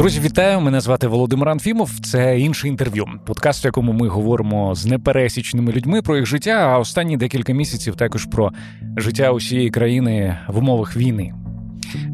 Друзі, 0.00 0.20
вітаю! 0.20 0.60
Мене 0.60 0.80
звати 0.80 1.06
Володимир 1.06 1.48
Анфімов. 1.48 1.90
Це 2.00 2.38
інше 2.38 2.68
інтерв'ю. 2.68 3.06
Подкаст, 3.26 3.64
в 3.64 3.66
якому 3.66 3.92
ми 3.92 4.08
говоримо 4.08 4.74
з 4.74 4.86
непересічними 4.86 5.72
людьми 5.72 6.02
про 6.02 6.16
їх 6.16 6.26
життя. 6.26 6.50
А 6.50 6.78
останні 6.78 7.16
декілька 7.16 7.52
місяців 7.52 7.96
також 7.96 8.24
про 8.24 8.52
життя 8.96 9.32
усієї 9.32 9.70
країни 9.70 10.38
в 10.48 10.58
умовах 10.58 10.96
війни. 10.96 11.34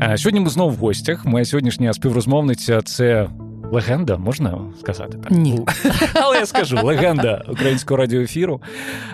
Е, 0.01 0.19
сьогодні 0.19 0.41
ми 0.41 0.51
знову 0.51 0.71
в 0.71 0.77
гостях. 0.77 1.25
Моя 1.25 1.45
сьогоднішня 1.45 1.93
співрозмовниця 1.93 2.83
це 2.83 3.29
легенда, 3.73 4.17
можна 4.17 4.59
сказати 4.81 5.19
так? 5.19 5.31
Ні. 5.31 5.61
Але 6.15 6.39
я 6.39 6.47
скажу 6.47 6.79
легенда 6.83 7.45
українського 7.49 7.99
радіоефіру, 7.99 8.63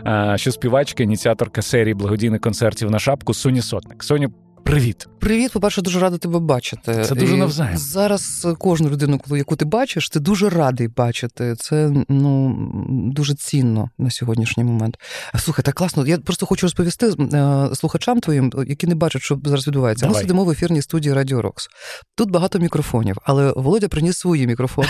е, 0.07 0.35
що 0.37 0.53
співачка, 0.53 1.03
ініціаторка 1.03 1.63
серії 1.63 1.95
благодійних 1.95 2.41
концертів 2.41 2.91
на 2.91 2.99
шапку 2.99 3.35
Соні 3.35 3.63
Сотник. 3.63 4.05
Соня, 4.05 4.29
Привіт, 4.65 5.09
привіт. 5.19 5.53
По 5.53 5.61
перше, 5.61 5.83
дуже 5.83 6.01
рада 6.01 6.19
тебе 6.19 6.39
бачити. 6.39 7.05
Це 7.05 7.15
дуже 7.15 7.37
навзаєм. 7.37 7.79
зараз. 7.79 8.47
Кожну 8.59 8.89
людину, 8.89 9.19
коли 9.19 9.39
яку 9.39 9.57
ти 9.57 9.65
бачиш, 9.65 10.09
ти 10.09 10.21
дуже 10.21 10.51
радий 10.51 10.89
бачити. 10.89 11.55
Це 11.59 11.93
ну 12.09 12.57
дуже 13.13 13.35
цінно 13.35 13.91
на 13.99 14.11
сьогоднішній 14.11 14.65
момент. 14.65 14.99
Слухай, 15.39 15.65
так 15.65 15.75
класно. 15.75 16.07
Я 16.07 16.19
просто 16.19 16.47
хочу 16.47 16.67
розповісти 16.67 17.07
е, 17.07 17.69
слухачам 17.75 18.21
твоїм, 18.21 18.53
які 18.67 18.87
не 18.87 18.95
бачать, 18.95 19.23
що 19.23 19.41
зараз 19.45 19.67
відбувається. 19.67 20.07
Давай. 20.07 20.15
Ми 20.15 20.21
сидимо 20.21 20.45
в 20.45 20.51
ефірній 20.51 20.83
студії 20.83 21.15
Радіо 21.15 21.43
Рокс. 21.43 21.69
Тут 22.17 22.31
багато 22.31 22.59
мікрофонів, 22.59 23.17
але 23.25 23.53
Володя 23.57 23.89
приніс 23.89 24.19
свої 24.19 24.47
мікрофони. 24.47 24.89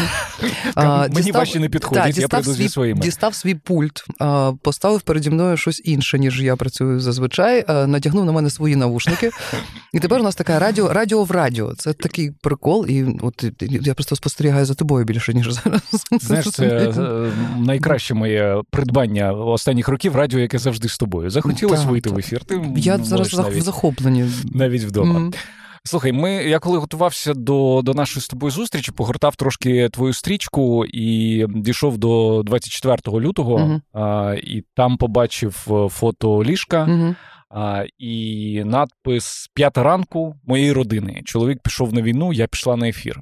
Мені 1.10 1.32
ваші 1.32 1.58
не 1.58 1.68
підходять. 1.68 2.18
Я 2.18 2.28
прийду 2.28 2.54
зі 2.54 2.68
своїми. 2.68 3.00
Дістав 3.00 3.34
свій 3.34 3.54
пульт, 3.54 4.04
поставив 4.62 5.02
переді 5.02 5.30
мною 5.30 5.56
щось 5.56 5.82
інше, 5.84 6.18
ніж 6.18 6.42
я 6.42 6.56
працюю 6.56 7.00
зазвичай. 7.00 7.64
Надягнув 7.68 8.24
на 8.24 8.32
мене 8.32 8.50
свої 8.50 8.76
навушники. 8.76 9.30
І 9.92 10.00
тепер 10.00 10.20
у 10.20 10.22
нас 10.22 10.34
така 10.34 10.58
радіо 10.58 10.92
радіо 10.92 11.24
в 11.24 11.30
радіо. 11.30 11.74
Це 11.74 11.92
такий 11.92 12.30
прикол, 12.42 12.86
і 12.88 13.04
от 13.22 13.44
я 13.60 13.94
просто 13.94 14.16
спостерігаю 14.16 14.64
за 14.64 14.74
тобою 14.74 15.04
більше, 15.04 15.34
ніж 15.34 15.52
зараз. 15.52 15.82
Знаєш, 16.20 16.50
це 16.50 16.66
е, 16.66 17.32
найкраще 17.58 18.14
моє 18.14 18.62
придбання 18.70 19.32
останніх 19.32 19.88
років 19.88 20.16
радіо, 20.16 20.40
яке 20.40 20.58
завжди 20.58 20.88
з 20.88 20.98
тобою. 20.98 21.30
Захотілося 21.30 21.86
вийти 21.86 22.10
в 22.10 22.18
ефір. 22.18 22.44
Ти 22.44 22.60
Я 22.76 22.98
зараз 22.98 23.34
навіть, 23.34 23.56
в 23.56 23.60
захопленні. 23.60 24.24
Навіть 24.44 24.84
вдома. 24.84 25.20
Mm-hmm. 25.20 25.34
Слухай, 25.84 26.12
ми 26.12 26.32
я 26.32 26.58
коли 26.58 26.78
готувався 26.78 27.34
до 27.34 27.80
до 27.84 27.94
нашої 27.94 28.22
з 28.22 28.28
тобою 28.28 28.50
зустрічі, 28.50 28.92
погортав 28.92 29.36
трошки 29.36 29.88
твою 29.88 30.12
стрічку 30.12 30.84
і 30.86 31.46
дійшов 31.48 31.98
до 31.98 32.42
24 32.42 33.18
лютого, 33.20 33.56
uh-huh. 33.58 33.80
а, 34.02 34.34
і 34.42 34.64
там 34.74 34.96
побачив 34.96 35.66
е, 35.70 35.88
фото 35.88 36.44
ліжка. 36.44 36.84
Uh-huh. 36.84 37.14
А, 37.54 37.84
І 37.98 38.62
надпис 38.66 39.50
П'ята 39.54 39.82
ранку 39.82 40.36
моєї 40.44 40.72
родини. 40.72 41.22
Чоловік 41.24 41.58
пішов 41.62 41.94
на 41.94 42.02
війну, 42.02 42.32
я 42.32 42.46
пішла 42.46 42.76
на 42.76 42.88
ефір. 42.88 43.20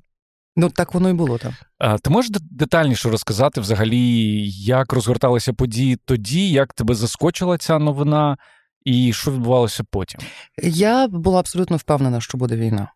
Ну, 0.56 0.70
так 0.70 0.94
воно 0.94 1.10
і 1.10 1.12
було 1.12 1.38
так. 1.38 1.52
А, 1.78 1.98
Ти 1.98 2.10
можеш 2.10 2.30
детальніше 2.30 3.10
розказати 3.10 3.60
взагалі, 3.60 4.44
як 4.50 4.92
розгорталися 4.92 5.52
події 5.52 5.96
тоді, 6.04 6.50
як 6.50 6.74
тебе 6.74 6.94
заскочила 6.94 7.58
ця 7.58 7.78
новина, 7.78 8.36
і 8.84 9.12
що 9.12 9.32
відбувалося 9.32 9.84
потім? 9.90 10.20
Я 10.62 11.08
була 11.08 11.38
абсолютно 11.38 11.76
впевнена, 11.76 12.20
що 12.20 12.38
буде 12.38 12.56
війна. 12.56 12.92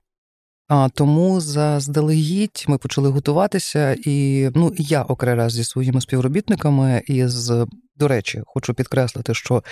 А 0.68 0.88
тому 0.88 1.40
заздалегідь 1.40 2.64
ми 2.68 2.78
почали 2.78 3.08
готуватися, 3.08 3.96
і 4.04 4.48
ну 4.54 4.72
я 4.76 5.02
окрей 5.02 5.34
раз 5.34 5.52
зі 5.52 5.64
своїми 5.64 6.00
співробітниками, 6.00 7.02
і 7.06 7.26
з 7.26 7.66
до 7.96 8.08
речі, 8.08 8.42
хочу 8.46 8.74
підкреслити, 8.74 9.34
що 9.34 9.62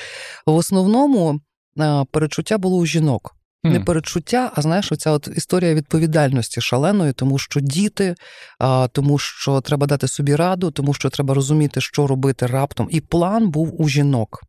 в 0.46 0.55
основному 0.55 1.40
перечуття 2.10 2.58
було 2.58 2.76
у 2.76 2.86
жінок. 2.86 3.36
Не 3.64 3.80
перечуття, 3.80 4.52
а 4.54 4.62
знаєш, 4.62 4.92
оця 4.92 5.10
от 5.10 5.28
історія 5.36 5.74
відповідальності 5.74 6.60
шаленої, 6.60 7.12
тому 7.12 7.38
що 7.38 7.60
діти, 7.60 8.14
тому 8.92 9.18
що 9.18 9.60
треба 9.60 9.86
дати 9.86 10.08
собі 10.08 10.36
раду, 10.36 10.70
тому 10.70 10.94
що 10.94 11.11
треба 11.11 11.34
розуміти, 11.34 11.80
що 11.80 12.06
робити 12.06 12.46
раптом. 12.46 12.88
І 12.90 13.00
план 13.00 13.50
був 13.50 13.82
у 13.82 13.88
жінок. 13.88 14.42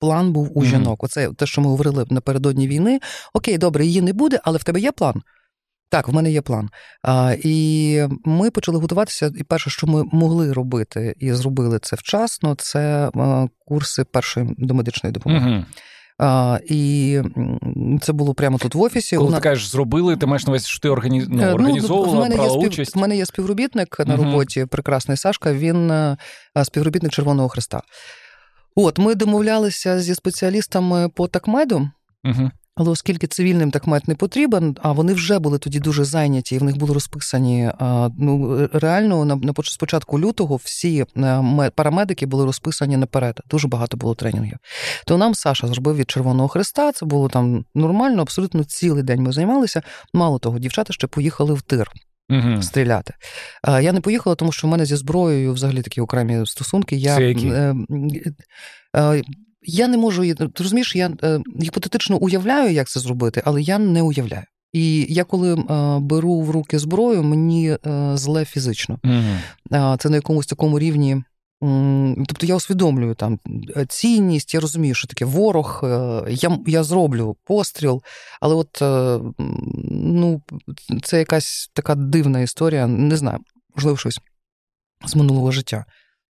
План 0.00 0.32
був 0.32 0.58
у 0.58 0.62
mm-hmm. 0.62 0.66
жінок. 0.66 1.04
Оце 1.04 1.30
те, 1.32 1.46
що 1.46 1.60
ми 1.60 1.68
говорили 1.68 2.06
напередодні 2.10 2.68
війни. 2.68 3.00
Окей, 3.34 3.58
добре, 3.58 3.86
її 3.86 4.00
не 4.00 4.12
буде, 4.12 4.40
але 4.44 4.58
в 4.58 4.64
тебе 4.64 4.80
є 4.80 4.92
план. 4.92 5.22
Так, 5.90 6.08
в 6.08 6.14
мене 6.14 6.30
є 6.30 6.40
план. 6.40 6.68
А, 7.02 7.34
І 7.44 8.06
ми 8.24 8.50
почали 8.50 8.78
готуватися. 8.78 9.32
І 9.36 9.44
перше, 9.44 9.70
що 9.70 9.86
ми 9.86 10.04
могли 10.04 10.52
робити, 10.52 11.14
і 11.18 11.32
зробили 11.32 11.78
це 11.82 11.96
вчасно, 11.96 12.54
це 12.54 13.10
а, 13.14 13.46
курси 13.66 14.04
першої 14.04 14.54
домедичної 14.58 15.12
допомоги. 15.12 15.50
Mm-hmm. 15.50 15.64
А, 16.18 16.58
І 16.64 17.20
це 18.02 18.12
було 18.12 18.34
прямо 18.34 18.58
тут 18.58 18.74
в 18.74 18.80
офісі. 18.80 19.16
Коли 19.16 19.34
ти 19.34 19.40
кажеш, 19.40 19.68
зробили, 19.68 20.16
ти 20.16 20.26
маєш 20.26 20.46
на 20.46 20.50
увазі, 20.50 20.66
що 20.66 20.80
ти 20.80 20.88
органі... 20.88 21.24
ну, 21.28 21.42
е, 21.42 21.52
організовувала, 21.52 22.14
ну, 22.14 22.20
мене 22.20 22.36
брала 22.36 22.50
спів... 22.50 22.68
участь? 22.68 22.96
У 22.96 23.00
мене 23.00 23.16
є 23.16 23.26
співробітник 23.26 23.98
на 24.06 24.16
роботі, 24.16 24.66
прекрасний 24.66 25.16
Сашка, 25.16 25.52
він 25.52 25.90
е, 25.90 26.16
співробітник 26.64 27.12
Червоного 27.12 27.48
Христа. 27.48 27.82
От, 28.74 28.98
ми 28.98 29.14
домовлялися 29.14 30.00
зі 30.00 30.14
спеціалістами 30.14 31.08
по 31.08 31.28
такмеду. 31.28 31.90
Угу. 32.24 32.50
Але 32.78 32.90
оскільки 32.90 33.26
цивільним 33.26 33.70
так 33.70 33.82
такмет 33.88 34.08
не 34.08 34.14
потрібен, 34.14 34.76
а 34.82 34.92
вони 34.92 35.12
вже 35.12 35.38
були 35.38 35.58
тоді 35.58 35.80
дуже 35.80 36.04
зайняті, 36.04 36.54
і 36.54 36.58
в 36.58 36.62
них 36.62 36.76
були 36.76 36.94
розписані 36.94 37.70
ну 38.18 38.68
реально 38.72 39.24
на 39.24 39.36
на 39.36 39.54
спочатку 39.62 40.20
лютого 40.20 40.56
всі 40.56 41.04
е, 41.16 41.70
парамедики 41.74 42.26
були 42.26 42.44
розписані 42.44 42.96
наперед. 42.96 43.40
Дуже 43.50 43.68
багато 43.68 43.96
було 43.96 44.14
тренінгів. 44.14 44.58
То 45.06 45.18
нам 45.18 45.34
Саша 45.34 45.66
зробив 45.66 45.96
від 45.96 46.10
Червоного 46.10 46.48
Христа. 46.48 46.92
Це 46.92 47.06
було 47.06 47.28
там 47.28 47.64
нормально, 47.74 48.22
абсолютно 48.22 48.64
цілий 48.64 49.02
день 49.02 49.22
ми 49.22 49.32
займалися. 49.32 49.82
Мало 50.14 50.38
того, 50.38 50.58
дівчата 50.58 50.92
ще 50.92 51.06
поїхали 51.06 51.54
в 51.54 51.62
тир. 51.62 51.90
uh 52.30 52.62
Стріляти. 52.62 53.14
Я 53.68 53.92
не 53.92 54.00
поїхала, 54.00 54.36
тому 54.36 54.52
що 54.52 54.66
в 54.66 54.70
мене 54.70 54.86
зі 54.86 54.96
зброєю 54.96 55.52
взагалі 55.52 55.82
такі 55.82 56.00
окремі 56.00 56.46
стосунки. 56.46 56.96
Я 56.96 57.16
Це 57.16 57.28
які? 57.28 57.52
Я 59.70 59.88
не 59.88 59.96
можу 59.96 60.34
ти 60.34 60.48
розумієш, 60.58 60.96
я 60.96 61.10
е, 61.22 61.40
гіпотетично 61.62 62.16
уявляю, 62.16 62.72
як 62.72 62.88
це 62.88 63.00
зробити, 63.00 63.42
але 63.44 63.62
я 63.62 63.78
не 63.78 64.02
уявляю. 64.02 64.44
І 64.72 65.06
я 65.08 65.24
коли 65.24 65.54
е, 65.54 65.98
беру 66.00 66.40
в 66.40 66.50
руки 66.50 66.78
зброю, 66.78 67.22
мені 67.22 67.70
е, 67.70 67.78
зле 68.14 68.44
фізично. 68.44 68.98
Mm-hmm. 69.04 69.96
Це 69.98 70.08
на 70.08 70.16
якомусь 70.16 70.46
такому 70.46 70.78
рівні. 70.78 71.22
Тобто 72.28 72.46
я 72.46 72.54
усвідомлюю 72.54 73.14
там 73.14 73.38
е, 73.76 73.86
цінність, 73.86 74.54
я 74.54 74.60
розумію, 74.60 74.94
що 74.94 75.08
таке 75.08 75.24
ворог. 75.24 75.80
Е, 75.84 76.22
я 76.28 76.58
я 76.66 76.84
зроблю 76.84 77.36
постріл, 77.44 78.02
але 78.40 78.54
от 78.54 78.82
е, 78.82 79.20
ну, 79.90 80.42
це 81.02 81.18
якась 81.18 81.70
така 81.74 81.94
дивна 81.94 82.40
історія, 82.40 82.86
не 82.86 83.16
знаю, 83.16 83.38
можливо, 83.76 83.96
щось 83.96 84.20
з 85.06 85.16
минулого 85.16 85.50
життя. 85.50 85.84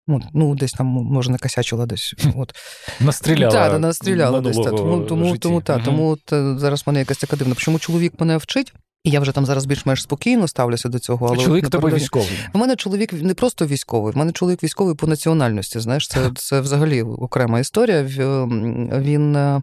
Ну, 0.07 0.21
ну, 0.33 0.55
десь 0.55 0.71
там, 0.71 0.87
може, 0.87 1.31
накосячила 1.31 1.85
десь. 1.85 2.13
От. 2.35 2.55
Настріляла. 2.99 3.51
Так, 3.51 3.79
настріляла 3.79 4.41
десь. 4.41 4.57
Так. 4.57 4.75
Тому, 4.75 4.99
тому, 5.01 5.37
тому, 5.37 5.61
та, 5.61 5.75
угу. 5.75 5.81
тому 5.85 6.17
е, 6.33 6.55
зараз 6.57 6.81
в 6.81 6.83
мене 6.87 6.99
якась 6.99 7.17
така 7.17 7.35
дивна. 7.35 7.55
Чому 7.55 7.79
чоловік 7.79 8.13
мене 8.19 8.37
вчить? 8.37 8.73
І 9.03 9.09
я 9.09 9.19
вже 9.19 9.31
там 9.31 9.45
зараз 9.45 9.65
більш-менш 9.65 10.03
спокійно 10.03 10.47
ставлюся 10.47 10.89
до 10.89 10.99
цього. 10.99 11.27
Але 11.27 11.37
чоловік 11.37 11.69
тебе 11.69 11.93
військовий. 11.93 12.29
В 12.53 12.57
мене 12.57 12.75
чоловік 12.75 13.13
не 13.13 13.33
просто 13.33 13.65
військовий, 13.65 14.13
в 14.13 14.17
мене 14.17 14.31
чоловік 14.31 14.63
військовий 14.63 14.95
по 14.95 15.07
національності. 15.07 15.79
Знаєш, 15.79 16.07
це 16.07 16.31
це 16.35 16.61
взагалі 16.61 17.01
окрема 17.01 17.59
історія. 17.59 18.03
Він 18.03 19.35
е, 19.35 19.61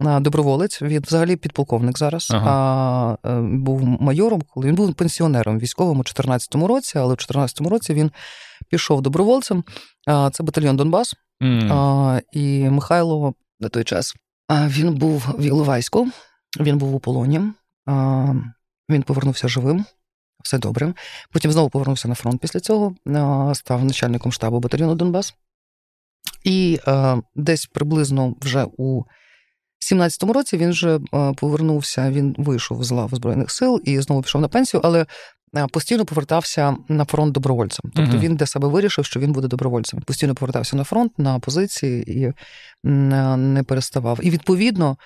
доброволець, 0.00 0.82
він 0.82 1.02
взагалі 1.02 1.36
підполковник 1.36 1.98
зараз. 1.98 2.28
Ага. 2.30 3.18
А 3.24 3.28
е, 3.28 3.40
був 3.40 3.84
майором, 3.84 4.42
коли 4.54 4.66
він 4.66 4.74
був 4.74 4.94
пенсіонером 4.94 5.58
військовим 5.58 5.96
у 5.96 6.02
2014 6.02 6.54
році, 6.54 6.98
але 6.98 7.14
в 7.14 7.16
2014 7.16 7.60
році 7.60 7.94
він 7.94 8.10
пішов 8.68 9.02
добровольцем. 9.02 9.64
Це 10.32 10.42
батальйон 10.42 10.76
Донбас. 10.76 11.14
Mm. 11.42 12.22
І 12.32 12.70
Михайло 12.70 13.34
на 13.60 13.68
той 13.68 13.84
час 13.84 14.14
він 14.50 14.94
був 14.94 15.34
в 15.38 15.42
Іловайську, 15.42 16.08
він 16.60 16.78
був 16.78 16.94
у 16.94 17.00
полоні, 17.00 17.40
він 18.90 19.02
повернувся 19.06 19.48
живим. 19.48 19.84
Все 20.44 20.58
добре. 20.58 20.94
Потім 21.30 21.52
знову 21.52 21.70
повернувся 21.70 22.08
на 22.08 22.14
фронт 22.14 22.40
після 22.40 22.60
цього, 22.60 22.94
став 23.54 23.84
начальником 23.84 24.32
штабу 24.32 24.60
батальйону 24.60 24.94
Донбас. 24.94 25.34
І 26.44 26.80
десь 27.34 27.66
приблизно 27.66 28.34
вже 28.40 28.66
у 28.76 29.02
17-му 29.92 30.32
році 30.32 30.56
він 30.56 30.70
вже 30.70 31.00
повернувся, 31.36 32.10
він 32.10 32.34
вийшов 32.38 32.84
з 32.84 32.90
лав 32.90 33.10
Збройних 33.12 33.50
сил 33.50 33.80
і 33.84 34.00
знову 34.00 34.22
пішов 34.22 34.40
на 34.40 34.48
пенсію, 34.48 34.80
але 34.84 35.06
постійно 35.72 36.04
повертався 36.04 36.76
на 36.88 37.04
фронт 37.04 37.32
добровольцем. 37.32 37.90
Тобто 37.94 38.16
uh-huh. 38.16 38.20
він 38.20 38.36
для 38.36 38.46
себе 38.46 38.68
вирішив, 38.68 39.04
що 39.04 39.20
він 39.20 39.32
буде 39.32 39.48
добровольцем. 39.48 40.00
Постійно 40.00 40.34
повертався 40.34 40.76
на 40.76 40.84
фронт, 40.84 41.12
на 41.18 41.38
позиції 41.38 42.20
і 42.20 42.32
не 42.84 43.62
переставав. 43.62 44.18
І 44.22 44.30
відповідно. 44.30 44.96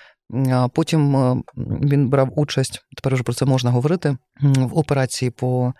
Потім 0.73 1.15
е, 1.15 1.41
він 1.57 2.09
брав 2.09 2.39
участь, 2.39 2.81
тепер 2.95 3.13
вже 3.13 3.23
про 3.23 3.33
це 3.33 3.45
можна 3.45 3.71
говорити, 3.71 4.17
в 4.41 4.77
операції 4.77 5.31
по 5.31 5.73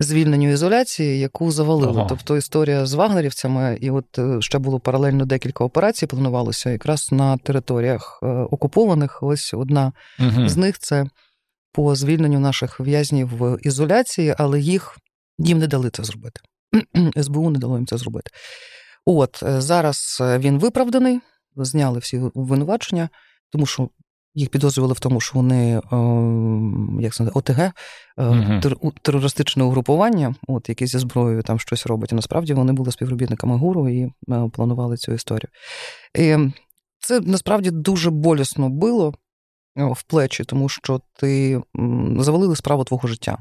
звільненню 0.00 0.52
ізоляції, 0.52 1.18
яку 1.18 1.50
завалили. 1.50 1.98
Ага. 1.98 2.06
Тобто 2.08 2.36
історія 2.36 2.86
з 2.86 2.94
вагнерівцями, 2.94 3.78
і 3.80 3.90
от 3.90 4.18
е, 4.18 4.36
ще 4.40 4.58
було 4.58 4.80
паралельно 4.80 5.24
декілька 5.24 5.64
операцій, 5.64 6.06
планувалося 6.06 6.70
якраз 6.70 7.08
на 7.12 7.36
територіях 7.36 8.22
окупованих. 8.50 9.22
Ось 9.22 9.54
одна 9.54 9.92
угу. 10.18 10.48
з 10.48 10.56
них 10.56 10.78
це 10.78 11.06
по 11.72 11.94
звільненню 11.94 12.38
наших 12.38 12.80
в'язнів 12.80 13.28
в 13.36 13.58
ізоляції, 13.62 14.34
але 14.38 14.60
їх 14.60 14.98
їм 15.38 15.58
не 15.58 15.66
дали 15.66 15.90
це 15.90 16.04
зробити. 16.04 16.40
СБУ 17.22 17.50
не 17.50 17.58
дало 17.58 17.76
їм 17.76 17.86
це 17.86 17.96
зробити. 17.96 18.30
От 19.06 19.42
зараз 19.42 20.18
він 20.20 20.58
виправданий, 20.58 21.20
зняли 21.56 21.98
всі 21.98 22.18
обвинувачення, 22.18 23.08
тому 23.50 23.66
що 23.66 23.88
їх 24.34 24.48
підозрювали 24.48 24.94
в 24.94 25.00
тому, 25.00 25.20
що 25.20 25.32
вони 25.34 25.80
як 27.00 27.14
це 27.14 27.24
ОТГ, 27.34 27.72
терористичне 29.02 29.64
угрупування, 29.64 30.34
от 30.48 30.68
яке 30.68 30.86
зі 30.86 30.98
зброєю 30.98 31.42
там 31.42 31.58
щось 31.58 31.86
робить. 31.86 32.12
І 32.12 32.14
насправді 32.14 32.54
вони 32.54 32.72
були 32.72 32.92
співробітниками 32.92 33.56
гуру 33.56 33.88
і 33.88 34.12
планували 34.52 34.96
цю 34.96 35.12
історію. 35.12 35.48
І 36.18 36.36
Це 37.00 37.20
насправді 37.20 37.70
дуже 37.70 38.10
болісно 38.10 38.68
було 38.68 39.14
в 39.78 40.02
плечі, 40.02 40.44
тому 40.44 40.68
що 40.68 41.00
ти 41.12 41.62
завалили 42.18 42.56
справу 42.56 42.84
твого 42.84 43.08
життя. 43.08 43.38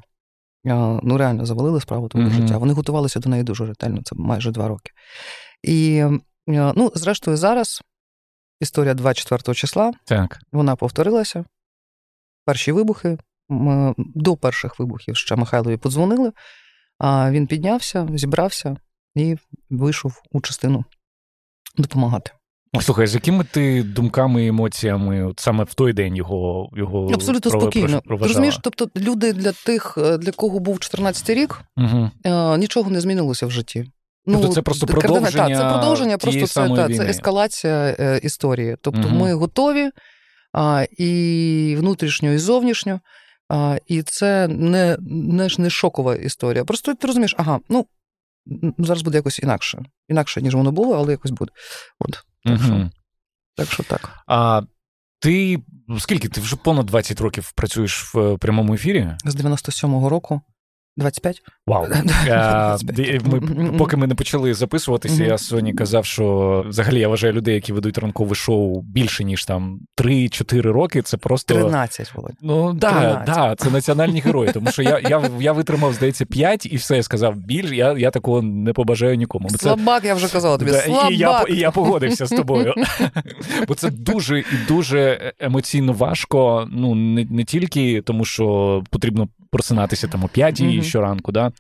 Ну, 1.04 1.18
реально 1.18 1.46
завалили 1.46 1.82
справу 1.82 2.08
твого 2.08 2.28
uh 2.28 2.32
життя. 2.32 2.58
Вони 2.58 2.74
готувалися 2.74 3.20
до 3.20 3.30
неї 3.30 3.44
дуже 3.44 3.66
ретельно, 3.66 4.02
це 4.04 4.16
майже 4.16 4.52
два 4.52 4.68
роки. 4.68 4.92
І, 5.64 6.06
ну, 6.48 6.92
зрештою, 6.96 7.38
зараз 7.38 7.82
історія 8.62 8.94
24 8.94 9.56
числа. 9.56 9.94
Так. 10.06 10.40
Вона 10.52 10.76
повторилася. 10.76 11.46
Перші 12.46 12.72
вибухи. 12.72 13.18
До 13.98 14.38
перших 14.38 14.80
вибухів 14.80 15.16
ще 15.16 15.36
Михайлові 15.36 15.78
подзвонили, 15.78 16.32
а 16.98 17.32
він 17.32 17.48
піднявся, 17.48 18.08
зібрався 18.14 18.78
і 19.16 19.38
вийшов 19.70 20.22
у 20.32 20.42
частину 20.42 20.86
допомагати. 21.78 22.32
Слухай, 22.82 23.08
з 23.08 23.14
якими 23.14 23.44
ти 23.44 23.84
думками 23.84 24.44
і 24.44 24.48
емоціями 24.48 25.26
от 25.26 25.40
саме 25.40 25.64
в 25.64 25.74
той 25.74 25.94
день 25.94 26.16
його 26.16 26.70
його 26.76 27.10
абсолютно 27.14 27.52
пров... 27.52 27.64
спокійно. 27.64 28.02
Розумієш, 28.06 28.60
тобто 28.64 28.90
люди 28.96 29.34
для 29.34 29.52
тих, 29.52 29.98
е, 29.98 30.18
для 30.18 30.32
кого 30.32 30.60
був 30.60 30.78
14-й 30.78 31.34
рік, 31.34 31.62
угу. 31.78 32.12
нічого 32.58 32.92
не 32.92 33.02
змінилося 33.02 33.46
в 33.46 33.52
житті. 33.52 33.92
Ну, 34.26 34.38
тобто 34.42 34.56
це 34.56 34.62
просто 34.62 34.88
продовження. 34.88 35.48
Так, 35.48 35.58
це 35.58 35.78
продовження, 35.78 36.18
просто 36.18 36.48
це 36.48 36.70
та, 36.70 36.90
це 36.90 37.06
ескалація 37.10 37.96
е, 38.00 38.20
історії. 38.24 38.78
Тобто 38.82 39.08
угу. 39.08 39.18
ми 39.18 39.34
готові 39.34 39.90
а, 40.54 40.86
і 40.98 41.76
внутрішньо, 41.80 42.34
і 42.34 42.38
зовнішньо. 42.38 43.00
А, 43.50 43.78
І 43.88 44.02
це 44.02 44.48
не 44.48 44.98
не, 45.10 45.50
не 45.58 45.70
шокова 45.70 46.16
історія. 46.16 46.66
Просто 46.66 46.96
ти 46.96 47.08
розумієш, 47.08 47.36
ага, 47.38 47.60
ну 47.70 47.86
зараз 48.78 49.02
буде 49.02 49.18
якось 49.18 49.40
інакше. 49.40 49.86
Інакше, 50.08 50.42
ніж 50.42 50.56
воно 50.56 50.72
було, 50.72 50.96
але 50.96 51.12
якось 51.12 51.32
буде. 51.32 51.52
От. 52.00 52.12
Так, 52.44 52.60
угу. 52.60 52.64
що, 52.64 52.90
так 53.56 53.72
що 53.72 53.84
так. 53.84 54.10
А 54.28 54.62
ти 55.20 55.64
скільки? 56.00 56.30
Ти 56.30 56.42
вже 56.42 56.56
понад 56.56 56.86
20 56.86 57.22
років 57.22 57.52
працюєш 57.52 58.14
в 58.14 58.38
прямому 58.38 58.74
ефірі? 58.74 59.16
З 59.26 59.36
97-го 59.36 60.10
року. 60.10 60.42
25? 60.98 61.44
Вау. 61.68 61.88
25. 62.26 63.22
Ми, 63.26 63.72
Поки 63.78 63.98
ми 63.98 64.08
не 64.08 64.16
почали 64.16 64.54
записуватися, 64.54 65.24
я 65.24 65.38
Соні 65.38 65.74
казав, 65.74 66.06
що 66.06 66.66
взагалі 66.68 67.00
я 67.00 67.08
вважаю 67.08 67.34
людей, 67.34 67.56
які 67.56 67.74
ведуть 67.74 67.98
ранкове 67.98 68.36
шоу 68.36 68.82
більше, 68.82 69.24
ніж 69.24 69.46
там 69.46 69.80
3-4 69.98 70.62
роки. 70.62 71.02
Це 71.02 71.18
просто. 71.18 71.54
13, 71.54 72.16
Володь. 72.16 72.32
Ну 72.42 72.74
да, 72.74 73.24
да, 73.26 73.56
це 73.58 73.70
національні 73.70 74.20
герої. 74.20 74.52
Тому 74.52 74.72
що 74.72 74.82
я 74.82 75.00
я, 75.10 75.30
я 75.40 75.52
витримав, 75.58 75.94
здається, 75.94 76.26
5 76.26 76.66
і 76.66 76.76
все 76.76 76.96
я 76.96 77.04
сказав 77.04 77.36
більше. 77.36 77.76
Я 77.76 77.94
я 77.94 78.12
такого 78.12 78.42
не 78.42 78.74
побажаю 78.74 79.16
нікому. 79.16 79.50
Це... 79.50 79.58
Слабак, 79.58 80.04
я 80.04 80.16
вже 80.16 80.34
казав 80.34 80.60
тобі. 80.60 80.72
Слабак. 80.72 81.12
І 81.12 81.18
я, 81.18 81.46
і 81.50 81.56
я 81.56 81.72
погодився 81.72 82.26
з 82.26 82.30
тобою. 82.30 82.74
Бо 83.68 83.76
це 83.76 83.90
дуже 83.90 84.40
і 84.40 84.46
дуже 84.68 85.34
емоційно 85.40 85.94
важко. 85.94 86.68
Ну, 86.72 86.96
не, 86.96 87.26
не 87.26 87.44
тільки 87.44 88.02
тому, 88.02 88.26
що 88.26 88.84
потрібно 88.90 89.28
просинатися 89.52 90.08
там 90.08 90.24
о 90.24 90.28
п'ятій 90.28 90.64
mm-hmm. 90.64 90.84
щоранку, 90.84 91.32
да. 91.32 91.52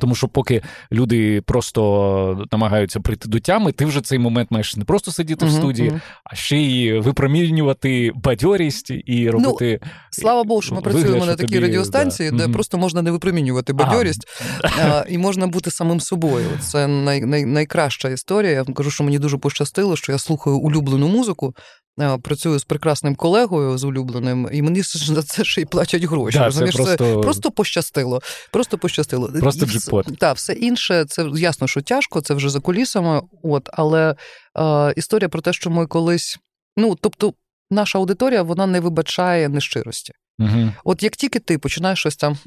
Тому 0.00 0.14
що 0.14 0.28
поки 0.28 0.62
люди 0.92 1.40
просто 1.40 2.46
намагаються 2.52 3.00
прийти 3.00 3.28
до 3.28 3.40
тями, 3.40 3.72
ти 3.72 3.84
вже 3.84 4.00
цей 4.00 4.18
момент 4.18 4.50
маєш 4.50 4.76
не 4.76 4.84
просто 4.84 5.12
сидіти 5.12 5.44
uh-huh, 5.44 5.48
в 5.48 5.52
студії, 5.52 5.92
а 6.24 6.34
ще 6.34 6.56
й 6.56 6.98
випромінювати 6.98 8.12
бадьорість 8.14 8.90
і 8.90 9.24
ну, 9.24 9.30
робити. 9.32 9.78
Ну, 9.82 9.88
слава 10.10 10.44
Богу, 10.44 10.62
що 10.62 10.74
ми 10.74 10.80
вигляд, 10.80 10.94
працюємо 10.94 11.26
на 11.26 11.34
такій 11.34 11.54
тобі, 11.54 11.66
радіостанції, 11.66 12.30
да. 12.30 12.36
де 12.36 12.44
uh-huh. 12.44 12.52
просто 12.52 12.78
можна 12.78 13.02
не 13.02 13.10
випромінювати 13.10 13.72
бадьорість 13.72 14.28
а, 14.62 15.04
і 15.08 15.18
можна 15.18 15.46
бути 15.46 15.70
самим 15.70 16.00
собою. 16.00 16.46
Це 16.60 16.86
най, 16.86 17.20
най, 17.20 17.44
найкраща 17.44 18.08
історія. 18.08 18.52
Я 18.52 18.64
кажу, 18.64 18.90
що 18.90 19.04
мені 19.04 19.18
дуже 19.18 19.38
пощастило, 19.38 19.96
що 19.96 20.12
я 20.12 20.18
слухаю 20.18 20.56
улюблену 20.56 21.08
музику. 21.08 21.54
Е, 22.00 22.18
працюю 22.18 22.58
з 22.58 22.64
прекрасним 22.64 23.14
колегою 23.14 23.78
з 23.78 23.84
улюбленим, 23.84 24.48
і 24.52 24.62
мені 24.62 24.82
за 24.82 25.22
це 25.22 25.44
ще 25.44 25.60
й 25.60 25.64
платять 25.64 26.04
гроші. 26.04 26.38
Да, 26.38 26.50
це 26.50 26.66
просто... 26.66 26.96
Це 26.96 27.18
просто 27.18 27.50
пощастило. 27.50 28.20
Просто 28.50 28.78
пощастило. 28.78 29.28
Просто 29.28 29.66
джекпот. 29.66 30.18
Так, 30.18 30.36
все 30.36 30.52
інше, 30.52 31.04
це 31.08 31.30
ясно, 31.34 31.66
що 31.66 31.82
тяжко, 31.82 32.20
це 32.20 32.34
вже 32.34 32.50
за 32.50 32.60
кулісами. 32.60 33.22
От, 33.42 33.68
але 33.72 34.14
е, 34.58 34.92
історія 34.96 35.28
про 35.28 35.40
те, 35.40 35.52
що 35.52 35.70
ми 35.70 35.86
колись. 35.86 36.38
Ну, 36.76 36.96
тобто, 37.00 37.34
наша 37.70 37.98
аудиторія 37.98 38.42
вона 38.42 38.66
не 38.66 38.80
вибачає 38.80 39.48
нещирості. 39.48 40.12
Угу. 40.38 40.72
От 40.84 41.02
як 41.02 41.16
тільки 41.16 41.38
ти 41.38 41.58
починаєш 41.58 41.98
щось 41.98 42.16
там 42.16 42.38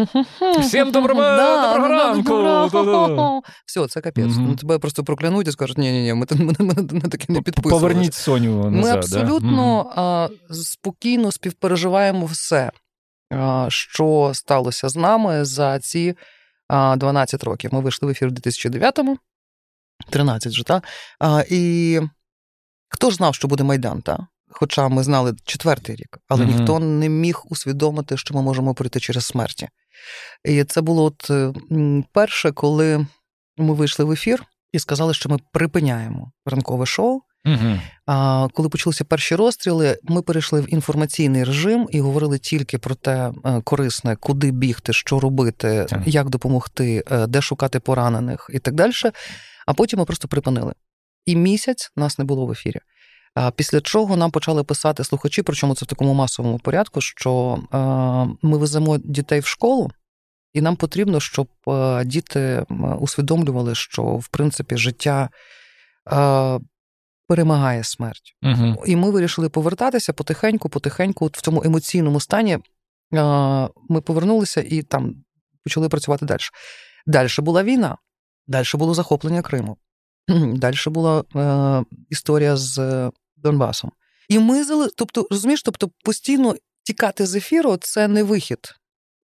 всім 0.60 0.92
доброго 0.92 1.22
да, 1.22 1.74
доброго 1.74 1.88
ранку. 1.88 3.44
Все, 3.66 3.88
це 3.88 4.02
капець. 4.02 4.26
Угу. 4.26 4.46
Ну, 4.48 4.56
тебе 4.56 4.80
просто 4.80 5.04
проклянуть 5.04 5.48
і 5.48 5.52
скажуть, 5.52 5.78
ні, 5.78 5.92
ні, 5.92 6.04
ні, 6.04 6.14
ми, 6.14 6.26
ми, 6.32 6.54
ми, 6.60 6.76
ми 6.92 7.02
таке 7.02 7.26
не 7.30 7.42
підписували. 7.42 7.82
Поверніть 7.82 8.14
Соню 8.14 8.70
назад. 8.70 8.84
Ми 8.84 8.90
абсолютно 8.90 9.92
да? 9.96 10.02
а, 10.02 10.30
спокійно 10.54 11.32
співпереживаємо 11.32 12.26
все, 12.26 12.72
а, 13.32 13.66
що 13.70 14.32
сталося 14.34 14.90
з 14.90 14.96
нами 14.96 15.46
за 15.46 15.80
ці 15.80 16.16
а, 16.68 16.96
12 16.96 17.44
років. 17.44 17.74
Ми 17.74 17.80
вийшли 17.80 18.08
в 18.08 18.12
ефір 18.12 18.28
у 18.28 18.32
2009-му, 18.32 19.18
13 20.10 20.54
вже, 20.54 20.64
так? 20.64 20.84
І 21.50 22.00
хто 22.90 23.10
ж 23.10 23.16
знав, 23.16 23.36
що 23.36 23.48
буде 23.48 23.64
Майдан, 23.64 24.02
так? 24.02 24.20
Хоча 24.60 24.88
ми 24.88 25.04
знали 25.04 25.36
четвертий 25.46 25.96
рік, 25.96 26.18
але 26.28 26.46
mm-hmm. 26.46 26.58
ніхто 26.58 26.80
не 26.80 27.10
міг 27.10 27.42
усвідомити, 27.50 28.18
що 28.18 28.34
ми 28.34 28.42
можемо 28.42 28.74
пройти 28.74 29.00
через 29.00 29.26
смерті. 29.26 29.68
І 30.46 30.64
це 30.64 30.82
було 30.82 31.04
от 31.04 31.30
е, 31.30 31.54
перше, 32.14 32.52
коли 32.52 33.08
ми 33.58 33.74
вийшли 33.74 34.06
в 34.06 34.12
ефір 34.12 34.44
і 34.72 34.80
сказали, 34.80 35.14
що 35.14 35.30
ми 35.30 35.40
припиняємо 35.52 36.32
ранкове 36.46 36.86
шоу. 36.86 37.22
Mm-hmm. 37.46 37.82
А 38.06 38.48
коли 38.54 38.70
почалися 38.70 39.04
перші 39.04 39.36
розстріли, 39.36 40.00
ми 40.04 40.22
перейшли 40.22 40.62
в 40.62 40.74
інформаційний 40.74 41.44
режим 41.44 41.88
і 41.92 42.00
говорили 42.00 42.38
тільки 42.38 42.78
про 42.78 42.96
те 42.96 43.32
е, 43.46 43.62
корисне, 43.62 44.16
куди 44.16 44.52
бігти, 44.52 44.94
що 44.94 45.20
робити, 45.20 45.68
mm-hmm. 45.68 46.04
як 46.06 46.30
допомогти, 46.30 47.04
е, 47.12 47.28
де 47.28 47.42
шукати 47.42 47.80
поранених 47.80 48.50
і 48.54 48.60
так 48.60 48.74
далі. 48.74 48.94
А 49.66 49.74
потім 49.74 50.00
ми 50.00 50.06
просто 50.06 50.28
припинили. 50.28 50.74
І 51.26 51.36
місяць 51.36 51.92
нас 51.96 52.20
не 52.20 52.26
було 52.26 52.46
в 52.46 52.52
ефірі. 52.52 52.80
Після 53.56 53.82
чого 53.82 54.18
нам 54.18 54.32
почали 54.32 54.64
писати 54.64 55.04
слухачі, 55.04 55.42
причому 55.42 55.76
це 55.76 55.86
в 55.86 55.88
такому 55.88 56.14
масовому 56.14 56.60
порядку, 56.60 57.02
що 57.02 57.60
ми 58.42 58.58
веземо 58.58 58.98
дітей 58.98 59.40
в 59.40 59.46
школу, 59.46 59.92
і 60.54 60.62
нам 60.62 60.76
потрібно, 60.76 61.20
щоб 61.20 61.48
діти 62.06 62.66
усвідомлювали, 63.00 63.76
що 63.76 64.04
в 64.04 64.28
принципі 64.28 64.78
життя 64.78 65.30
перемагає 67.28 67.84
смерть. 67.84 68.36
Угу. 68.44 68.84
І 68.86 68.96
ми 68.96 69.12
вирішили 69.12 69.50
повертатися 69.50 70.14
потихеньку, 70.14 70.70
потихеньку, 70.70 71.26
от 71.26 71.38
в 71.38 71.42
цьому 71.42 71.64
емоційному 71.64 72.20
стані. 72.20 72.60
Ми 73.90 74.02
повернулися 74.02 74.62
і 74.62 74.82
там 74.82 75.16
почали 75.64 75.90
працювати 75.90 76.26
далі. 76.26 76.40
Далі 77.08 77.30
була 77.38 77.64
війна, 77.64 77.98
далі 78.48 78.68
було 78.74 78.94
захоплення 78.94 79.42
Криму. 79.42 79.78
Далі 80.56 80.76
була 80.88 81.24
е, 81.36 81.96
історія 82.10 82.56
з 82.56 82.78
Донбасом. 83.46 83.92
І 84.30 84.40
ми 84.40 84.64
зали... 84.64 84.90
тобто, 84.98 85.28
розумієш, 85.32 85.64
тобто 85.64 85.90
постійно 86.04 86.56
тікати 86.84 87.26
з 87.26 87.36
ефіру 87.36 87.78
це 87.78 88.08
не 88.08 88.24
вихід. 88.24 88.60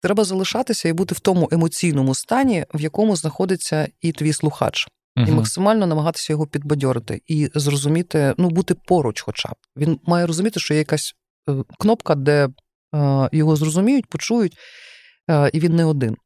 Треба 0.02 0.24
залишатися 0.24 0.88
і 0.88 0.92
бути 0.92 1.14
в 1.14 1.20
тому 1.20 1.48
емоційному 1.52 2.14
стані, 2.14 2.66
в 2.74 2.80
якому 2.80 3.16
знаходиться 3.16 3.88
і 4.00 4.12
твій 4.12 4.32
слухач, 4.32 4.88
uh 5.18 5.28
і 5.28 5.32
максимально 5.32 5.86
намагатися 5.86 6.32
його 6.32 6.46
підбадьорити 6.46 7.22
і 7.26 7.50
зрозуміти, 7.54 8.34
ну 8.38 8.50
бути 8.50 8.74
поруч, 8.74 9.20
хоча 9.20 9.48
б 9.48 9.54
він 9.76 10.00
має 10.06 10.26
розуміти, 10.26 10.60
що 10.60 10.74
є 10.74 10.78
якась 10.78 11.14
е, 11.48 11.52
кнопка, 11.78 12.14
де 12.14 12.48
е, 12.94 13.28
його 13.32 13.56
зрозуміють, 13.56 14.06
почують, 14.06 14.58
е, 15.30 15.50
і 15.52 15.60
він 15.60 15.76
не 15.76 15.84
один. 15.84 16.16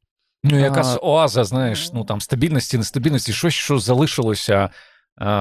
Ну, 0.44 0.58
якась 0.58 0.98
оаза, 1.02 1.44
знаєш, 1.44 1.92
ну 1.92 2.04
там 2.04 2.20
стабільності, 2.20 2.78
нестабільності, 2.78 3.32
щось, 3.32 3.54
що 3.54 3.78
залишилося 3.78 4.70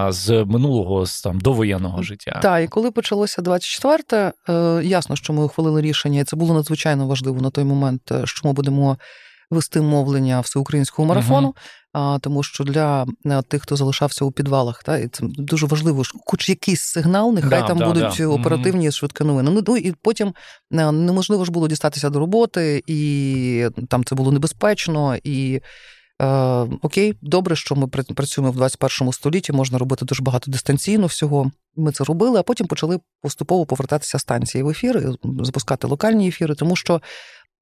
з 0.09 0.43
минулого 0.43 1.05
з 1.05 1.21
там 1.21 1.39
довоєнного 1.39 2.03
життя. 2.03 2.39
Так, 2.41 2.63
і 2.63 2.67
коли 2.67 2.91
почалося 2.91 3.41
24-те, 3.41 4.33
е, 4.49 4.81
ясно, 4.83 5.15
що 5.15 5.33
ми 5.33 5.43
ухвалили 5.43 5.81
рішення, 5.81 6.19
і 6.19 6.23
це 6.23 6.35
було 6.35 6.53
надзвичайно 6.53 7.07
важливо 7.07 7.41
на 7.41 7.49
той 7.49 7.63
момент, 7.63 8.11
е, 8.11 8.21
що 8.25 8.47
ми 8.47 8.53
будемо 8.53 8.97
вести 9.51 9.81
мовлення 9.81 10.39
всеукраїнського 10.39 11.07
марафону, 11.07 11.47
uh 11.47 11.53
а, 11.97 12.19
тому 12.21 12.43
що 12.43 12.63
для 12.63 13.05
е, 13.25 13.41
тих, 13.41 13.61
хто 13.61 13.75
залишався 13.75 14.25
у 14.25 14.31
підвалах, 14.31 14.83
та, 14.83 14.97
і 14.97 15.07
це 15.07 15.23
дуже 15.27 15.65
важливо, 15.65 16.03
хоч 16.25 16.49
якийсь 16.49 16.81
сигнал, 16.81 17.33
нехай 17.33 17.49
да, 17.49 17.67
там 17.67 17.77
да, 17.77 17.85
будуть 17.85 18.17
да. 18.17 18.27
оперативні 18.27 18.91
швидкі 18.91 19.23
новини. 19.23 19.51
Ну, 19.53 19.63
ну 19.67 19.77
і 19.77 19.93
потім 20.01 20.33
неможливо 20.71 21.45
ж 21.45 21.51
було 21.51 21.67
дістатися 21.67 22.09
до 22.09 22.19
роботи, 22.19 22.83
і 22.87 23.67
там 23.89 24.03
це 24.03 24.15
було 24.15 24.31
небезпечно. 24.31 25.15
і 25.23 25.61
Окей, 26.81 27.13
добре, 27.21 27.55
що 27.55 27.75
ми 27.75 27.87
працюємо 27.87 28.51
в 28.51 28.55
21 28.55 29.13
столітті, 29.13 29.53
можна 29.53 29.77
робити 29.77 30.05
дуже 30.05 30.23
багато 30.23 30.51
дистанційно 30.51 31.07
всього. 31.07 31.51
Ми 31.75 31.91
це 31.91 32.03
робили, 32.03 32.39
а 32.39 32.43
потім 32.43 32.67
почали 32.67 32.99
поступово 33.21 33.65
повертатися 33.65 34.19
станції 34.19 34.63
в 34.63 34.69
ефіри, 34.69 35.13
запускати 35.39 35.87
локальні 35.87 36.27
ефіри, 36.27 36.55
тому 36.55 36.75
що. 36.75 37.01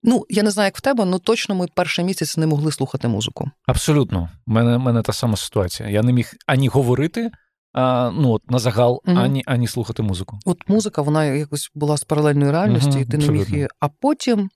Ну, 0.05 0.25
я 0.29 0.43
не 0.43 0.51
знаю, 0.51 0.67
як 0.67 0.77
в 0.77 0.81
тебе, 0.81 1.03
але 1.03 1.19
точно 1.19 1.55
ми 1.55 1.67
перший 1.75 2.05
місяць 2.05 2.38
не 2.38 2.48
могли 2.48 2.72
слухати 2.72 3.07
музику. 3.07 3.51
Абсолютно, 3.67 4.29
У 4.48 4.51
мене 4.51 4.77
мене 4.77 5.01
та 5.01 5.13
сама 5.13 5.38
ситуація. 5.38 5.89
Я 5.89 6.01
не 6.01 6.13
міг 6.13 6.33
ані 6.48 6.67
говорити, 6.67 7.31
а, 7.74 8.12
ну 8.12 8.31
от 8.31 8.51
на 8.51 8.60
загал, 8.60 9.01
угу. 9.05 9.17
ані 9.17 9.43
ані 9.45 9.67
слухати 9.67 10.03
музику. 10.03 10.39
От 10.45 10.57
музика, 10.67 11.01
вона 11.01 11.25
якось 11.25 11.72
була 11.75 11.98
з 11.98 12.03
паралельної 12.03 12.51
реальності, 12.51 12.89
угу, 12.89 13.00
і 13.00 13.05
ти 13.05 13.17
абсолютно. 13.17 13.33
не 13.33 13.39
міг 13.39 13.53
її. 13.53 13.67
А 13.79 13.88
потім 13.88 14.50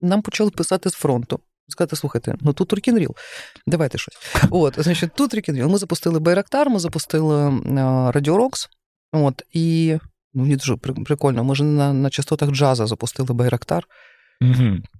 нам 0.00 0.22
почали 0.22 0.50
писати 0.50 0.90
з 0.90 0.94
фронту 0.94 1.40
сказати, 1.72 1.96
слухайте, 1.96 2.34
ну 2.40 2.52
тут 2.52 2.72
рок-н-рол, 2.72 3.14
давайте 3.66 3.98
щось. 3.98 4.14
От, 4.50 4.74
значить, 4.78 5.10
тут 5.14 5.34
рок-н-рол. 5.34 5.68
Ми 5.68 5.78
запустили 5.78 6.20
Байрактар, 6.20 6.70
ми 6.70 6.78
запустили 6.78 7.60
Радіо 8.14 8.41
Roks. 8.41 8.68
От, 9.12 9.42
і 9.52 9.98
ну, 10.34 10.42
мені 10.42 10.56
дуже 10.56 10.76
прикольно. 10.76 11.44
Ми 11.44 11.54
ж 11.54 11.64
на 11.64 11.92
на 11.92 12.10
частотах 12.10 12.50
джаза 12.50 12.86
запустили 12.86 13.34
Байрактар. 13.34 13.84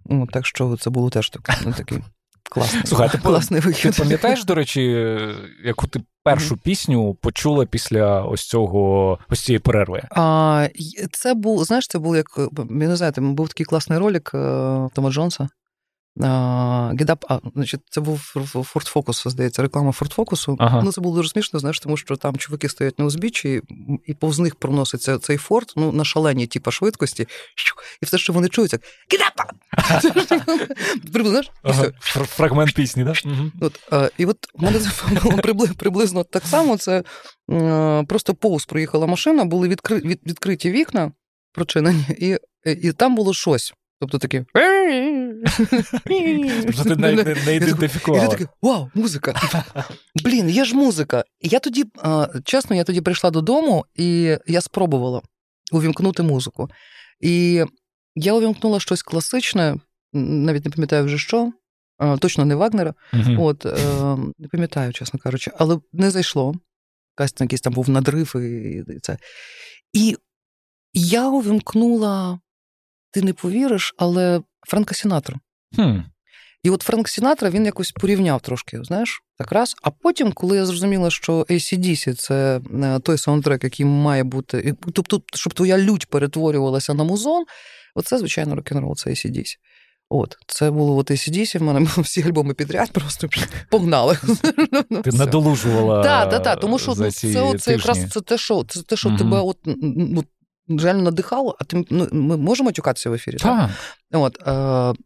От, 0.04 0.30
Так 0.30 0.46
що 0.46 0.76
це 0.76 0.90
було 0.90 1.10
теж 1.10 1.30
так, 1.30 1.60
ну, 1.66 1.72
такий 1.72 1.98
класний 2.50 2.82
Слухай, 2.86 3.08
ти, 3.08 3.18
класний 3.18 3.60
вихід. 3.60 3.92
Ти 3.92 4.02
пам'ятаєш, 4.02 4.44
до 4.44 4.54
речі, 4.54 4.82
яку 5.64 5.86
ти 5.86 6.00
першу 6.24 6.56
пісню 6.56 7.14
почула 7.14 7.66
після 7.66 8.22
ось 8.22 8.48
цього 8.48 9.18
ось 9.28 9.40
цієї 9.40 9.58
перерви? 9.58 10.02
А, 10.10 10.68
Це 11.12 11.34
був, 11.34 11.64
знаєш, 11.64 11.86
це 11.88 11.98
був 11.98 12.16
як 12.16 12.26
я 12.58 12.64
не 12.88 12.96
знаю, 12.96 13.12
був 13.16 13.48
такий 13.48 13.66
класний 13.66 13.98
ролик 13.98 14.30
е, 14.34 14.38
Тома 14.94 15.10
Джонса. 15.10 15.48
Гедап, 16.98 17.24
а, 17.28 17.38
значить, 17.54 17.80
це 17.90 18.00
був 18.00 18.32
Ford 18.34 18.92
Focus, 18.92 19.28
здається, 19.30 19.62
реклама 19.62 19.90
Ford 19.90 20.14
Focus. 20.16 20.56
Ага. 20.58 20.82
Ну, 20.84 20.92
це 20.92 21.00
було 21.00 21.16
дуже 21.16 21.28
смішно, 21.28 21.58
знаєш, 21.58 21.80
тому 21.80 21.96
що 21.96 22.16
там 22.16 22.36
чуваки 22.36 22.68
стоять 22.68 22.98
на 22.98 23.04
узбіччі, 23.04 23.62
і 24.06 24.14
повз 24.14 24.38
них 24.38 24.54
проноситься 24.54 25.18
цей 25.18 25.36
Ford, 25.36 25.72
ну, 25.76 25.92
на 25.92 26.04
шаленій 26.04 26.46
типу, 26.46 26.70
швидкості, 26.70 27.28
і 28.02 28.06
все, 28.06 28.18
що 28.18 28.32
вони 28.32 28.48
чують, 28.48 28.72
як 28.72 28.82
Гедапа! 29.12 29.44
Фрагмент 32.26 32.74
пісні, 32.74 33.04
так? 33.04 33.16
І 34.18 34.26
от 34.26 34.36
в 34.54 34.62
мене 34.62 34.80
було 35.22 35.68
приблизно 35.76 36.24
так 36.24 36.46
само. 36.46 36.76
Це 36.76 37.02
просто 38.08 38.34
повз 38.34 38.64
проїхала 38.64 39.06
машина, 39.06 39.44
були 39.44 39.68
відкриті 40.02 40.70
вікна, 40.70 41.12
прочинені, 41.52 42.04
і 42.64 42.92
там 42.92 43.14
було 43.14 43.34
щось. 43.34 43.74
Тобто 44.00 44.18
такі. 44.18 44.44
Ти 46.04 46.96
не 47.46 47.56
ідентифікувала. 47.56 48.24
І 48.24 48.26
ти 48.26 48.30
такий, 48.30 48.46
вау, 48.62 48.90
музика. 48.94 49.34
Блін, 50.24 50.50
є 50.50 50.64
ж 50.64 50.74
музика. 50.74 51.24
І 51.40 51.48
я 51.48 51.58
тоді, 51.58 51.84
чесно, 52.44 52.76
я 52.76 52.84
тоді 52.84 53.00
прийшла 53.00 53.30
додому, 53.30 53.84
і 53.94 54.36
я 54.46 54.60
спробувала 54.60 55.22
увімкнути 55.72 56.22
музику. 56.22 56.68
І 57.20 57.64
я 58.14 58.34
увімкнула 58.34 58.80
щось 58.80 59.02
класичне, 59.02 59.76
навіть 60.12 60.64
не 60.64 60.70
пам'ятаю 60.70 61.04
вже 61.04 61.18
що. 61.18 61.52
Точно 62.18 62.44
не 62.44 62.54
Вагнера. 62.54 62.94
От, 63.38 63.66
е, 63.66 63.76
Не 64.38 64.48
пам'ятаю, 64.48 64.92
чесно 64.92 65.18
кажучи, 65.18 65.50
але 65.58 65.80
не 65.92 66.10
зайшло. 66.10 66.54
Якийсь 67.40 67.60
там 67.60 67.72
був 67.72 67.90
надрив 67.90 68.36
і 68.36 68.84
це. 69.02 69.18
І 69.92 70.16
я 70.92 71.28
увімкнула 71.28 72.40
ти 73.10 73.22
не 73.22 73.32
повіриш, 73.32 73.94
але 73.96 74.40
Френка 74.68 74.94
Сінатра. 74.94 75.40
Хм. 75.76 75.98
І 76.62 76.70
от 76.70 76.82
Френк 76.82 77.08
Сінатра 77.08 77.50
він 77.50 77.64
якось 77.64 77.92
порівняв 77.92 78.40
трошки, 78.40 78.84
знаєш, 78.84 79.22
так 79.38 79.52
раз. 79.52 79.76
А 79.82 79.90
потім, 79.90 80.32
коли 80.32 80.56
я 80.56 80.66
зрозуміла, 80.66 81.10
що 81.10 81.32
ACDC– 81.32 82.14
це 82.14 82.60
е, 82.82 82.98
той 82.98 83.18
саундтрек, 83.18 83.64
який 83.64 83.86
має 83.86 84.24
бути, 84.24 84.74
тобто, 84.94 85.22
щоб 85.34 85.54
твоя 85.54 85.78
лють 85.78 86.06
перетворювалася 86.06 86.94
на 86.94 87.04
музон, 87.04 87.44
оце, 87.94 88.18
звичайно, 88.18 88.54
рок-н-рол, 88.54 88.96
це 88.96 89.10
ACDC. 89.10 89.56
От, 90.12 90.36
це 90.46 90.70
було 90.70 90.96
от 90.96 91.10
ACDC, 91.10 91.58
в 91.58 91.62
мене 91.62 91.80
всі 91.98 92.22
альбоми 92.22 92.54
підряд, 92.54 92.92
просто 92.92 93.28
погнали. 93.70 94.18
Ти 95.04 95.12
надолужувала. 95.12 96.02
Так, 96.02 96.30
так, 96.30 96.42
так. 96.42 96.60
Тому 96.60 96.78
що 96.78 96.94
ну, 96.98 97.10
це, 97.58 97.72
якраз 97.72 98.10
це 98.10 98.20
те, 98.20 98.38
що 98.38 98.64
те, 98.64 98.96
що 98.96 99.16
тебе 99.16 99.40
от 99.40 99.58
реально 100.78 101.02
надихало, 101.02 101.56
а 101.60 101.64
ти 101.64 101.84
ну, 101.90 102.08
ми 102.12 102.36
можемо 102.36 102.68
матюкатися 102.68 103.10
в 103.10 103.14
ефірі? 103.14 103.36
Так. 103.36 103.70
От, 104.12 104.38
е, 104.46 105.02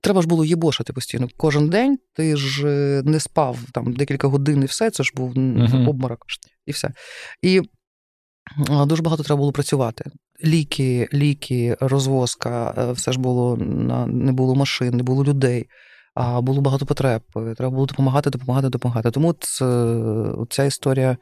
Треба 0.00 0.22
ж 0.22 0.28
було 0.28 0.44
їбошити 0.44 0.92
постійно. 0.92 1.28
Кожен 1.36 1.68
день 1.68 1.98
ти 2.14 2.36
ж 2.36 2.68
е, 2.68 3.02
не 3.04 3.20
спав 3.20 3.58
там 3.72 3.92
декілька 3.92 4.28
годин 4.28 4.62
і 4.62 4.66
все, 4.66 4.90
це 4.90 5.02
ж 5.02 5.12
був 5.16 5.34
uh 5.34 5.88
обморок 5.88 6.26
і 6.66 6.72
все. 6.72 6.90
І 7.42 7.62
дуже 8.86 9.02
багато 9.02 9.22
треба 9.22 9.38
було 9.38 9.52
працювати. 9.52 10.10
Ліки, 10.44 11.08
ліки, 11.12 11.76
розвозка, 11.80 12.74
е, 12.78 12.92
все 12.92 13.12
ж 13.12 13.20
було 13.20 13.56
не 14.06 14.32
було 14.32 14.54
машин, 14.54 14.96
не 14.96 15.02
було 15.02 15.24
людей, 15.24 15.66
а 16.14 16.40
було 16.40 16.60
багато 16.60 16.86
потреб. 16.86 17.22
Треба 17.32 17.70
було 17.70 17.86
допомагати, 17.86 18.30
допомагати, 18.30 18.68
допомагати. 18.68 19.10
Тому 19.10 19.34
ця 20.50 20.64
історія 20.64 21.16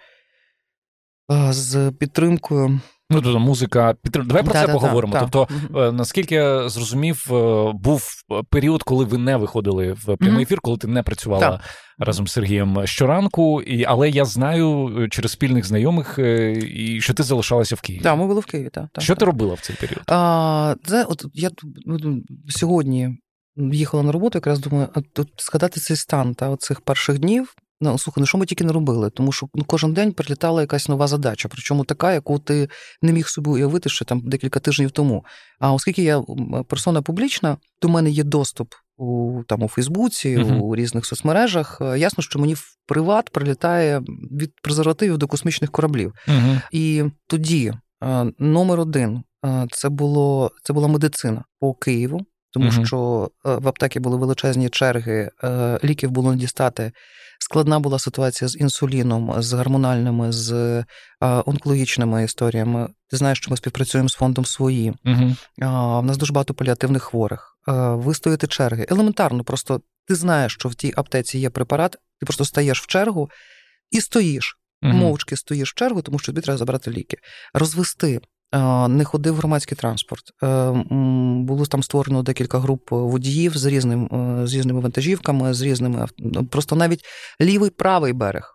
з 1.50 1.92
підтримкою 1.98 2.80
Ну, 3.10 3.22
тобто 3.22 3.38
музика 3.38 3.94
підтримка. 4.02 4.28
Давай 4.28 4.42
про 4.42 4.52
да, 4.52 4.60
це 4.60 4.66
да, 4.66 4.72
поговоримо. 4.72 5.12
Да, 5.12 5.20
тобто, 5.20 5.48
угу. 5.70 5.92
наскільки 5.92 6.34
я 6.34 6.68
зрозумів, 6.68 7.26
е, 7.30 7.72
був 7.74 8.10
період, 8.50 8.82
коли 8.82 9.04
ви 9.04 9.18
не 9.18 9.36
виходили 9.36 9.92
в 9.92 10.16
прямий 10.16 10.42
ефір, 10.42 10.60
коли 10.60 10.76
ти 10.76 10.86
не 10.86 11.02
працювала 11.02 11.60
разом 11.98 12.28
з 12.28 12.32
Сергієм 12.32 12.86
щоранку, 12.86 13.62
і, 13.62 13.84
але 13.84 14.10
я 14.10 14.24
знаю 14.24 15.08
через 15.10 15.32
спільних 15.32 15.64
знайомих, 15.64 16.18
і 16.74 16.98
що 17.00 17.14
ти 17.14 17.22
залишалася 17.22 17.74
в 17.74 17.80
Києві. 17.80 18.02
Так, 18.02 18.18
ми 18.18 18.26
були 18.26 18.40
в 18.40 18.46
Києві. 18.46 18.70
так. 18.72 18.88
Що 18.98 19.14
ти 19.14 19.24
робила 19.24 19.54
в 19.54 19.60
цей 19.60 19.76
період? 19.76 20.02
А, 20.06 20.74
це, 20.84 21.04
от 21.04 21.24
Я 21.34 21.50
ну, 21.86 22.22
сьогодні 22.48 23.18
їхала 23.56 24.02
на 24.02 24.12
роботу, 24.12 24.38
якраз 24.38 24.58
думаю, 24.58 24.88
а 24.94 25.00
тут 25.00 25.28
згадати 25.38 25.80
цей 25.80 25.96
стан 25.96 26.34
та, 26.34 26.56
цих 26.56 26.80
перших 26.80 27.18
днів. 27.18 27.54
Ну, 27.84 27.98
слухай, 27.98 28.20
ну 28.20 28.26
що 28.26 28.38
ми 28.38 28.46
тільки 28.46 28.64
не 28.64 28.72
робили? 28.72 29.10
Тому 29.10 29.32
що 29.32 29.48
ну, 29.54 29.64
кожен 29.66 29.92
день 29.92 30.12
прилітала 30.12 30.60
якась 30.60 30.88
нова 30.88 31.06
задача, 31.06 31.48
причому 31.48 31.84
така, 31.84 32.12
яку 32.12 32.38
ти 32.38 32.68
не 33.02 33.12
міг 33.12 33.28
собі 33.28 33.50
уявити 33.50 33.88
ще 33.88 34.04
там 34.04 34.20
декілька 34.24 34.60
тижнів 34.60 34.90
тому. 34.90 35.24
А 35.60 35.72
оскільки 35.72 36.02
я 36.02 36.22
персона 36.68 37.02
публічна, 37.02 37.56
до 37.82 37.88
мене 37.88 38.10
є 38.10 38.24
доступ 38.24 38.74
у 38.96 39.42
там 39.48 39.62
у 39.62 39.68
Фейсбуці, 39.68 40.36
uh-huh. 40.36 40.58
у 40.58 40.76
різних 40.76 41.06
соцмережах. 41.06 41.78
Е, 41.80 41.98
ясно, 41.98 42.22
що 42.22 42.38
мені 42.38 42.54
в 42.54 42.76
приват 42.86 43.30
прилітає 43.30 44.02
від 44.40 44.52
презервативів 44.62 45.18
до 45.18 45.26
космічних 45.26 45.70
кораблів. 45.70 46.12
Uh-huh. 46.28 46.60
І 46.72 47.04
тоді 47.26 47.72
е, 48.04 48.32
номер 48.38 48.80
один 48.80 49.22
е, 49.46 49.66
це 49.70 49.88
було 49.88 50.50
це 50.62 50.72
була 50.72 50.88
медицина 50.88 51.44
по 51.60 51.74
Києву. 51.74 52.20
Тому 52.52 52.70
uh-huh. 52.70 52.86
що 52.86 53.30
в 53.44 53.68
аптекі 53.68 54.00
були 54.00 54.16
величезні 54.16 54.68
черги, 54.68 55.30
ліків 55.84 56.10
було 56.10 56.30
не 56.30 56.36
дістати 56.36 56.92
Складна 57.44 57.80
була 57.80 57.98
ситуація 57.98 58.48
з 58.48 58.56
інсуліном, 58.56 59.42
з 59.42 59.52
гормональними, 59.52 60.32
з 60.32 60.84
онкологічними 61.20 62.24
історіями. 62.24 62.88
Ти 63.10 63.16
знаєш, 63.16 63.38
що 63.38 63.50
ми 63.50 63.56
співпрацюємо 63.56 64.08
з 64.08 64.14
фондом 64.14 64.44
свої. 64.44 64.94
Угу. 65.04 65.34
В 65.58 66.02
нас 66.02 66.16
дуже 66.16 66.32
багато 66.32 66.54
паліативних 66.54 67.02
хворих. 67.02 67.58
Вистояти 67.92 68.46
черги. 68.46 68.86
Елементарно, 68.88 69.44
просто 69.44 69.80
ти 70.08 70.14
знаєш, 70.14 70.52
що 70.52 70.68
в 70.68 70.74
тій 70.74 70.92
аптеці 70.96 71.38
є 71.38 71.50
препарат, 71.50 71.92
ти 71.92 72.26
просто 72.26 72.44
стаєш 72.44 72.82
в 72.82 72.86
чергу 72.86 73.30
і 73.90 74.00
стоїш. 74.00 74.58
Угу. 74.82 74.92
Мовчки 74.92 75.36
стоїш 75.36 75.72
в 75.72 75.74
чергу, 75.74 76.02
тому 76.02 76.18
що 76.18 76.26
тобі 76.26 76.40
треба 76.40 76.58
забрати 76.58 76.90
ліки. 76.90 77.16
Розвести 77.54 78.20
не 78.88 79.04
ходив 79.04 79.34
громадський 79.34 79.76
транспорт. 79.76 80.22
Е, 80.42 80.70
було 81.40 81.66
там 81.66 81.82
створено 81.82 82.22
декілька 82.22 82.58
груп 82.58 82.90
водіїв 82.90 83.56
з 83.56 83.64
різним, 83.64 84.04
е, 84.04 84.46
з 84.46 84.54
різними 84.54 84.80
вантажівками, 84.80 85.54
з 85.54 85.62
різними 85.62 86.06
просто 86.50 86.76
навіть 86.76 87.04
лівий 87.40 87.70
правий 87.70 88.12
берег. 88.12 88.50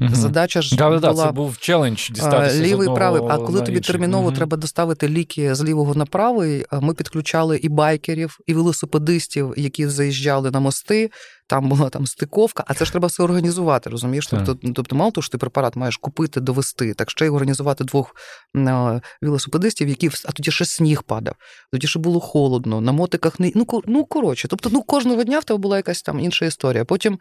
Угу. 0.00 0.14
Задача 0.14 0.62
ж 0.62 0.76
да, 0.76 0.90
була... 0.90 1.26
Це 1.26 1.32
був 1.32 1.58
челендж 1.58 2.10
дістатися 2.10 2.62
лівий 2.62 2.88
з 2.88 2.94
правий. 2.94 3.22
А 3.28 3.38
коли 3.38 3.62
тобі 3.62 3.80
терміново 3.80 4.26
угу. 4.26 4.36
треба 4.36 4.56
доставити 4.56 5.08
ліки 5.08 5.54
з 5.54 5.64
лівого 5.64 5.94
на 5.94 6.06
правий, 6.06 6.64
ми 6.72 6.94
підключали 6.94 7.56
і 7.56 7.68
байкерів, 7.68 8.38
і 8.46 8.54
велосипедистів, 8.54 9.54
які 9.56 9.86
заїжджали 9.86 10.50
на 10.50 10.60
мости. 10.60 11.10
Там 11.48 11.68
була 11.68 11.88
там 11.88 12.06
стиковка, 12.06 12.64
а 12.66 12.74
це 12.74 12.84
ж 12.84 12.90
треба 12.90 13.08
все 13.08 13.22
організувати, 13.22 13.90
розумієш? 13.90 14.26
Тобто, 14.26 14.54
тобто, 14.74 14.96
мало 14.96 15.10
того, 15.10 15.22
що 15.22 15.32
ти 15.32 15.38
препарат 15.38 15.76
маєш 15.76 15.96
купити, 15.96 16.40
довести, 16.40 16.94
так 16.94 17.10
ще 17.10 17.26
й 17.26 17.28
організувати 17.28 17.84
двох 17.84 18.16
е, 18.56 19.00
велосипедистів, 19.22 19.88
які 19.88 20.10
а 20.24 20.32
тоді 20.32 20.50
ще 20.50 20.64
сніг 20.64 21.02
падав, 21.02 21.34
тоді 21.72 21.86
ще 21.86 21.98
було 21.98 22.20
холодно, 22.20 22.80
на 22.80 22.92
мотиках 22.92 23.40
не 23.40 23.52
ну 23.54 23.66
ну 23.86 24.04
коротше. 24.04 24.48
Тобто, 24.48 24.70
ну 24.72 24.82
кожного 24.82 25.24
дня 25.24 25.38
в 25.38 25.44
тебе 25.44 25.58
була 25.58 25.76
якась 25.76 26.02
там 26.02 26.20
інша 26.20 26.46
історія. 26.46 26.84
Потім 26.84 27.18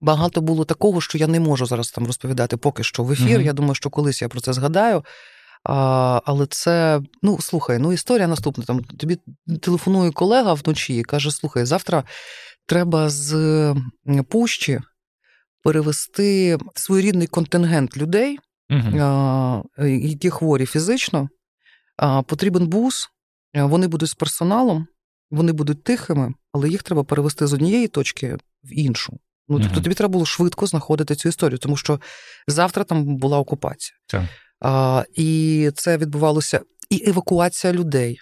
багато 0.00 0.40
було 0.40 0.64
такого, 0.64 1.00
що 1.00 1.18
я 1.18 1.26
не 1.26 1.40
можу 1.40 1.66
зараз 1.66 1.90
там 1.90 2.06
розповідати 2.06 2.56
поки 2.56 2.82
що 2.82 3.02
в 3.02 3.12
ефір. 3.12 3.38
Mm-hmm. 3.38 3.44
Я 3.44 3.52
думаю, 3.52 3.74
що 3.74 3.90
колись 3.90 4.22
я 4.22 4.28
про 4.28 4.40
це 4.40 4.52
згадаю. 4.52 5.04
А, 5.64 6.20
Але 6.24 6.46
це, 6.46 7.00
ну 7.22 7.40
слухай, 7.40 7.78
ну 7.78 7.92
історія 7.92 8.28
наступна. 8.28 8.64
Там 8.64 8.84
тобі 8.84 9.18
телефонує 9.62 10.10
колега 10.10 10.52
вночі 10.54 10.96
і 10.96 11.02
каже: 11.02 11.30
Слухай, 11.30 11.64
завтра 11.64 12.04
треба 12.68 13.10
з 13.10 13.74
пущі 14.28 14.80
перевести 15.62 16.58
своєрідний 16.74 17.26
контингент 17.26 17.96
людей, 17.96 18.38
угу. 18.70 19.64
які 19.88 20.30
хворі 20.30 20.66
фізично. 20.66 21.28
Потрібен 22.26 22.66
бус, 22.66 23.08
вони 23.54 23.88
будуть 23.88 24.08
з 24.08 24.14
персоналом, 24.14 24.86
вони 25.30 25.52
будуть 25.52 25.84
тихими, 25.84 26.34
але 26.52 26.68
їх 26.68 26.82
треба 26.82 27.04
перевести 27.04 27.46
з 27.46 27.52
однієї 27.52 27.88
точки 27.88 28.36
в 28.64 28.72
іншу. 28.72 29.18
Ну, 29.48 29.60
тобто 29.60 29.80
тобі 29.80 29.94
треба 29.94 30.12
було 30.12 30.26
швидко 30.26 30.66
знаходити 30.66 31.14
цю 31.14 31.28
історію, 31.28 31.58
тому 31.58 31.76
що 31.76 32.00
завтра 32.46 32.84
там 32.84 33.16
була 33.16 33.38
окупація. 33.38 33.96
Так. 34.06 34.24
А, 34.60 35.04
І 35.14 35.70
це 35.74 35.96
відбувалося 35.96 36.60
і 36.90 37.08
евакуація 37.10 37.72
людей. 37.72 38.18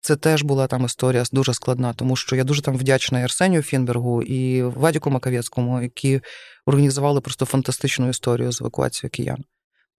Це 0.00 0.16
теж 0.16 0.42
була 0.42 0.66
там 0.66 0.84
історія 0.84 1.24
дуже 1.32 1.54
складна, 1.54 1.92
тому 1.92 2.16
що 2.16 2.36
я 2.36 2.44
дуже 2.44 2.62
там 2.62 2.76
вдячна 2.76 3.20
і 3.20 3.22
Арсенію 3.22 3.62
Фінбергу 3.62 4.22
і 4.22 4.62
Вадіку 4.62 5.10
Макавецькому, 5.10 5.82
які 5.82 6.20
організували 6.66 7.20
просто 7.20 7.46
фантастичну 7.46 8.08
історію 8.08 8.52
з 8.52 8.60
евакуацією 8.60 9.10
киян. 9.10 9.44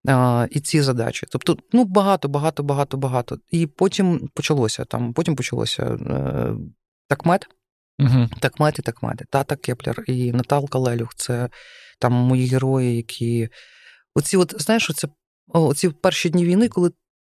А, 0.08 0.46
І 0.50 0.60
ці 0.60 0.80
задачі. 0.80 1.26
Тобто, 1.30 1.56
ну 1.72 1.84
багато, 1.84 2.28
багато, 2.28 2.62
багато, 2.62 2.96
багато. 2.96 3.38
І 3.50 3.66
потім 3.66 4.28
почалося 4.34 4.84
там. 4.84 5.12
Потім 5.12 5.36
почалося 5.36 5.82
е, 5.82 6.54
такмет. 7.08 7.46
Угу. 7.98 8.28
Такмет 8.40 8.78
і 8.78 8.82
такмет. 8.82 9.22
Тата 9.30 9.56
Кеплер 9.56 10.04
і 10.06 10.32
Наталка 10.32 10.78
Лелюх. 10.78 11.14
Це 11.14 11.48
там 11.98 12.12
мої 12.12 12.46
герої, 12.46 12.96
які. 12.96 13.48
Оці, 14.14 14.36
от, 14.36 14.54
знаєш, 14.58 14.90
оце 14.90 15.08
оці 15.48 15.88
перші 15.88 16.30
дні 16.30 16.44
війни, 16.44 16.68
коли 16.68 16.90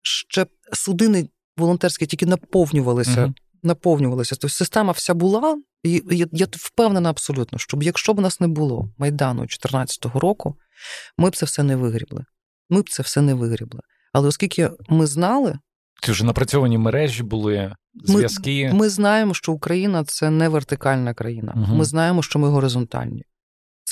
ще 0.02 0.46
судини 0.74 1.30
волонтерські 1.58 2.06
тільки 2.06 2.26
наповнювалися. 2.26 3.22
Uh-huh. 3.26 3.34
Наповнювалися. 3.64 4.36
Тобто 4.36 4.50
система 4.50 4.92
вся 4.92 5.14
була, 5.14 5.58
і 5.84 6.04
я, 6.12 6.28
я 6.32 6.48
впевнена 6.52 7.10
абсолютно, 7.10 7.60
що 7.60 7.78
якщо 7.82 8.14
б 8.14 8.20
нас 8.20 8.40
не 8.40 8.48
було 8.48 8.90
Майдану 8.98 9.40
2014 9.40 10.06
року, 10.06 10.56
ми 11.18 11.30
б 11.30 11.36
це 11.36 11.46
все 11.46 11.64
не 11.64 11.76
вигрібли. 11.76 12.26
Ми 12.70 12.82
б 12.82 12.90
це 12.90 13.04
все 13.04 13.22
не 13.22 13.34
вигрібли. 13.34 13.82
Але 14.14 14.28
оскільки 14.28 14.70
ми 14.90 15.08
знали. 15.08 15.60
Ці 16.02 16.12
вже 16.12 16.26
напрацьовані 16.26 16.78
мережі 16.78 17.24
були 17.24 17.76
зв'язки. 18.04 18.70
Ми 18.74 18.80
ми 18.80 18.90
знаємо, 18.90 19.34
що 19.34 19.52
Україна 19.52 20.04
це 20.04 20.30
не 20.30 20.50
вертикальна 20.50 21.14
країна. 21.14 21.54
uh 21.58 21.76
Ми 21.76 21.86
знаємо, 21.86 22.24
що 22.24 22.40
ми 22.40 22.50
горизонтальні. 22.50 23.24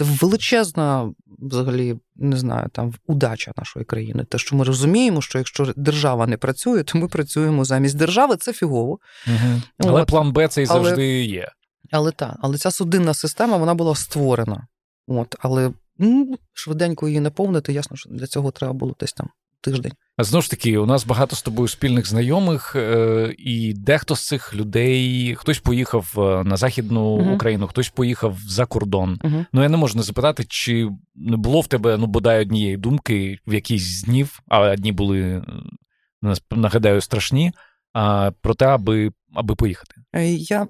Це 0.02 0.08
величезна, 0.22 1.14
взагалі, 1.40 2.00
не 2.16 2.38
знаю, 2.38 2.70
там 2.72 2.94
удача 3.08 3.52
нашої 3.58 3.86
країни. 3.86 4.26
Те, 4.30 4.38
що 4.38 4.56
ми 4.56 4.64
розуміємо, 4.64 5.22
що 5.22 5.38
якщо 5.38 5.74
держава 5.76 6.28
не 6.28 6.38
працює, 6.38 6.84
то 6.84 6.98
ми 6.98 7.08
працюємо 7.08 7.66
замість 7.66 7.98
держави. 7.98 8.36
Це 8.36 8.54
фігово. 8.54 9.00
Угу. 9.28 9.62
Але 9.78 10.02
От. 10.02 10.08
план 10.08 10.32
Б 10.32 10.48
цей 10.48 10.66
але, 10.70 10.84
завжди 10.84 11.24
є. 11.24 11.52
Але 11.92 12.12
так, 12.12 12.36
але 12.42 12.58
ця 12.58 12.72
судинна 12.72 13.14
система 13.14 13.58
вона 13.58 13.74
була 13.74 13.96
створена. 13.96 14.68
От, 15.08 15.36
Але 15.40 15.72
ну, 15.98 16.38
швиденько 16.54 17.08
її 17.08 17.20
наповнити, 17.20 17.74
ясно, 17.74 17.98
що 17.98 18.10
для 18.10 18.28
цього 18.28 18.52
треба 18.52 18.74
було 18.74 18.96
десь 19.00 19.14
там 19.14 19.30
тиждень. 19.62 19.94
Знову 20.18 20.42
ж 20.42 20.50
таки, 20.50 20.78
у 20.78 20.86
нас 20.86 21.06
багато 21.06 21.36
з 21.36 21.42
тобою 21.42 21.68
спільних 21.68 22.08
знайомих, 22.08 22.76
е, 22.76 23.36
і 23.38 23.74
дехто 23.74 24.16
з 24.16 24.28
цих 24.28 24.56
людей 24.56 25.36
хтось 25.36 25.60
поїхав 25.60 26.14
е, 26.18 26.44
на 26.44 26.58
західну 26.58 27.18
uh 27.18 27.36
Україну, 27.36 27.68
хтось 27.68 27.90
поїхав 27.90 28.38
за 28.48 28.66
кордон. 28.66 29.20
uh 29.24 29.46
Ну 29.54 29.64
я 29.64 29.70
не 29.70 29.78
можу 29.78 29.98
не 29.98 30.04
запитати, 30.04 30.46
чи 30.48 30.90
не 31.16 31.38
було 31.38 31.62
в 31.62 31.68
тебе 31.68 31.98
ну 31.98 32.08
бодай 32.08 32.42
однієї 32.42 32.78
думки 32.78 33.40
в 33.48 33.54
якийсь 33.54 33.84
з 33.84 34.04
днів, 34.04 34.40
а 34.48 34.60
одні 34.60 34.92
були 34.92 35.22
е, 35.22 36.34
нагадаю 36.52 37.02
страшні. 37.02 37.52
А 37.94 38.32
про 38.42 38.54
те, 38.54 38.66
аби 38.66 39.12
аби 39.34 39.56
поїхати. 39.56 39.96
Я 40.38 40.68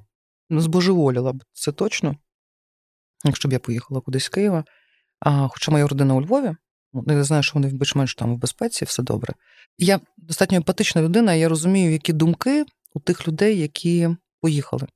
збожеволіла 0.49 1.33
б 1.33 1.43
це 1.53 1.71
точно, 1.71 2.15
якщо 3.25 3.49
б 3.49 3.53
я 3.53 3.59
поїхала 3.59 4.01
кудись 4.01 4.23
з 4.23 4.29
Києва. 4.29 4.63
А, 5.19 5.47
Хоча 5.47 5.71
моя 5.71 5.87
родина 5.87 6.13
у 6.13 6.21
Львові, 6.21 6.55
я 7.07 7.23
знаю, 7.23 7.43
що 7.43 7.53
вони 7.53 7.67
більш-менш 7.67 8.15
там 8.15 8.35
в 8.35 8.37
безпеці, 8.37 8.85
все 8.85 9.03
добре. 9.03 9.33
Я 9.77 9.99
достатньо 10.17 10.57
емпатична 10.57 11.01
людина, 11.01 11.33
і 11.33 11.39
я 11.39 11.49
розумію, 11.49 11.91
які 11.91 12.13
думки 12.13 12.65
у 12.93 12.99
тих 12.99 13.27
людей, 13.27 13.59
які 13.59 14.09
поїхали. 14.41 14.87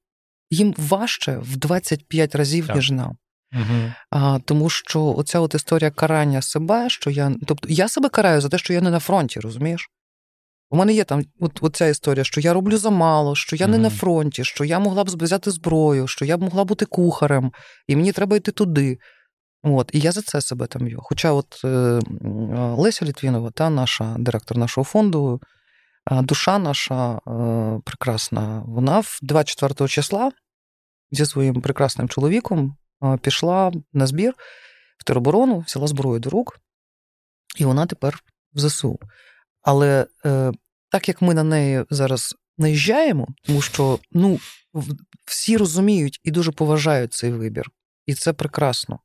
Їм 0.50 0.76
важче 0.78 1.38
в 1.38 1.58
25 1.58 2.36
разів, 2.36 2.68
так. 2.68 2.76
ніж 2.76 2.92
нам. 2.92 3.18
Угу. 3.54 3.92
А, 4.10 4.40
Тому 4.46 4.70
що 4.70 5.06
оця 5.06 5.40
от 5.40 5.56
історія 5.56 5.92
карання 5.92 6.42
себе, 6.42 6.90
що 6.90 7.10
я. 7.10 7.36
Тобто 7.46 7.68
я 7.70 7.88
себе 7.88 8.10
караю 8.10 8.42
за 8.42 8.50
те, 8.50 8.58
що 8.58 8.74
я 8.74 8.82
не 8.82 8.92
на 8.92 9.00
фронті, 9.00 9.40
розумієш? 9.40 9.90
У 10.70 10.78
мене 10.78 10.94
є 10.94 11.04
там 11.04 11.24
от, 11.40 11.60
от 11.62 11.76
ця 11.76 11.88
історія, 11.88 12.24
що 12.24 12.42
я 12.42 12.54
роблю 12.54 12.78
замало, 12.78 13.36
що 13.36 13.56
я 13.56 13.66
mm-hmm. 13.66 13.70
не 13.70 13.78
на 13.78 13.90
фронті, 13.90 14.44
що 14.44 14.66
я 14.66 14.80
могла 14.80 15.04
б 15.04 15.08
взяти 15.08 15.52
зброю, 15.52 16.08
що 16.08 16.26
я 16.26 16.38
б 16.38 16.42
могла 16.42 16.64
бути 16.64 16.86
кухарем, 16.86 17.52
і 17.88 17.96
мені 17.96 18.12
треба 18.12 18.38
йти 18.38 18.52
туди. 18.52 18.98
От, 19.68 19.90
І 19.94 20.00
я 20.00 20.12
за 20.12 20.22
це 20.22 20.42
себе 20.42 20.68
там 20.68 20.86
б'ю. 20.86 21.00
Хоча 21.02 21.32
от 21.32 21.62
Леся 22.78 23.06
Літвінова, 23.06 23.52
та 23.52 23.70
наша 23.70 24.16
директор 24.20 24.58
нашого 24.58 24.86
фонду, 24.86 25.42
душа 26.12 26.60
наша 26.60 27.14
е, 27.16 27.80
прекрасна, 27.86 28.64
вона 28.68 29.00
в 29.00 29.20
24 29.22 29.88
числа 29.88 30.32
зі 31.12 31.26
своїм 31.26 31.62
прекрасним 31.62 32.10
чоловіком 32.10 32.76
пішла 33.22 33.72
на 33.94 34.08
збір 34.08 34.34
в 34.98 35.04
тероборону, 35.04 35.60
взяла 35.60 35.88
зброю 35.88 36.20
до 36.20 36.30
рук, 36.30 36.60
і 37.58 37.66
вона 37.66 37.86
тепер 37.86 38.24
в 38.54 38.60
ЗСУ. 38.60 39.00
Але 39.62 40.08
е, 40.26 40.52
так 40.90 41.08
як 41.08 41.22
ми 41.22 41.34
на 41.34 41.44
неї 41.44 41.86
зараз 41.90 42.36
наїжджаємо, 42.58 43.28
тому 43.44 43.62
що 43.62 44.00
ну, 44.12 44.40
всі 45.26 45.58
розуміють 45.58 46.20
і 46.24 46.32
дуже 46.32 46.52
поважають 46.52 47.14
цей 47.14 47.32
вибір, 47.32 47.70
і 48.06 48.14
це 48.14 48.34
прекрасно. 48.34 49.00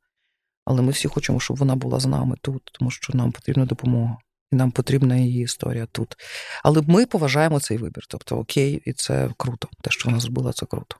Але 0.65 0.81
ми 0.81 0.91
всі 0.91 1.07
хочемо, 1.07 1.39
щоб 1.39 1.57
вона 1.57 1.75
була 1.75 1.99
з 1.99 2.05
нами 2.05 2.35
тут, 2.41 2.61
тому 2.79 2.91
що 2.91 3.13
нам 3.13 3.31
потрібна 3.31 3.65
допомога, 3.65 4.17
і 4.51 4.55
нам 4.55 4.71
потрібна 4.71 5.15
її 5.15 5.43
історія 5.43 5.87
тут. 5.91 6.15
Але 6.63 6.81
ми 6.87 7.05
поважаємо 7.05 7.59
цей 7.59 7.77
вибір. 7.77 8.03
Тобто, 8.07 8.37
окей, 8.37 8.81
і 8.85 8.93
це 8.93 9.29
круто. 9.37 9.67
Те, 9.81 9.91
що 9.91 10.09
вона 10.09 10.19
зробила, 10.19 10.53
це 10.53 10.65
круто. 10.65 10.95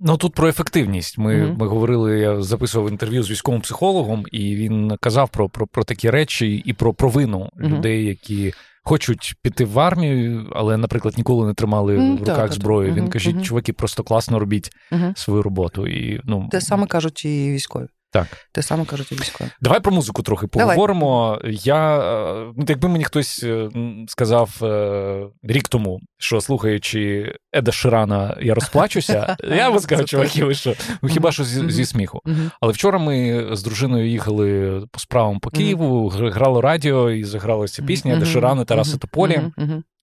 Ну 0.00 0.16
тут 0.16 0.34
про 0.34 0.48
ефективність. 0.48 1.18
Ми 1.18 1.34
mm-hmm. 1.34 1.58
ми 1.58 1.66
говорили, 1.66 2.18
я 2.18 2.42
записував 2.42 2.90
інтерв'ю 2.90 3.22
з 3.22 3.30
військовим 3.30 3.60
психологом, 3.60 4.24
і 4.32 4.56
він 4.56 4.96
казав 5.00 5.28
про 5.28 5.48
про, 5.48 5.66
про 5.66 5.84
такі 5.84 6.10
речі 6.10 6.62
і 6.66 6.72
про 6.72 6.94
провину 6.94 7.38
mm-hmm. 7.38 7.68
людей, 7.68 8.04
які 8.04 8.54
хочуть 8.82 9.34
піти 9.42 9.64
в 9.64 9.78
армію, 9.78 10.52
але, 10.52 10.76
наприклад, 10.76 11.14
ніколи 11.16 11.46
не 11.46 11.54
тримали 11.54 11.98
mm-hmm. 11.98 12.16
в 12.16 12.18
руках 12.18 12.52
зброю. 12.52 12.94
Він 12.94 13.08
каже, 13.08 13.42
чуваки, 13.42 13.72
просто 13.72 14.02
класно 14.02 14.38
робіть 14.38 14.70
свою 15.16 15.42
роботу. 15.42 15.86
І, 15.86 16.20
ну... 16.24 16.48
Те 16.50 16.60
саме 16.60 16.86
кажуть 16.86 17.24
і 17.24 17.52
військові. 17.52 17.86
Так. 18.14 18.26
Те 18.52 18.62
саме 18.62 18.84
кажуть 18.84 19.12
і 19.12 19.14
військові. 19.14 19.48
Давай 19.60 19.80
про 19.80 19.92
музику 19.92 20.22
трохи 20.22 20.46
поговоримо. 20.46 21.38
Давай. 21.42 21.60
Я, 21.64 21.98
е, 21.98 22.52
ну, 22.56 22.64
Якби 22.68 22.88
мені 22.88 23.04
хтось 23.04 23.42
е, 23.42 23.70
сказав 24.08 24.50
е, 24.62 25.26
рік 25.42 25.68
тому, 25.68 26.00
що 26.18 26.40
слухаючи 26.40 27.34
Еда 27.52 27.72
Ширана, 27.72 28.36
я 28.42 28.54
розплачуся, 28.54 29.36
я 29.56 29.70
би 29.70 29.80
сказав, 29.80 30.06
чуваки, 30.06 30.44
ви 30.44 30.54
що? 30.54 30.74
Ну 31.02 31.08
хіба 31.08 31.32
що 31.32 31.44
зі, 31.44 31.70
зі 31.70 31.84
сміху. 31.84 32.20
Але 32.60 32.72
вчора 32.72 32.98
ми 32.98 33.48
з 33.52 33.62
дружиною 33.62 34.08
їхали 34.08 34.80
по 34.90 35.00
справам 35.00 35.40
по 35.40 35.50
Києву, 35.50 36.08
грало 36.08 36.60
радіо 36.60 37.10
і 37.10 37.24
загралася 37.24 37.82
пісня 37.82 38.14
Еда 38.14 38.26
Ширана, 38.26 38.64
Тараса 38.64 38.98
Тополі. 38.98 39.40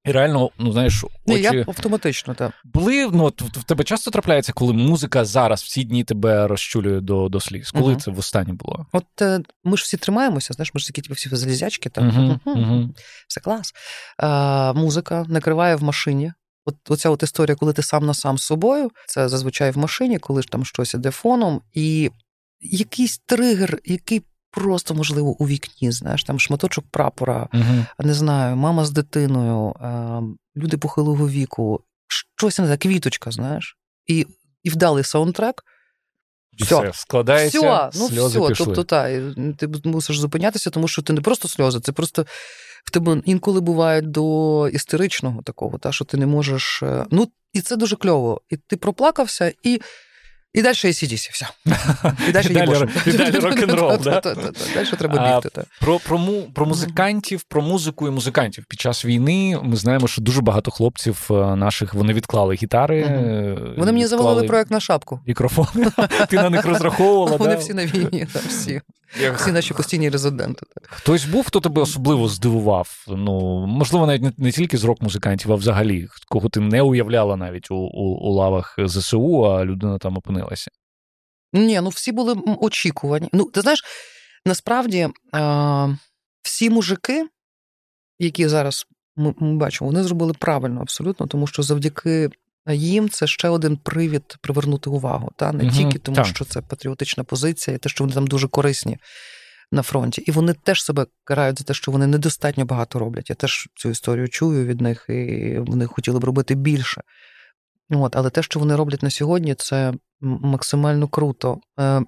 І 0.06 0.12
реально, 0.12 0.50
ну 0.58 0.72
знаєш, 0.72 1.06
очі... 1.28 1.42
я 1.42 1.64
автоматично 1.68 2.34
так. 2.34 2.52
були. 2.64 3.10
Ну 3.14 3.26
от 3.26 3.42
в 3.42 3.64
тебе 3.64 3.84
часто 3.84 4.12
трапляється, 4.12 4.54
коли 4.54 4.74
музика 4.74 5.26
зараз 5.26 5.64
в 5.64 5.68
ці 5.68 5.84
дні 5.84 6.04
тебе 6.04 6.48
розчулює 6.48 7.02
до 7.02 7.30
до 7.30 7.40
сліз. 7.40 7.72
Коли 7.72 7.94
uh 7.94 7.98
це 7.98 8.12
в 8.12 8.20
останнє 8.20 8.54
було? 8.54 8.86
От 8.92 9.22
е, 9.22 9.40
ми 9.64 9.78
ж 9.78 9.84
всі 9.84 9.98
тримаємося, 9.98 10.54
знаєш, 10.54 10.74
ми 10.74 10.80
ж 10.80 10.88
такі 10.88 11.02
типу, 11.02 11.14
всі 11.14 11.30
залізячки, 11.30 11.90
там 11.90 12.12
uh-huh, 12.12 12.40
uh-huh. 12.46 12.90
все 13.28 13.42
клас. 13.42 13.74
А, 14.18 14.74
Музика 14.74 15.26
накриває 15.28 15.76
в 15.76 15.84
машині. 15.84 16.34
От 16.66 16.76
оця 16.90 17.10
от 17.10 17.24
історія, 17.24 17.56
коли 17.56 17.74
ти 17.74 17.82
сам 17.82 18.06
на 18.06 18.14
сам 18.14 18.38
з 18.38 18.44
собою, 18.44 18.90
це 19.08 19.30
зазвичай 19.30 19.72
в 19.72 19.78
машині, 19.78 20.20
коли 20.20 20.42
ж 20.42 20.48
там 20.48 20.66
щось 20.66 20.94
іде 20.94 21.12
фоном, 21.12 21.62
і 21.74 22.12
якийсь 22.62 23.18
тригер, 23.26 23.80
який 23.86 24.22
просто, 24.52 24.94
можливо, 24.94 25.30
у 25.30 25.48
вікні, 25.48 25.92
знаєш, 25.92 26.24
там 26.24 26.40
шматочок 26.40 26.86
прапора, 26.92 27.50
uh 27.54 27.86
не 28.00 28.14
знаю, 28.14 28.56
мама 28.56 28.86
з 28.86 28.92
дитиною, 28.92 29.76
люди 30.58 30.78
похилого 30.78 31.30
віку, 31.30 31.84
щось 32.38 32.60
не 32.60 32.66
знаю, 32.66 32.80
квіточка, 32.80 33.32
знаєш, 33.32 33.78
і 34.08 34.28
і 34.64 34.70
вдалий 34.70 35.04
саундтрек. 35.04 35.64
все, 36.60 36.82
все 36.82 36.94
складається, 36.94 37.60
все, 37.60 38.00
ну 38.00 38.08
сльози 38.08 38.40
все. 38.40 38.50
Пішли. 38.50 38.66
Тобто, 38.66 38.84
та, 38.84 39.22
ти 39.58 39.90
мусиш 39.90 40.20
зупинятися, 40.20 40.70
тому 40.70 40.88
що 40.88 41.02
ти 41.02 41.14
не 41.14 41.22
просто 41.22 41.48
сльози, 41.48 41.80
це 41.80 41.92
просто 41.92 42.26
в 42.86 42.92
тебе 42.92 43.22
інколи 43.26 43.62
буває 43.62 44.02
до 44.02 44.70
істеричного 44.74 45.42
такого, 45.42 45.78
та, 45.78 45.92
що 45.92 46.06
ти 46.06 46.18
не 46.18 46.26
можеш. 46.26 46.84
Е, 46.84 47.06
ну, 47.12 47.32
і 47.54 47.62
це 47.62 47.76
дуже 47.76 47.96
кльово. 47.96 48.42
І 48.50 48.58
ти 48.58 48.78
проплакався, 48.78 49.54
і 49.64 49.82
і 50.54 50.62
далі 50.62 50.74
ACDC, 50.74 51.32
все. 51.32 51.48
І 52.30 52.32
далі, 52.32 53.40
рок-н-рол. 53.40 53.98
Далі 54.74 54.88
треба 54.98 55.42
бігти. 55.42 55.64
Про 55.80 56.00
про, 56.00 56.20
про 56.54 56.66
музикантів, 56.66 57.44
про 57.44 57.62
музику 57.62 58.08
і 58.08 58.12
музикантів. 58.12 58.66
Під 58.70 58.80
час 58.80 59.06
війни 59.06 59.60
ми 59.64 59.76
знаємо, 59.76 60.08
що 60.08 60.22
дуже 60.22 60.42
багато 60.42 60.72
хлопців 60.72 61.28
е, 61.32 61.34
наших 61.34 61.94
вони 61.94 62.14
відклали 62.14 62.56
гітари. 62.56 63.04
Вони 63.78 63.92
мені 63.92 64.08
завалили 64.08 64.44
проект 64.44 64.72
на 64.72 64.80
шапку. 64.80 65.20
Мікрофон. 65.28 65.68
Ти 66.30 66.36
на 66.36 66.50
них 66.50 66.66
розраховувала. 66.66 67.38
Вони 67.38 67.56
всі 67.56 67.74
на 67.74 67.86
війні, 67.86 68.28
всі. 68.48 68.82
Всі 69.36 69.52
наші 69.52 69.74
постійні 69.74 70.10
резиденти. 70.10 70.66
Хтось 70.82 71.26
був, 71.26 71.46
хто 71.48 71.60
тебе 71.60 71.82
особливо 71.82 72.28
здивував. 72.28 73.06
Ну, 73.08 73.66
можливо, 73.68 74.08
навіть 74.08 74.40
не, 74.40 74.52
тільки 74.52 74.78
з 74.78 74.84
рок-музикантів, 74.84 75.52
а 75.52 75.56
взагалі, 75.56 76.08
кого 76.28 76.50
ти 76.50 76.60
не 76.60 76.82
уявляла 76.82 77.36
навіть 77.36 77.72
у 77.72 78.30
лавах 78.34 78.76
ЗСУ, 78.86 79.46
а 79.46 79.66
людина 79.66 79.98
там 79.98 80.18
опинилася. 80.18 80.41
Ні, 81.54 81.82
ну 81.82 81.90
всі 81.90 82.12
були 82.12 82.34
очікувані. 82.60 83.30
Ну, 83.34 83.46
ти 83.46 83.62
знаєш, 83.62 83.84
насправді 84.46 85.10
а, 85.32 85.96
всі 86.42 86.70
мужики, 86.70 87.28
які 88.20 88.48
зараз 88.48 88.86
ми, 89.16 89.34
ми 89.40 89.56
бачимо, 89.56 89.90
вони 89.92 90.04
зробили 90.04 90.34
правильно 90.34 90.82
абсолютно, 90.82 91.28
тому 91.28 91.48
що 91.48 91.64
завдяки 91.64 92.30
їм 92.70 93.10
це 93.10 93.28
ще 93.28 93.50
один 93.50 93.78
привід 93.78 94.36
привернути 94.42 94.90
увагу. 94.90 95.32
Та? 95.36 95.52
Не 95.52 95.64
угу, 95.64 95.74
тільки 95.74 96.00
тому, 96.00 96.16
так. 96.16 96.26
що 96.26 96.46
це 96.46 96.62
патріотична 96.62 97.24
позиція, 97.24 97.76
і 97.76 97.80
те, 97.80 97.90
що 97.90 98.04
вони 98.04 98.14
там 98.14 98.28
дуже 98.28 98.48
корисні 98.48 98.98
на 99.72 99.82
фронті. 99.82 100.22
І 100.22 100.32
вони 100.32 100.54
теж 100.54 100.84
себе 100.84 101.06
карають 101.24 101.60
за 101.60 101.64
те, 101.66 101.74
що 101.74 101.92
вони 101.92 102.08
недостатньо 102.08 102.66
багато 102.66 103.00
роблять. 103.00 103.30
Я 103.30 103.36
теж 103.36 103.68
цю 103.76 103.90
історію 103.90 104.30
чую 104.30 104.66
від 104.66 104.82
них, 104.82 105.06
і 105.10 105.56
вони 105.60 105.86
хотіли 105.86 106.20
б 106.20 106.24
робити 106.24 106.56
більше. 106.56 107.02
От, 107.90 108.16
Але 108.16 108.30
те, 108.30 108.44
що 108.44 108.60
вони 108.60 108.76
роблять 108.76 109.04
на 109.04 109.10
сьогодні, 109.10 109.56
це 109.56 109.94
максимально 110.22 111.08
круто. 111.08 111.62
Е, 111.80 112.02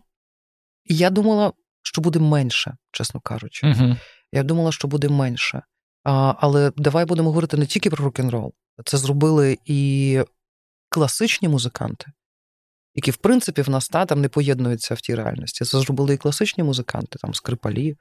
Я 0.86 1.10
думала, 1.10 1.54
що 1.82 2.02
буде 2.02 2.20
менше, 2.20 2.78
чесно 2.92 3.20
кажучи. 3.20 3.68
Угу. 3.68 3.96
Я 4.32 4.44
думала, 4.44 4.72
що 4.72 4.88
буде 4.88 5.10
менше. 5.10 5.62
А, 6.04 6.34
Але 6.38 6.72
давай 6.78 7.06
будемо 7.06 7.30
говорити 7.30 7.58
не 7.58 7.66
тільки 7.66 7.90
про 7.90 8.06
рок-н-рол. 8.06 8.54
Це 8.86 8.98
зробили 8.98 9.58
і 9.66 10.22
класичні 10.90 11.48
музиканти, 11.48 12.06
які, 12.96 13.12
в 13.12 13.18
принципі, 13.18 13.62
в 13.62 13.70
нас 13.70 13.90
та, 13.90 14.06
там 14.06 14.22
не 14.22 14.30
поєднуються 14.30 14.96
в 14.96 15.02
тій 15.02 15.16
реальності. 15.16 15.66
Це 15.66 15.80
зробили 15.80 16.14
і 16.14 16.18
класичні 16.18 16.64
музиканти, 16.64 17.20
там 17.20 17.34
скрипалі, 17.34 17.96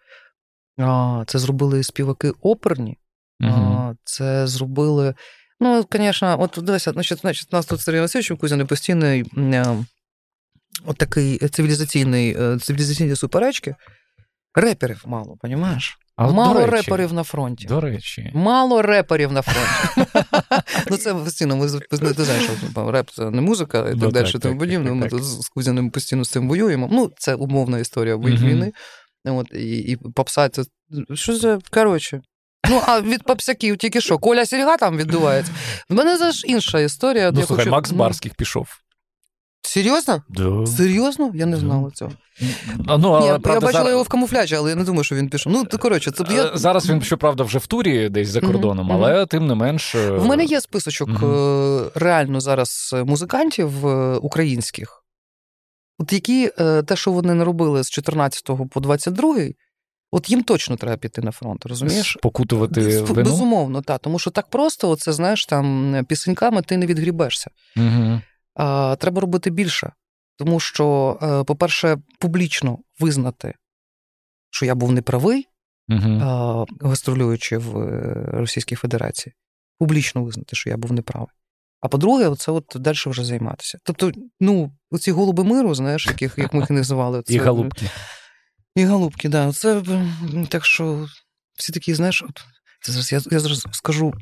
це 1.27 1.38
зробили 1.38 1.81
і 1.81 1.83
співаки 1.83 2.33
оперні, 2.40 2.98
угу. 3.40 3.96
це 4.05 4.46
зробили. 4.46 5.14
Ну, 5.61 5.87
звісно, 5.92 6.37
от 6.40 6.59
дивися, 6.62 6.92
значить, 6.92 7.20
значить, 7.20 7.48
у 7.53 7.57
нас 7.57 7.66
тут 7.66 7.81
Сергій 7.81 8.01
Васильович 8.01 8.40
Кузяний 8.40 8.66
постійний 8.66 9.25
е, 9.37 9.85
от 10.86 10.96
такий 10.96 11.38
цивілізаційний, 11.38 12.36
е, 12.40 12.58
цивілізаційні 12.58 13.16
суперечки. 13.16 13.74
Реперів 14.54 15.02
мало, 15.06 15.36
розумієш? 15.42 15.98
А 16.16 16.30
Мало 16.30 16.66
речі, 16.66 16.90
реперів 16.90 17.12
на 17.12 17.22
фронті. 17.22 17.66
До 17.66 17.80
речі. 17.80 18.30
Мало 18.34 18.82
реперів 18.82 19.32
на 19.32 19.42
фронті. 19.42 20.10
Ну, 20.90 20.96
це 20.96 21.14
постійно, 21.14 21.56
ми 21.56 21.66
ти 21.90 22.24
знаєш, 22.24 22.44
що 22.72 22.90
реп 22.90 23.10
це 23.10 23.30
не 23.30 23.40
музика 23.40 23.78
і 23.78 23.82
так 23.82 23.96
ну, 23.96 24.10
далі, 24.10 24.32
тому 24.32 24.58
подібне. 24.58 24.92
Ми 24.92 25.08
тут 25.08 25.24
з 25.24 25.48
Кузяним 25.48 25.90
постійно 25.90 26.24
з 26.24 26.30
цим 26.30 26.48
воюємо. 26.48 26.88
Ну, 26.92 27.10
це 27.18 27.34
умовна 27.34 27.78
історія 27.78 28.16
війни. 28.16 28.72
От, 29.24 29.46
І 29.52 29.76
і 29.78 29.96
попса 29.96 30.48
це. 30.48 30.62
Що 31.14 31.38
це? 31.38 31.58
Коротше. 31.70 32.22
Ну, 32.70 32.82
а 32.86 33.00
від 33.00 33.22
попсяків 33.22 33.76
тільки 33.76 34.00
що? 34.00 34.18
Коля 34.18 34.46
Сільга 34.46 34.76
там 34.76 34.96
відбувається. 34.96 35.52
В 35.88 35.94
мене 35.94 36.18
це 36.18 36.32
ж 36.32 36.46
інша 36.46 36.80
історія. 36.80 37.30
Ну, 37.32 37.42
слухай, 37.42 37.68
Макс 37.68 37.90
Барських 37.90 38.34
пішов. 38.34 38.68
Серйозно? 39.62 40.22
Да. 40.29 40.66
Серйозно? 40.66 41.31
Я 41.35 41.46
не 41.46 41.57
знала 41.57 41.90
цього. 41.90 42.12
А, 42.87 42.98
ну, 42.98 43.20
Ні, 43.20 43.27
правда, 43.27 43.53
Я 43.53 43.61
бачила 43.61 43.72
зараз... 43.72 43.90
його 43.90 44.03
в 44.03 44.09
камуфляжі, 44.09 44.55
але 44.55 44.70
я 44.70 44.77
не 44.77 44.85
думаю, 44.85 45.05
що 45.05 45.14
він 45.14 45.29
пішов. 45.29 45.53
Ну, 45.53 45.64
то 45.64 45.79
коротше, 45.79 46.11
це 46.11 46.25
я... 46.31 46.44
Е, 46.44 46.51
зараз 46.55 46.90
він, 46.90 47.03
щоправда, 47.03 47.44
вже 47.44 47.59
в 47.59 47.66
турі 47.66 48.09
десь 48.09 48.29
за 48.29 48.40
кордоном, 48.40 48.88
mm-hmm. 48.88 48.94
але 48.94 49.27
тим 49.27 49.46
не 49.46 49.55
менш. 49.55 49.94
Е, 49.94 50.11
в 50.11 50.27
мене 50.27 50.44
є 50.44 50.61
списочок 50.61 51.09
mm-hmm. 51.09 51.90
реально 51.94 52.40
зараз 52.40 52.94
музикантів 53.07 53.87
українських, 54.25 55.05
от 55.98 56.12
які 56.12 56.51
те, 56.87 56.96
що 56.96 57.12
вони 57.12 57.35
не 57.35 57.44
робили 57.44 57.85
з 57.85 57.90
14 57.90 58.51
по 58.70 58.81
22 58.81 59.35
От 60.14 60.31
їм 60.31 60.42
точно 60.42 60.77
треба 60.77 60.96
піти 60.96 61.22
на 61.22 61.31
фронт, 61.31 61.66
розумієш? 61.66 62.18
Покутувати 62.22 62.81
вину? 63.03 63.31
Безумовно, 63.31 63.83
так. 63.83 64.01
Тому 64.01 64.18
що 64.18 64.31
так 64.31 64.46
просто, 64.51 64.90
оце, 64.90 65.12
знаєш, 65.12 65.46
там 65.46 65.96
пісеньками 66.09 66.62
ти 66.62 66.77
не 66.77 66.87
відгрібешся. 66.87 67.51
Угу 67.77 68.20
а, 68.22 68.31
треба 68.98 69.20
робити 69.20 69.50
більше. 69.50 69.92
Тому 70.36 70.60
що, 70.60 71.18
е, 71.22 71.44
по-перше, 71.44 71.98
публічно 72.18 72.78
визнати, 72.98 73.54
що 74.50 74.66
я 74.66 74.74
був 74.74 74.92
неправий, 74.92 75.48
угу. 75.88 76.66
гастролюючи 76.80 77.58
в 77.58 77.78
е, 77.78 78.24
Російській 78.32 78.74
Федерації, 78.74 79.34
публічно 79.78 80.24
визнати, 80.24 80.56
що 80.56 80.70
я 80.70 80.76
був 80.76 80.92
неправий. 80.92 81.34
А 81.80 81.88
по-друге, 81.88 82.34
це 82.36 82.52
от 82.52 82.64
далі 82.74 82.96
вже 83.06 83.24
займатися. 83.24 83.78
Тобто, 83.84 84.12
ну, 84.40 84.72
оці 84.90 85.12
голуби 85.12 85.44
миру, 85.44 85.74
знаєш, 85.74 86.06
яких 86.06 86.38
як 86.38 86.54
ми 86.54 86.60
їх 86.60 86.70
називали. 86.70 87.22
Це, 87.22 87.34
і 87.34 87.38
голубки. 87.38 87.90
І 88.76 88.84
голубки, 88.84 89.28
да. 89.28 89.52
Це 89.52 89.82
так 90.48 90.64
що 90.64 91.06
всі 91.54 91.72
такі, 91.72 91.94
знаєш, 91.94 92.22
от, 92.22 92.44
це 92.80 92.92
зараз 92.92 93.12
я 93.12 93.20
я 93.30 93.40
зараз 93.40 93.66
скажу 93.72 94.14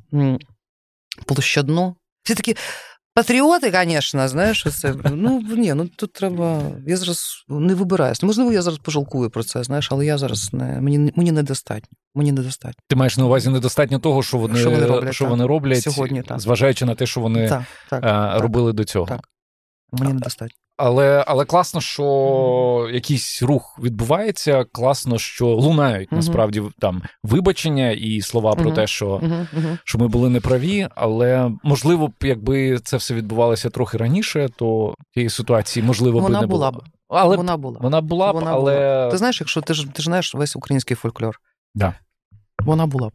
площадно. 1.26 1.96
Всі 2.22 2.34
такі, 2.34 2.56
Патріоти, 3.14 3.72
звісно, 3.84 4.28
знаєш, 4.28 4.66
це. 4.80 4.94
Ну 5.12 5.42
ні, 5.56 5.74
ну 5.74 5.88
тут 5.96 6.12
треба. 6.12 6.62
Я 6.86 6.96
зараз 6.96 7.44
не 7.48 7.74
вибираюсь. 7.74 8.22
Можливо, 8.22 8.52
я 8.52 8.62
зараз 8.62 8.78
пожалкую 8.78 9.30
про 9.30 9.42
це, 9.42 9.64
знаєш, 9.64 9.88
але 9.92 10.06
я 10.06 10.18
зараз 10.18 10.52
не 10.52 10.80
мені 10.80 11.12
мені 11.16 11.32
недостатньо. 11.32 11.96
Мені 12.14 12.32
недостатньо. 12.32 12.82
Ти 12.88 12.96
маєш 12.96 13.16
на 13.16 13.24
увазі 13.24 13.50
недостатньо 13.50 13.98
того, 13.98 14.22
що 14.22 14.38
вони 14.38 14.58
що 14.58 14.70
вони 14.70 14.86
роблять, 14.86 15.14
що 15.14 15.26
вони 15.26 15.46
роблять 15.46 15.82
сьогодні, 15.82 16.22
так. 16.22 16.40
зважаючи 16.40 16.84
на 16.84 16.94
те, 16.94 17.06
що 17.06 17.20
вони 17.20 17.48
так, 17.48 17.62
так, 17.90 18.40
робили 18.40 18.72
до 18.72 18.84
цього. 18.84 19.06
Так. 19.06 19.28
Мені 19.92 20.12
недостатньо. 20.12 20.59
Але 20.82 21.24
але 21.26 21.44
класно, 21.44 21.80
що 21.80 22.90
якийсь 22.92 23.42
рух 23.42 23.78
відбувається. 23.82 24.64
Класно, 24.72 25.18
що 25.18 25.46
лунають 25.46 26.12
насправді 26.12 26.62
там 26.78 27.02
вибачення 27.22 27.90
і 27.90 28.20
слова 28.20 28.54
про 28.54 28.70
те, 28.70 28.86
що 28.86 29.22
що 29.84 29.98
ми 29.98 30.08
були 30.08 30.30
неправі. 30.30 30.88
Але 30.94 31.50
можливо 31.62 32.08
б, 32.08 32.12
якби 32.22 32.78
це 32.78 32.96
все 32.96 33.14
відбувалося 33.14 33.70
трохи 33.70 33.98
раніше, 33.98 34.48
то 34.56 34.94
тієї 35.14 35.30
ситуації 35.30 35.86
можливо 35.86 36.20
вона 36.20 36.38
би 36.38 36.46
не 36.46 36.46
була 36.46 36.70
б. 36.70 36.82
Але 37.08 37.36
вона 37.36 37.56
була. 37.56 37.78
Вона 37.80 38.00
була 38.00 38.32
б, 38.32 38.34
вона 38.34 38.52
але 38.52 38.74
була. 38.74 39.10
ти 39.10 39.16
знаєш, 39.16 39.40
якщо 39.40 39.60
ти 39.60 39.74
ж 39.74 39.86
ти 39.92 40.02
ж 40.02 40.04
знаєш 40.04 40.34
весь 40.34 40.56
український 40.56 40.96
фольклор, 40.96 41.40
да. 41.74 41.94
вона 42.58 42.86
була 42.86 43.08
б. 43.08 43.12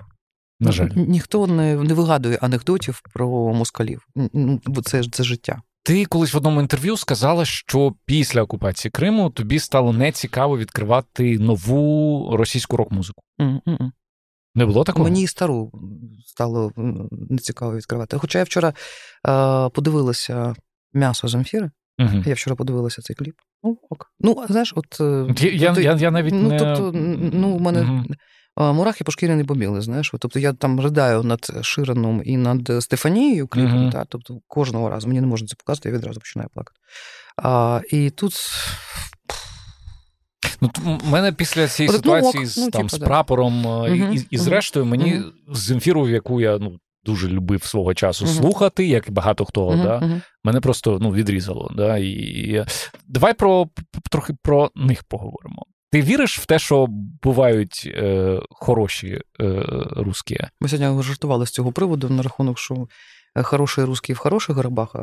На 0.60 0.71
жаль, 0.71 0.89
ніхто 0.95 1.47
не 1.47 1.75
не 1.75 1.93
вигадує 1.93 2.38
анекдотів 2.41 3.01
про 3.13 3.54
москалів. 3.54 4.08
Це 4.86 5.04
це 5.12 5.23
життя. 5.23 5.62
Ти 5.86 6.06
колись 6.06 6.34
в 6.34 6.38
одному 6.38 6.62
інтерв'ю 6.62 6.98
сказала, 6.98 7.45
що 7.45 7.93
після 8.06 8.41
окупації 8.41 8.91
Криму 8.91 9.30
тобі 9.30 9.60
стало 9.60 9.93
нецікаво 9.93 10.58
відкривати 10.58 11.39
нову 11.39 12.30
російську 12.38 12.78
рок-музику. 12.78 13.24
Mm-mm. 13.39 13.91
Не 14.56 14.65
було 14.65 14.84
такого? 14.84 15.04
Мені 15.04 15.24
і 15.24 15.28
стару 15.28 15.71
стало 16.26 16.71
нецікаво 17.12 17.76
відкривати. 17.76 18.17
Хоча 18.17 18.39
я 18.39 18.43
вчора 18.43 18.74
е, 19.28 19.69
подивилася 19.69 20.56
м'ясо 20.93 21.28
з 21.28 21.36
амфіри. 21.36 21.71
Угу. 22.00 22.24
Я 22.26 22.34
вчора 22.34 22.56
подивилася 22.56 23.02
цей 23.02 23.15
кліп. 23.15 23.36
Ну, 23.63 23.78
ок. 23.89 24.12
Ну, 24.19 24.45
знаєш, 24.50 24.74
от. 24.76 25.02
Е, 25.02 25.34
я 25.39 25.71
я, 25.71 25.82
я, 25.82 25.93
я 25.93 26.12
навіть 26.12 26.34
ну, 26.34 26.50
не... 26.50 26.60
тобто, 26.60 26.91
ну, 27.34 27.50
у 27.50 27.60
мене. 27.60 27.82
Угу. 27.82 28.06
Мурахи 28.58 29.04
по 29.04 29.12
шкірі 29.12 29.36
не 29.36 29.46
побіли, 29.46 29.82
знаєш. 29.82 30.12
Тобто 30.20 30.39
я 30.39 30.54
там 30.54 30.80
ридаю 30.80 31.24
над 31.24 31.52
Ширеном 31.62 32.22
і 32.26 32.38
над 32.38 32.72
Стефанією 32.80 33.48
кліпом, 33.48 33.86
uh-huh. 33.88 33.91
та, 33.91 34.06
тобто 34.10 34.39
кожного 34.48 34.89
разу 34.89 35.08
мені 35.08 35.22
не 35.22 35.28
можна 35.28 35.48
це 35.48 35.56
показати, 35.56 35.89
я 35.89 35.96
відразу 35.96 36.20
починаю 36.20 36.50
плакати. 36.54 36.80
А, 37.38 37.82
І 37.91 38.10
тут. 38.10 38.34
Ну, 40.62 40.70
У 41.06 41.10
мене 41.10 41.32
після 41.32 41.68
цієї 41.68 41.89
От, 41.89 41.96
ситуації 41.96 42.44
ну, 42.44 42.50
з, 42.50 42.58
ну, 42.58 42.70
там, 42.72 42.88
типу, 42.88 43.04
з 43.04 43.08
прапором 43.08 43.65
uh-huh. 43.65 44.13
і, 44.13 44.28
і 44.30 44.38
зрештою, 44.38 44.86
мені 44.86 45.13
uh-huh. 45.13 45.56
з 45.56 45.60
Земфіру, 45.60 46.10
яку 46.10 46.41
я 46.41 46.58
ну, 46.58 46.80
дуже 47.06 47.28
любив 47.28 47.63
свого 47.63 47.94
часу 47.94 48.28
слухати, 48.28 48.88
як 48.88 49.08
і 49.08 49.12
багато 49.12 49.46
хто, 49.46 49.76
да, 49.84 50.22
мене 50.44 50.62
просто 50.62 50.98
ну, 51.02 51.12
відрізало. 51.12 51.72
Да, 51.76 51.98
і, 51.98 52.10
і... 52.10 52.65
Давай 53.08 53.34
про 53.34 53.68
трохи 54.12 54.34
про 54.44 54.72
них 54.76 55.04
поговоримо. 55.04 55.65
Ти 55.95 56.01
віриш 56.01 56.39
в 56.39 56.45
те, 56.45 56.60
що 56.60 56.88
бувають 57.23 57.84
е, 57.95 58.39
хороші 58.49 59.21
е, 59.41 59.65
русські? 59.95 60.39
Ми 60.62 60.69
сьогодні 60.69 61.03
жартували 61.03 61.45
з 61.47 61.51
цього 61.51 61.71
приводу 61.71 62.10
на 62.10 62.23
рахунок, 62.23 62.60
що 62.60 62.88
хороший 63.43 63.84
русський 63.84 64.15
в 64.15 64.17
хороших 64.17 64.55
гробах, 64.55 64.95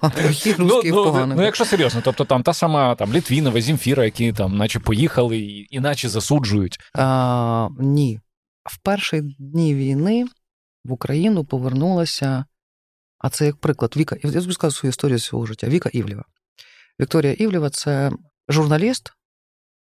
а 0.00 0.10
плохий 0.10 0.54
ну, 0.58 0.68
русський 0.68 0.92
в 0.92 0.94
ну, 0.94 1.04
поганих. 1.04 1.38
Ну, 1.38 1.44
якщо 1.44 1.64
серйозно, 1.64 2.00
тобто 2.04 2.24
там 2.24 2.42
та 2.42 2.52
сама 2.52 2.94
там 2.94 3.12
Літвінова, 3.12 3.60
Зімфіра, 3.60 4.04
які 4.04 4.32
там, 4.32 4.56
наче 4.56 4.80
поїхали 4.80 5.38
і 5.38 5.66
іначе 5.70 6.08
засуджують. 6.08 6.78
А, 6.94 7.68
Ні. 7.78 8.20
В 8.64 8.78
перші 8.78 9.20
дні 9.38 9.74
війни 9.74 10.24
в 10.84 10.92
Україну 10.92 11.44
повернулася. 11.44 12.44
А 13.18 13.28
це 13.28 13.46
як 13.46 13.56
приклад 13.56 13.96
Віка. 13.96 14.16
Я 14.22 14.52
скажу 14.52 14.74
свою 14.74 14.90
історію 14.90 15.18
свого 15.18 15.46
життя. 15.46 15.68
Віка 15.68 15.90
Івлєва. 15.92 16.24
Вікторія 17.00 17.32
Івлєва 17.32 17.70
це 17.70 18.10
журналіст 18.48 19.15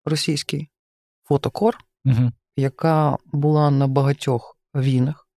російський, 0.04 0.68
фотокор, 1.24 1.78
угу. 2.04 2.32
яка 2.56 3.18
була 3.32 3.70
на 3.70 3.86
багатьох 3.86 4.58
війнах. 4.74 5.28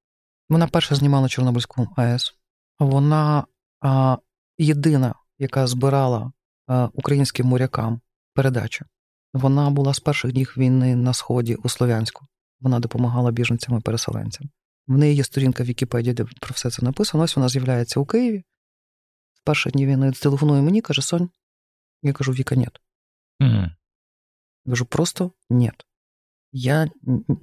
Вона 0.49 0.67
перша 0.67 0.95
знімала 0.95 1.29
Чорнобильську 1.29 1.87
АЕС. 1.95 2.35
Вона 2.79 3.45
а, 3.81 4.17
єдина, 4.57 5.15
яка 5.39 5.67
збирала 5.67 6.31
а, 6.67 6.89
українським 6.93 7.47
морякам 7.47 8.01
передачі. 8.33 8.85
Вона 9.33 9.69
була 9.69 9.93
з 9.93 9.99
перших 9.99 10.31
днів 10.31 10.53
війни 10.57 10.95
на 10.95 11.13
сході 11.13 11.55
у 11.55 11.69
Слов'янську. 11.69 12.25
Вона 12.59 12.79
допомагала 12.79 13.31
біженцям 13.31 13.77
і 13.77 13.81
переселенцям. 13.81 14.49
В 14.87 14.97
неї 14.97 15.15
є 15.15 15.23
сторінка 15.23 15.63
в 15.63 15.65
Вікіпедії, 15.65 16.13
де 16.13 16.23
про 16.23 16.53
все 16.53 16.71
це 16.71 16.85
написано. 16.85 17.23
Ось 17.23 17.35
вона 17.35 17.49
з'являється 17.49 17.99
у 17.99 18.05
Києві. 18.05 18.43
В 19.33 19.43
перші 19.43 19.69
дні 19.69 19.85
війни 19.85 20.11
телефонує 20.11 20.61
мені, 20.61 20.81
каже: 20.81 21.01
Сонь. 21.01 21.29
Я 22.01 22.13
кажу, 22.13 22.31
Віка, 22.31 22.55
ні. 22.55 22.67
Mm-hmm. 23.41 23.69
Я 24.65 24.71
кажу, 24.71 24.85
просто 24.85 25.31
ні. 25.49 25.71
Я 26.51 26.87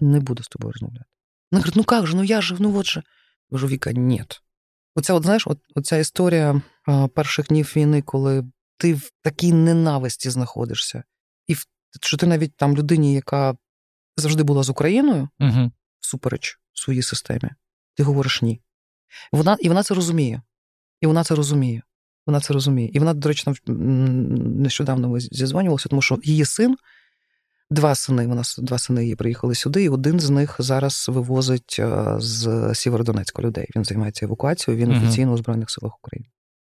не 0.00 0.20
буду 0.20 0.42
з 0.42 0.48
тобою 0.48 0.72
розмовляти. 0.72 1.04
Вона 1.50 1.60
говорить, 1.60 1.76
ну 1.76 1.84
як 1.96 2.06
же, 2.06 2.16
ну 2.16 2.24
я 2.24 2.40
же, 2.40 2.56
ну 2.58 2.78
от 2.78 2.86
же. 2.86 3.02
Я 3.50 3.56
кажу, 3.56 3.66
Віка, 3.66 3.92
ні. 3.92 4.24
Оця, 4.94 5.14
от, 5.14 5.22
знаєш, 5.22 5.46
от, 5.46 5.58
оця 5.74 5.96
історія 5.96 6.62
а, 6.86 7.08
перших 7.08 7.46
днів 7.46 7.72
війни, 7.76 8.02
коли 8.02 8.44
ти 8.76 8.94
в 8.94 9.10
такій 9.22 9.52
ненависті 9.52 10.30
знаходишся, 10.30 11.04
і 11.46 11.54
в, 11.54 11.66
що 12.00 12.16
ти 12.16 12.26
навіть 12.26 12.56
там 12.56 12.76
людині, 12.76 13.14
яка 13.14 13.56
завжди 14.16 14.42
була 14.42 14.62
з 14.62 14.70
Україною, 14.70 15.28
угу. 15.40 15.72
всупереч 16.00 16.60
своїй 16.72 17.02
системі, 17.02 17.50
ти 17.94 18.02
говориш 18.02 18.42
ні. 18.42 18.60
Вона, 19.32 19.56
І 19.60 19.68
вона 19.68 19.82
це 19.82 19.94
розуміє. 19.94 20.42
І 21.00 21.06
вона 21.06 21.24
це 21.24 21.34
розуміє. 21.34 21.82
Вона 22.26 22.40
це 22.40 22.54
розуміє. 22.54 22.90
І 22.92 22.98
вона, 22.98 23.14
до 23.14 23.28
речі, 23.28 23.50
нещодавно 23.66 25.08
ми 25.08 25.20
зізвонювалися, 25.20 25.88
тому 25.88 26.02
що 26.02 26.18
її 26.22 26.44
син, 26.44 26.76
два 27.72 27.94
сини, 27.94 28.26
вона 28.26 28.42
два 28.58 28.78
сини 28.78 29.02
її 29.02 29.16
приїхали 29.16 29.54
сюди, 29.54 29.84
і 29.84 29.88
один 29.88 30.20
з 30.20 30.30
них 30.30 30.56
зараз 30.58 31.06
вивозить 31.08 31.76
е, 31.78 32.14
з 32.18 32.70
Сєвєродонецька 32.74 33.42
людей. 33.42 33.66
Він 33.76 33.84
займається 33.84 34.26
евакуацією, 34.26 34.84
він 34.86 34.96
офіційно 34.96 35.32
у 35.32 35.36
Збройних 35.36 35.70
силах 35.70 35.98
України. 35.98 36.28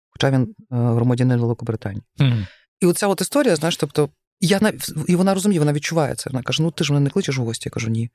Хоча 0.09 0.31
він 0.31 0.41
е, 0.41 0.55
громадянин 0.69 1.39
Великобританії. 1.39 2.03
Mm-hmm. 2.19 2.47
І 2.79 2.85
оця 2.85 3.07
от 3.07 3.21
історія, 3.21 3.55
знаєш, 3.55 3.77
тобто, 3.77 4.09
я 4.39 4.59
і 5.07 5.15
вона 5.15 5.33
розуміє, 5.33 5.59
вона 5.59 5.73
відчуває 5.73 6.15
це. 6.15 6.29
Вона 6.29 6.43
каже: 6.43 6.63
ну 6.63 6.71
ти 6.71 6.83
ж 6.83 6.93
мене 6.93 7.03
не 7.03 7.09
кличеш 7.09 7.38
в 7.38 7.41
гості. 7.41 7.63
Я 7.65 7.71
кажу, 7.71 7.89
ні. 7.89 8.09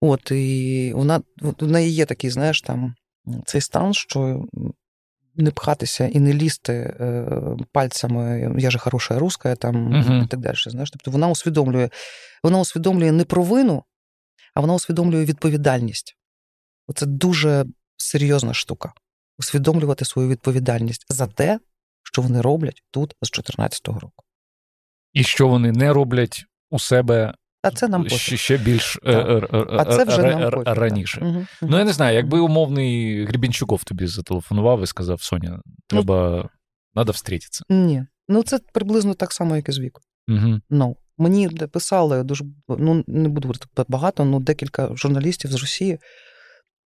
От, 0.00 0.30
і 0.30 0.92
вона 0.94 1.20
в 1.60 1.66
неї 1.66 1.90
є 1.90 2.06
такий, 2.06 2.30
знаєш, 2.30 2.62
там 2.62 2.94
цей 3.46 3.60
стан, 3.60 3.94
що 3.94 4.44
не 5.40 5.50
пхатися 5.50 6.06
і 6.06 6.20
не 6.20 6.32
лізти 6.32 6.72
е, 6.72 7.26
пальцями, 7.72 8.54
я 8.58 8.70
же 8.70 8.78
хороша 8.78 9.18
руска, 9.18 9.56
там 9.56 9.94
uh-huh. 9.94 10.24
і 10.24 10.26
так 10.26 10.40
далі. 10.40 10.56
Знаєш, 10.66 10.90
тобто 10.90 11.10
вона 11.10 11.28
усвідомлює, 11.28 11.88
вона 12.42 12.58
усвідомлює 12.58 13.12
не 13.12 13.24
провину, 13.24 13.84
а 14.54 14.60
вона 14.60 14.74
усвідомлює 14.74 15.24
відповідальність. 15.24 16.16
Це 16.94 17.06
дуже 17.06 17.64
серйозна 17.96 18.54
штука. 18.54 18.92
Усвідомлювати 19.38 20.04
свою 20.04 20.28
відповідальність 20.28 21.06
за 21.08 21.26
те, 21.26 21.60
що 22.02 22.22
вони 22.22 22.40
роблять 22.40 22.82
тут 22.90 23.10
з 23.22 23.30
2014 23.30 23.88
року. 23.88 24.24
І 25.12 25.24
що 25.24 25.48
вони 25.48 25.72
не 25.72 25.92
роблять 25.92 26.44
у 26.70 26.78
себе 26.78 27.34
а 27.61 27.71
це 27.71 27.87
нам 27.87 28.09
ще, 28.09 28.37
ще 28.37 28.57
більш 28.57 28.99
е, 29.03 29.11
е, 29.11 29.65
а 29.69 29.85
це 29.85 30.03
вже 30.03 30.23
нам 30.23 30.63
раніше. 30.65 31.21
Угу, 31.21 31.31
угу. 31.31 31.45
Ну 31.61 31.77
я 31.77 31.83
не 31.83 31.93
знаю, 31.93 32.15
якби 32.15 32.39
умовний 32.39 33.25
Гребінчуков 33.25 33.83
тобі 33.83 34.07
зателефонував 34.07 34.83
і 34.83 34.87
сказав: 34.87 35.21
Соня, 35.21 35.59
треба 35.87 36.35
ну, 36.35 36.49
треба 36.93 37.11
встретитися. 37.11 37.63
Ні. 37.69 38.05
Ну 38.27 38.43
це 38.43 38.59
приблизно 38.73 39.13
так 39.13 39.31
само, 39.31 39.55
як 39.55 39.69
і 39.69 39.71
з 39.71 39.79
віку. 39.79 40.01
Угу. 40.27 40.59
Ну, 40.69 40.95
Мені 41.17 41.49
писали 41.49 42.23
дуже 42.23 42.45
ну 42.67 43.03
не 43.07 43.29
буду 43.29 43.47
говорити 43.47 43.67
багато, 43.87 44.25
ну 44.25 44.39
декілька 44.39 44.95
журналістів 44.95 45.51
з 45.51 45.55
Росії, 45.55 45.99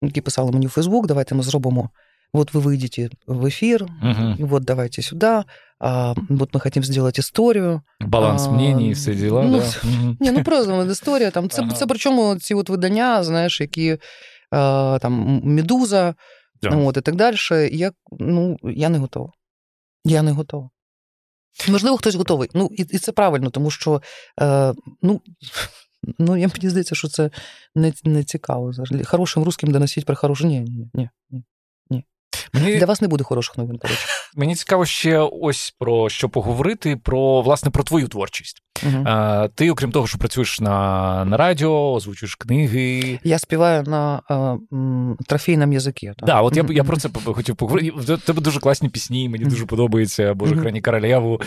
які 0.02 0.22
писали 0.22 0.52
мені 0.52 0.68
в 0.68 0.70
Фейсбук, 0.70 1.08
давайте 1.08 1.36
ми 1.36 1.44
зробимо 1.44 1.90
вот 2.34 2.54
вы 2.54 2.62
выйдете 2.62 3.10
в 3.28 3.46
эфир, 3.46 3.84
угу. 3.84 4.36
и 4.38 4.44
вот 4.44 4.64
давайте 4.64 5.02
сюда, 5.02 5.40
а, 5.40 5.46
вот 5.81 6.55
мы 6.55 6.61
хотим 6.61 6.85
сделать 6.85 7.19
історію. 7.19 7.83
Баланс 8.01 8.47
а, 8.47 8.51
мнений, 8.51 8.93
все 8.93 9.15
діла. 9.15 9.43
Ну, 9.43 9.59
да? 9.59 9.89
Ні, 10.21 10.31
ну 10.31 10.45
просто 10.45 10.85
історія. 10.85 11.31
Там, 11.31 11.49
Це 11.49 11.63
ага. 11.63 11.71
це 11.71 11.87
причому 11.87 12.37
ці 12.37 12.55
от 12.55 12.69
видання, 12.69 13.25
знаєш, 13.25 13.61
які 13.61 13.99
а, 14.51 14.99
там 15.03 15.41
Медуза 15.45 16.15
yeah. 16.63 16.87
от, 16.87 16.97
і 16.97 17.01
так 17.01 17.17
далі. 17.17 17.37
Я, 17.73 17.93
ну, 18.19 18.57
я 18.63 18.89
не 18.89 18.99
готова. 18.99 19.33
Я 20.05 20.23
не 20.23 20.33
готова. 20.33 20.71
Можливо, 21.69 21.97
хтось 21.97 22.15
готовий. 22.15 22.51
Ну, 22.55 22.71
і 22.73 22.83
і 22.83 22.99
це 22.99 23.13
правильно, 23.13 23.51
тому 23.51 23.71
що 23.71 24.03
е, 24.41 24.75
ну, 25.03 25.21
ну, 26.19 26.37
я 26.37 26.49
мені 26.49 26.71
здається, 26.71 26.95
що 26.95 27.09
це 27.09 27.31
не 27.75 27.93
не 28.05 28.25
цікаво. 28.25 28.73
Хорошим 29.05 29.43
русським 29.43 29.71
доносить 29.71 30.05
про 30.05 30.17
хорошу. 30.17 30.47
Ні, 30.47 30.61
ні, 30.61 30.91
ні. 30.95 31.11
ні. 31.91 32.05
Мені... 32.53 32.77
Для 32.79 32.87
вас 32.87 33.01
не 33.01 33.09
буде 33.09 33.25
хороших 33.25 33.59
новин. 33.59 33.79
коротше. 33.79 34.07
Мені 34.37 34.55
цікаво 34.55 34.87
ще 34.87 35.19
ось 35.19 35.75
про 35.79 36.09
що 36.09 36.29
поговорити: 36.29 36.97
про 36.97 37.43
власне 37.43 37.71
про 37.71 37.85
твою 37.85 38.09
творчість. 38.09 38.65
Угу. 38.87 39.03
А, 39.07 39.49
Ти, 39.55 39.71
окрім 39.71 39.93
того, 39.93 40.07
що 40.07 40.19
працюєш 40.19 40.61
на 40.61 41.25
на 41.25 41.37
радіо, 41.37 41.93
озвучуєш 41.93 42.35
книги. 42.35 43.19
Я 43.25 43.39
співаю 43.39 43.83
на 43.83 44.23
а, 44.29 44.57
трофейному 45.27 45.73
язикі. 45.73 46.07
Так, 46.07 46.27
да, 46.27 46.41
от 46.41 46.57
я 46.57 46.65
я 46.69 46.85
про 46.85 46.97
це 46.97 47.09
хотів 47.25 47.57
поговорити. 47.57 47.91
У 47.91 48.17
тебе 48.17 48.43
дуже 48.43 48.61
класні 48.61 48.89
пісні, 48.89 49.29
мені 49.29 49.45
дуже 49.45 49.67
подобається 49.67 50.35
Боже 50.35 50.57
храні 50.57 50.81
королеву, 50.81 51.41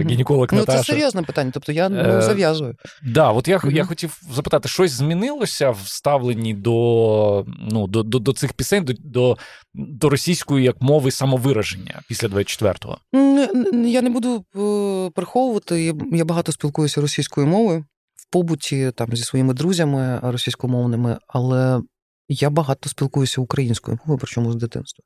гінеколог 0.00 0.48
ну, 0.52 0.58
Наташа. 0.58 0.78
Це 0.78 0.84
серйозне 0.84 1.22
питання, 1.22 1.50
тобто 1.54 1.72
я 1.72 1.88
ну, 1.88 1.98
е, 1.98 2.22
зав'язую. 2.22 2.74
Да, 3.02 3.30
от 3.30 3.48
я 3.48 3.60
я 3.70 3.84
хотів 3.84 4.20
запитати, 4.32 4.68
щось 4.68 4.92
змінилося 4.92 5.70
в 5.70 5.80
ставленні 5.84 6.54
до 6.54 7.44
ну, 7.70 7.86
до, 7.86 8.02
до, 8.02 8.18
до 8.18 8.32
цих 8.32 8.52
пісень, 8.52 8.84
до, 8.84 8.92
до, 8.98 9.38
до 9.74 10.08
російської 10.08 10.64
як 10.64 10.82
мови 10.82 11.10
самовираження 11.10 12.02
після 12.14 12.28
24-го? 12.28 12.98
Я 13.88 14.02
не 14.02 14.10
буду 14.10 14.44
е, 14.56 15.10
приховувати. 15.10 15.94
Я 16.12 16.24
багато 16.24 16.52
спілкуюся 16.52 17.00
російською 17.00 17.46
мовою 17.46 17.84
в 18.14 18.30
побуті 18.30 18.92
там 18.94 19.16
зі 19.16 19.22
своїми 19.22 19.54
друзями 19.54 20.20
російськомовними, 20.22 21.18
але 21.28 21.80
я 22.28 22.50
багато 22.50 22.88
спілкуюся 22.88 23.40
українською 23.40 23.98
мовою, 24.04 24.18
причому 24.18 24.52
з 24.52 24.56
дитинства. 24.56 25.04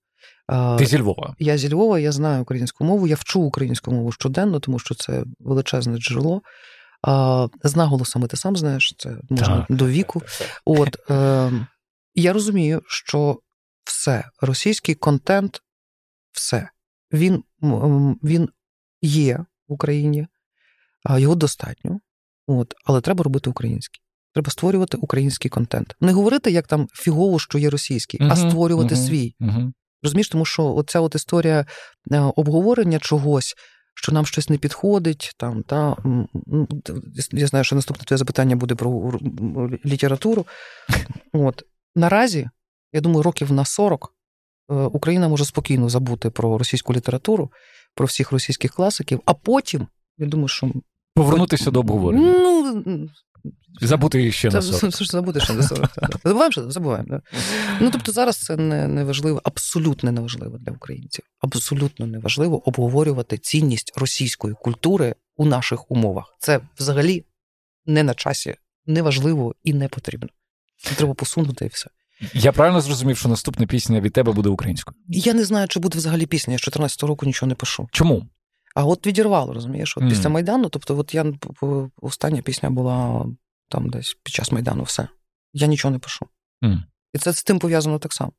Ти 0.79 0.87
зі 0.87 0.99
Львова? 0.99 1.35
Я 1.38 1.59
зі 1.59 1.73
Львова, 1.73 1.99
я 1.99 2.12
знаю 2.12 2.42
українську 2.42 2.85
мову, 2.85 3.07
я 3.07 3.14
вчу 3.14 3.40
українську 3.40 3.92
мову 3.92 4.12
щоденно, 4.12 4.61
тому 4.61 4.79
що 4.79 4.94
це 4.94 5.25
величезне 5.40 5.99
джерело. 5.99 6.42
З 7.64 7.77
наголосами 7.77 8.27
ти 8.27 8.37
сам 8.37 8.57
знаєш, 8.57 8.94
це 8.99 9.16
можна 9.31 9.66
так, 9.68 9.77
до 9.77 9.87
віку. 9.87 10.23
От 10.64 10.97
е, 11.11 11.53
я 12.14 12.33
розумію, 12.33 12.83
що 12.87 13.38
все, 13.85 14.25
російський 14.40 14.94
контент, 14.94 15.62
все. 16.33 16.68
Він, 17.12 17.42
Він 18.23 18.49
є 19.03 19.44
в 19.68 19.73
Україні, 19.73 20.27
його 21.11 21.35
достатньо, 21.35 22.01
от, 22.47 22.75
але 22.85 23.01
треба 23.01 23.25
робити 23.25 23.51
український. 23.51 24.01
Треба 24.33 24.51
створювати 24.51 24.97
український 24.97 25.49
контент. 25.49 25.97
Не 26.01 26.12
говорити, 26.12 26.51
як 26.51 26.66
там 26.66 26.88
фігово, 26.92 27.38
що 27.38 27.59
є 27.59 27.71
російський, 27.71 28.21
uh-huh, 28.21 28.33
а 28.33 28.37
створювати 28.37 28.94
uh-huh, 28.94 29.07
свій. 29.07 29.35
Uh-huh. 29.40 29.73
Розумієш, 30.03 30.29
тому 30.29 30.44
що 30.44 30.75
оця 30.75 31.01
от 31.01 31.14
історія 31.14 31.66
е, 32.12 32.21
обговорення 32.21 32.99
чогось, 32.99 33.55
що 33.94 34.12
нам 34.12 34.27
щось 34.27 34.49
не 34.49 34.59
підходить. 34.59 35.33
Там, 35.37 35.62
та, 35.62 35.97
Я 37.33 37.47
знаю, 37.47 37.64
що 37.64 37.77
наступне 37.77 38.05
твоє 38.05 38.18
запитання 38.18 38.57
буде 38.57 38.75
про 38.75 39.18
літературу. 39.85 40.47
От. 41.33 41.62
Наразі, 41.97 42.49
я 42.92 43.01
думаю, 43.01 43.23
років 43.23 43.53
на 43.53 43.64
40 43.64 44.05
е, 44.05 44.17
Україна 44.68 45.28
може 45.28 45.44
спокійно 45.44 45.88
забути 45.88 46.31
про 46.31 46.59
російську 46.59 46.92
літературу, 46.94 47.52
про 47.94 48.07
всіх 48.07 48.33
російських 48.33 48.72
класиків, 48.72 49.20
а 49.24 49.35
потім, 49.35 49.87
я 50.18 50.26
думаю, 50.26 50.48
що 50.48 50.72
Повернутися 51.14 51.70
до 51.70 51.81
обговорення. 51.81 52.33
Ну, 52.33 53.09
Забути 53.81 54.33
ще 54.33 54.50
на 54.50 54.62
40. 54.62 54.94
Забути 54.94 55.40
ще 55.40 55.52
на 55.52 55.62
40. 55.62 55.90
Забуваємо, 56.24 56.52
що 56.52 56.70
забуваємо. 56.70 57.09
Да? 57.09 57.22
Ну, 57.81 57.90
тобто 57.90 58.12
зараз 58.12 58.37
це 58.37 58.57
не, 58.57 58.88
не 58.88 59.04
важливо, 59.04 59.40
абсолютно 59.44 60.12
не 60.12 60.20
важливо 60.20 60.59
для 60.59 60.72
українців. 60.72 61.24
Абсолютно 61.40 62.07
не 62.07 62.18
важливо 62.18 62.68
обговорювати 62.68 63.38
цінність 63.38 63.92
російської 63.96 64.54
культури 64.54 65.14
у 65.37 65.46
наших 65.46 65.90
умовах. 65.90 66.37
Це 66.38 66.61
взагалі 66.78 67.24
не 67.87 68.02
на 68.02 68.14
часі, 68.14 68.54
не 68.87 69.02
важливо 69.02 69.54
і 69.64 69.72
не 69.72 69.88
потрібно. 69.88 70.28
Це 70.76 70.94
треба 70.94 71.14
посунути 71.14 71.64
і 71.64 71.68
все. 71.68 71.90
Я 72.35 72.52
правильно 72.52 72.81
зрозумів, 72.81 73.16
що 73.16 73.28
наступна 73.28 73.66
пісня 73.66 74.00
від 74.00 74.12
тебе 74.12 74.33
буде 74.33 74.48
українською? 74.48 74.96
Я 75.09 75.35
не 75.35 75.44
знаю, 75.44 75.68
чи 75.68 75.81
буде 75.81 75.98
взагалі 75.98 76.26
пісня. 76.26 76.52
Я 76.52 76.59
з 76.59 76.62
14 76.62 77.02
року 77.02 77.26
нічого 77.26 77.48
не 77.48 77.54
пишу. 77.54 77.88
Чому? 77.92 78.26
А 78.74 78.85
от 78.85 79.07
відірвало, 79.07 79.52
розумієш? 79.52 79.96
От 79.96 80.04
mm. 80.04 80.09
Після 80.09 80.28
Майдану, 80.28 80.68
тобто, 80.68 80.98
от 80.98 81.14
я 81.14 81.33
остання 82.02 82.42
пісня 82.42 82.70
була 82.70 83.26
там 83.68 83.90
десь 83.90 84.16
під 84.22 84.35
час 84.35 84.52
Майдану, 84.52 84.83
все. 84.83 85.09
Я 85.52 85.66
нічого 85.66 85.92
не 85.92 85.98
пишу. 85.98 86.26
Mm. 86.62 86.83
І 87.12 87.18
це 87.18 87.33
з 87.33 87.42
тим 87.42 87.59
пов'язано 87.59 87.98
так 87.98 88.12
само. 88.12 88.33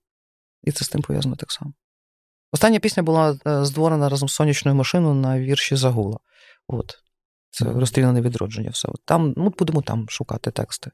І 0.63 0.71
це 0.71 0.85
з 0.85 0.89
тим 0.89 1.01
пов'язано 1.01 1.35
так 1.35 1.51
само. 1.51 1.73
Остання 2.51 2.79
пісня 2.79 3.03
була 3.03 3.39
е, 3.47 3.65
здворена 3.65 4.09
разом 4.09 4.29
з 4.29 4.33
сонячною 4.33 4.75
машиною 4.75 5.15
на 5.15 5.39
вірші 5.39 5.75
Загула. 5.75 6.17
От. 6.67 6.95
Це 7.51 7.65
розстріляне 7.65 8.21
відродження. 8.21 8.69
все. 8.69 8.89
Там, 9.05 9.33
ну, 9.38 9.53
Будемо 9.59 9.81
там 9.81 10.05
шукати 10.09 10.51
тексти. 10.51 10.91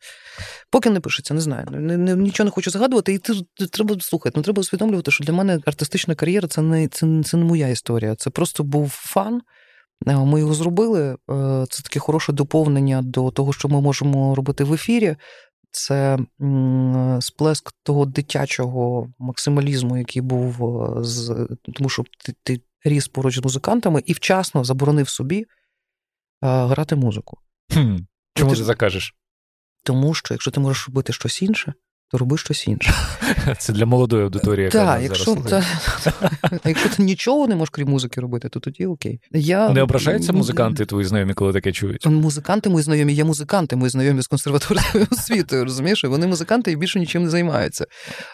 Поки 0.71 0.89
не 0.89 0.99
пишеться, 0.99 1.33
не 1.33 1.41
знаю. 1.41 1.67
Не, 1.71 1.97
не, 1.97 2.15
Нічого 2.15 2.45
не 2.45 2.51
хочу 2.51 2.71
згадувати, 2.71 3.13
і 3.13 3.19
треба 3.67 3.99
слухати. 3.99 4.33
Ну, 4.37 4.43
треба 4.43 4.59
усвідомлювати, 4.59 5.11
що 5.11 5.23
для 5.23 5.33
мене 5.33 5.59
артистична 5.65 6.15
кар'єра 6.15 6.47
це 6.47 6.61
не 6.61 6.87
це, 6.87 7.23
це 7.25 7.37
не 7.37 7.45
моя 7.45 7.67
історія. 7.67 8.15
Це 8.15 8.29
просто 8.29 8.63
був 8.63 8.89
фан. 8.89 9.41
Е, 10.07 10.15
ми 10.15 10.39
його 10.39 10.53
зробили. 10.53 11.03
Е, 11.11 11.15
це 11.69 11.83
таке 11.83 11.99
хороше 11.99 12.33
доповнення 12.33 13.01
до 13.01 13.31
того, 13.31 13.53
що 13.53 13.67
ми 13.67 13.81
можемо 13.81 14.35
робити 14.35 14.63
в 14.63 14.73
ефірі. 14.73 15.15
Це 15.71 16.17
сплеск 17.19 17.73
того 17.83 18.05
дитячого 18.05 19.07
максималізму, 19.19 19.97
який 19.97 20.21
був 20.21 20.57
з 21.01 21.47
тому, 21.73 21.89
що 21.89 22.03
ти, 22.25 22.33
ти 22.43 22.61
ріс 22.83 23.07
поруч 23.07 23.39
з 23.39 23.43
музикантами 23.43 24.03
і 24.05 24.13
вчасно 24.13 24.63
заборонив 24.63 25.09
собі 25.09 25.45
грати 26.41 26.95
музику. 26.95 27.37
Хм, 27.73 27.97
Чому 28.35 28.55
ти 28.55 28.63
закажеш? 28.63 29.15
Тому 29.83 30.13
що 30.13 30.33
якщо 30.33 30.51
ти 30.51 30.59
можеш 30.59 30.87
робити 30.87 31.13
щось 31.13 31.41
інше, 31.41 31.73
то 32.11 32.17
роби 32.17 32.37
щось 32.37 32.67
інше. 32.67 32.93
Це 33.59 33.73
для 33.73 33.85
молодої 33.85 34.23
аудиторії. 34.23 34.69
Так, 34.69 35.01
якщо 35.01 35.35
та, 35.35 35.63
якщо 36.65 36.89
ти 36.89 37.03
нічого 37.03 37.47
не 37.47 37.55
можеш 37.55 37.69
крім 37.69 37.89
музики 37.89 38.21
робити, 38.21 38.49
то 38.49 38.59
тоді 38.59 38.85
окей. 38.85 39.19
Я, 39.31 39.69
Не 39.69 39.81
ображаються 39.81 40.33
музиканти 40.33 40.85
твої 40.85 41.05
знайомі, 41.05 41.33
коли 41.33 41.53
таке 41.53 41.71
чують? 41.71 42.05
Музиканти 42.05 42.69
мої 42.69 42.83
знайомі, 42.83 43.13
є 43.13 43.23
музиканти, 43.23 43.75
мої 43.75 43.89
знайомі 43.89 44.21
з 44.21 44.27
консерваторською 44.27 45.07
освітою, 45.11 45.63
розумієш? 45.63 46.03
Вони 46.03 46.27
музиканти 46.27 46.71
і 46.71 46.75
більше 46.75 46.99
нічим 46.99 47.23
не 47.23 47.29
займаються. 47.29 47.85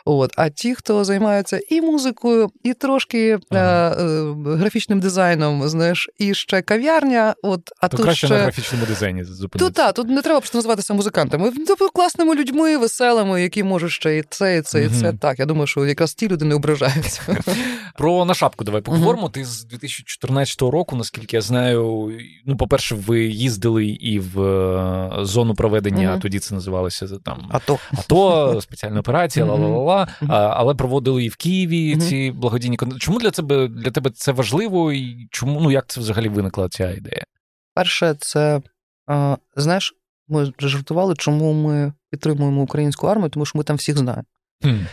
От. 0.05 0.31
А 0.37 0.49
ті, 0.49 0.75
хто 0.75 1.03
займаються 1.03 1.59
і 1.69 1.81
музикою, 1.81 2.49
і 2.63 2.73
трошки 2.73 3.39
ага. 3.49 3.95
е, 3.99 4.03
е, 4.03 4.33
графічним 4.55 4.99
дизайном, 4.99 5.69
знаєш, 5.69 6.09
і 6.17 6.33
ще 6.33 6.61
кав'ярня. 6.61 7.35
От, 7.43 7.61
а 7.81 7.87
то 7.87 7.97
тут 7.97 8.03
краще 8.05 8.27
ще... 8.27 8.35
на 8.35 8.41
графічному 8.43 8.85
дизайні 8.85 9.23
зупинитися. 9.23 9.65
Тут, 9.65 9.73
так, 9.73 9.93
тут 9.93 10.07
не 10.09 10.21
треба 10.21 10.39
просто 10.39 10.57
називатися 10.57 10.93
музикантами. 10.93 11.51
Тобто 11.67 11.89
класними 11.89 12.35
людьми, 12.35 12.77
веселими, 12.77 13.41
які 13.41 13.60
можуть 13.63 13.91
ще 13.91 14.17
і 14.17 14.23
це, 14.29 14.57
і 14.57 14.61
це, 14.61 14.83
і 14.83 14.89
це. 14.89 15.13
Так, 15.13 15.39
я 15.39 15.45
думаю, 15.45 15.67
що 15.67 15.85
якраз 15.85 16.13
ті 16.13 16.27
люди 16.27 16.45
не 16.45 16.55
ображаються. 16.55 17.43
Про 17.95 18.25
нашапку 18.25 18.63
давай 18.63 18.81
поговоримо. 18.81 19.29
Ти 19.29 19.45
з 19.45 19.63
2014 19.63 20.61
року, 20.61 20.95
наскільки 20.95 21.35
я 21.35 21.41
знаю, 21.41 22.11
ну, 22.45 22.57
по-перше, 22.57 22.95
ви 22.95 23.23
їздили 23.25 23.85
і 23.85 24.19
в 24.19 24.41
е, 24.41 25.25
зону 25.25 25.53
проведення, 25.53 26.19
тоді 26.19 26.39
це 26.39 26.55
називалося 26.55 27.07
там 27.25 27.49
АТО, 27.51 27.79
АТО, 27.91 28.61
спеціальна 28.61 28.99
операція, 28.99 29.45
ла-ла-ла, 29.45 30.07
але 30.29 30.75
проводили 30.75 31.23
і 31.23 31.29
в 31.29 31.35
Києві 31.35 31.97
ці 31.97 32.31
благодійні 32.31 32.77
Чому 32.99 33.19
для 33.19 33.31
тебе 33.31 33.67
для 33.67 33.91
тебе 33.91 34.11
це 34.15 34.31
важливо, 34.31 34.91
і 34.91 35.27
чому 35.31 35.61
ну 35.61 35.71
як 35.71 35.87
це 35.87 36.01
взагалі 36.01 36.29
виникла 36.29 36.69
ця 36.69 36.91
ідея? 36.91 37.23
Перше, 37.73 38.15
це 38.19 38.61
знаєш, 39.55 39.93
ми 40.31 40.53
жартували, 40.59 41.15
чому 41.15 41.53
ми 41.53 41.93
підтримуємо 42.09 42.61
українську 42.61 43.07
армію, 43.07 43.29
тому 43.29 43.45
що 43.45 43.57
ми 43.57 43.63
там 43.63 43.75
всіх 43.75 43.97
знаємо. 43.97 44.23
Mm. 44.63 44.85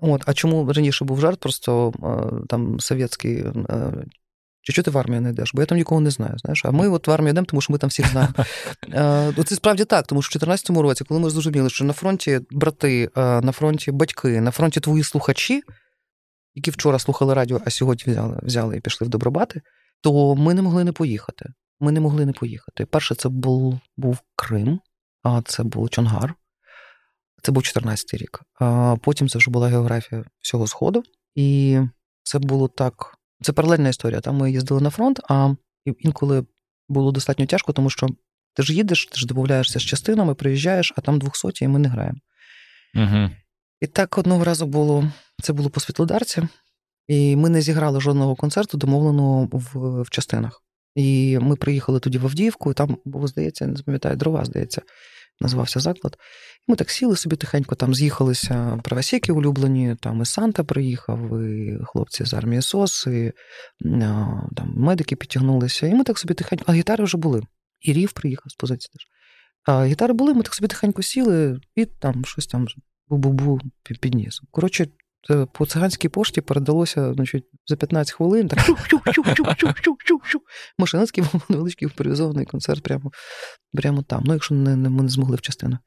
От, 0.00 0.22
А 0.26 0.34
чому 0.34 0.72
раніше 0.72 1.04
був 1.04 1.20
жарт, 1.20 1.40
просто 1.40 1.92
там 2.48 2.80
совєтський. 2.80 3.44
Чи 4.62 4.72
що 4.72 4.82
ти 4.82 4.90
в 4.90 4.98
армію 4.98 5.20
не 5.20 5.30
йдеш? 5.30 5.50
Бо 5.54 5.62
я 5.62 5.66
там 5.66 5.78
нікого 5.78 6.00
не 6.00 6.10
знаю. 6.10 6.34
знаєш. 6.38 6.64
А 6.64 6.70
ми 6.70 6.88
от 6.88 7.08
в 7.08 7.10
армію 7.10 7.30
йдемо, 7.30 7.44
тому 7.44 7.60
що 7.60 7.72
ми 7.72 7.78
там 7.78 7.90
всіх 7.90 8.06
знаємо. 8.10 8.34
Це 9.44 9.54
справді 9.54 9.84
так, 9.84 10.06
тому 10.06 10.22
що 10.22 10.38
в 10.38 10.40
2014 10.40 10.70
році, 10.70 11.04
коли 11.04 11.20
ми 11.20 11.30
зрозуміли, 11.30 11.70
що 11.70 11.84
на 11.84 11.92
фронті 11.92 12.40
брати, 12.50 13.10
на 13.16 13.52
фронті 13.52 13.92
батьки, 13.92 14.40
на 14.40 14.50
фронті 14.50 14.80
твої 14.80 15.02
слухачі, 15.04 15.62
які 16.54 16.70
вчора 16.70 16.98
слухали 16.98 17.34
радіо, 17.34 17.60
а 17.66 17.70
сьогодні 17.70 18.12
взяли 18.12 18.40
взяли 18.42 18.76
і 18.76 18.80
пішли 18.80 19.06
в 19.06 19.10
Добробати, 19.10 19.60
то 20.00 20.34
ми 20.34 20.54
не 20.54 20.62
могли 20.62 20.84
не 20.84 20.92
поїхати. 20.92 21.46
Ми 21.80 21.92
не 21.92 22.00
могли 22.00 22.26
не 22.26 22.32
поїхати. 22.32 22.86
Перше, 22.86 23.14
це 23.14 23.28
був 23.28 23.80
був 23.96 24.18
Крим, 24.36 24.80
а 25.22 25.42
це 25.42 25.62
був 25.62 25.90
Чонгар. 25.90 26.34
Це 27.42 27.52
був 27.52 27.62
14-й 27.62 28.16
рік. 28.16 28.40
А 28.60 28.96
Потім 29.02 29.28
це 29.28 29.38
вже 29.38 29.50
була 29.50 29.68
географія 29.68 30.24
всього 30.40 30.66
Сходу. 30.66 31.02
І 31.34 31.78
це 32.22 32.38
було 32.38 32.68
так. 32.68 33.18
Це 33.42 33.52
паралельна 33.52 33.88
історія. 33.88 34.20
Там 34.20 34.36
ми 34.36 34.52
їздили 34.52 34.80
на 34.80 34.90
фронт, 34.90 35.20
а 35.28 35.54
інколи 35.84 36.46
було 36.88 37.12
достатньо 37.12 37.46
тяжко, 37.46 37.72
тому 37.72 37.90
що 37.90 38.08
ти 38.54 38.62
ж 38.62 38.74
їдеш, 38.74 39.06
ти 39.06 39.18
ж 39.18 39.26
домовляєшся 39.26 39.78
з 39.78 39.82
частинами, 39.82 40.34
приїжджаєш, 40.34 40.92
а 40.96 41.00
там 41.00 41.18
200 41.18 41.64
і 41.64 41.68
ми 41.68 41.78
не 41.78 41.88
граємо. 41.88 42.18
Угу. 42.94 43.30
І 43.80 43.86
так 43.86 44.18
одного 44.18 44.44
разу 44.44 44.66
було 44.66 45.12
це 45.42 45.52
було 45.52 45.70
по 45.70 45.80
світлодарці, 45.80 46.48
і 47.06 47.36
ми 47.36 47.48
не 47.48 47.60
зіграли 47.60 48.00
жодного 48.00 48.36
концерту, 48.36 48.78
домовленого 48.78 49.48
в, 49.52 50.02
в 50.02 50.10
частинах. 50.10 50.63
І 50.94 51.38
ми 51.38 51.56
приїхали 51.56 52.00
тоді 52.00 52.18
в 52.18 52.26
Авдіївку, 52.26 52.70
і 52.70 52.74
там 52.74 52.98
було, 53.04 53.26
здається, 53.26 53.66
не 53.66 53.82
пам'ятаю, 53.82 54.16
дрова, 54.16 54.44
здається, 54.44 54.82
називався 55.40 55.80
заклад. 55.80 56.16
І 56.68 56.72
ми 56.72 56.76
так 56.76 56.90
сіли 56.90 57.16
собі 57.16 57.36
тихенько, 57.36 57.74
там 57.74 57.94
з'їхалися 57.94 58.80
правосіки 58.84 59.32
улюблені, 59.32 59.96
там 60.00 60.22
і 60.22 60.24
Санта 60.24 60.64
приїхав, 60.64 61.42
і 61.42 61.78
хлопці 61.84 62.24
з 62.24 62.34
армії 62.34 62.62
СОС, 62.62 63.06
і 63.06 63.32
там 64.56 64.74
медики 64.76 65.16
підтягнулися. 65.16 65.86
І 65.86 65.94
ми 65.94 66.04
так 66.04 66.18
собі 66.18 66.34
тихенько, 66.34 66.64
а 66.68 66.72
гітари 66.72 67.04
вже 67.04 67.18
були. 67.18 67.42
І 67.80 67.92
Рів 67.92 68.12
приїхав 68.12 68.52
з 68.52 68.54
позиції 68.54 68.90
теж. 68.92 69.06
А 69.66 69.86
гітари 69.86 70.14
були, 70.14 70.34
ми 70.34 70.42
так 70.42 70.54
собі 70.54 70.68
тихенько 70.68 71.02
сіли, 71.02 71.60
і 71.74 71.84
там 71.84 72.24
щось 72.24 72.46
там 72.46 72.66
бу-бу-бу 73.08 73.60
підніс. 74.00 74.40
Коротше, 74.50 74.86
по 75.52 75.66
циганській 75.66 76.08
пошті 76.08 76.40
передалося 76.40 77.14
значить, 77.14 77.44
за 77.66 77.76
15 77.76 78.14
хвилин. 78.14 78.48
так 78.48 78.58
Машинецький 80.78 81.24
був 81.32 81.42
невеличкий 81.48 81.88
імпровізований 81.88 82.46
концерт 82.46 82.82
прямо 82.82 83.10
прямо 83.74 84.02
там. 84.02 84.22
Ну, 84.26 84.32
якщо 84.32 84.54
не, 84.54 84.76
не, 84.76 84.88
ми 84.88 85.02
не 85.02 85.08
змогли 85.08 85.36
в 85.36 85.40
частину. 85.40 85.78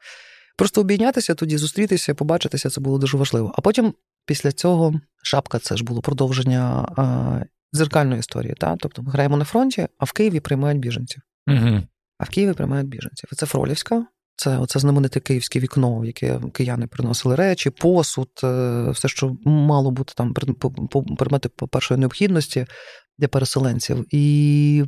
Просто 0.58 0.82
обійнятися 0.82 1.36
тоді, 1.36 1.58
зустрітися, 1.58 2.16
побачитися 2.16 2.70
це 2.70 2.82
було 2.82 2.98
дуже 2.98 3.18
важливо. 3.18 3.54
А 3.58 3.62
потім, 3.62 3.94
після 4.26 4.52
цього, 4.52 5.02
шапка 5.24 5.60
це 5.60 5.78
ж 5.78 5.84
було 5.84 6.02
продовження 6.02 6.88
а, 6.98 7.40
дзеркальної 7.76 8.20
історії. 8.20 8.56
Та? 8.58 8.76
Тобто 8.80 9.02
ми 9.02 9.12
граємо 9.12 9.38
на 9.38 9.46
фронті, 9.46 9.88
а 9.98 10.06
в 10.06 10.12
Києві 10.12 10.40
приймають 10.40 10.80
біженців. 10.80 11.22
Угу. 11.48 11.82
А 12.18 12.24
в 12.24 12.30
Києві 12.30 12.54
приймають 12.54 12.88
біженців. 12.88 13.30
Це 13.36 13.46
Фролівська, 13.46 14.06
це 14.38 14.58
оце 14.58 14.80
знамените 14.80 15.20
київське 15.20 15.60
вікно, 15.60 16.00
в 16.00 16.06
яке 16.06 16.40
кияни 16.54 16.88
приносили 16.88 17.36
речі, 17.36 17.70
посуд, 17.70 18.30
е, 18.44 18.90
все, 18.90 19.08
що 19.08 19.36
мало 19.46 19.92
бути 19.92 20.14
там 20.16 20.34
предмети 21.18 21.50
першої 21.50 22.00
необхідності 22.00 22.66
для 23.18 23.28
переселенців. 23.28 24.06
І 24.12 24.84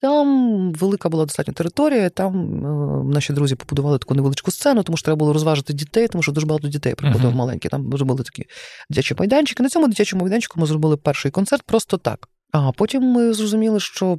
там 0.00 0.72
велика 0.72 1.08
була 1.08 1.24
достатня 1.24 1.54
територія. 1.54 2.10
Там 2.10 2.34
е, 2.34 3.14
наші 3.14 3.32
друзі 3.32 3.54
побудували 3.54 3.98
таку 3.98 4.14
невеличку 4.14 4.50
сцену, 4.50 4.82
тому 4.82 4.96
що 4.96 5.04
треба 5.04 5.16
було 5.16 5.32
розважити 5.32 5.72
дітей, 5.72 6.08
тому 6.08 6.22
що 6.22 6.32
дуже 6.32 6.46
багато 6.46 6.68
дітей 6.68 6.94
приходило 6.94 7.32
uh-huh. 7.32 7.36
маленькі. 7.36 7.68
Там 7.68 7.82
були 7.82 8.22
такі 8.24 8.44
дитячі 8.90 9.14
майданчики. 9.18 9.62
На 9.62 9.68
цьому 9.68 9.88
дитячому 9.88 10.22
майданчику 10.22 10.60
ми 10.60 10.66
зробили 10.66 10.96
перший 10.96 11.30
концерт 11.30 11.62
просто 11.62 11.96
так. 11.96 12.28
А 12.52 12.72
потім 12.72 13.02
ми 13.02 13.32
зрозуміли, 13.32 13.80
що. 13.80 14.18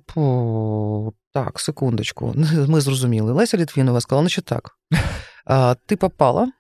Так, 1.36 1.60
секундочку, 1.60 2.34
ми 2.68 2.82
зрозуміли. 2.82 3.34
Леся 3.34 3.58
Літвінова 3.58 4.02
сказала, 4.02 4.24
ну 4.24 4.30
що 4.30 4.42
так, 4.42 4.70
а, 5.46 5.76
ти 5.86 5.96
попала, 5.96 6.52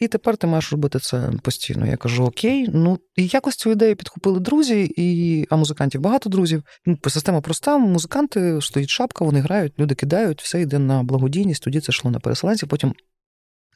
і 0.00 0.08
тепер 0.08 0.36
ти 0.36 0.46
маєш 0.46 0.72
робити 0.72 0.98
це 0.98 1.30
постійно. 1.42 1.86
Я 1.86 1.96
кажу: 1.96 2.24
Окей, 2.24 2.68
ну 2.72 2.98
і 3.16 3.26
якось 3.26 3.56
цю 3.56 3.70
ідею 3.70 3.96
підхопили 3.96 4.40
друзі, 4.40 4.94
і 4.96 5.46
а 5.50 5.56
музикантів 5.56 6.00
багато 6.00 6.30
друзів. 6.30 6.62
Ну, 6.86 6.98
Система 7.06 7.40
проста, 7.40 7.78
музиканти 7.78 8.58
стоїть 8.62 8.90
шапка, 8.90 9.24
вони 9.24 9.40
грають, 9.40 9.72
люди 9.78 9.94
кидають, 9.94 10.42
все 10.42 10.60
йде 10.60 10.78
на 10.78 11.02
благодійність. 11.02 11.62
Тоді 11.62 11.80
це 11.80 11.90
йшло 11.90 12.10
на 12.10 12.20
переселенців. 12.20 12.68
Потім 12.68 12.94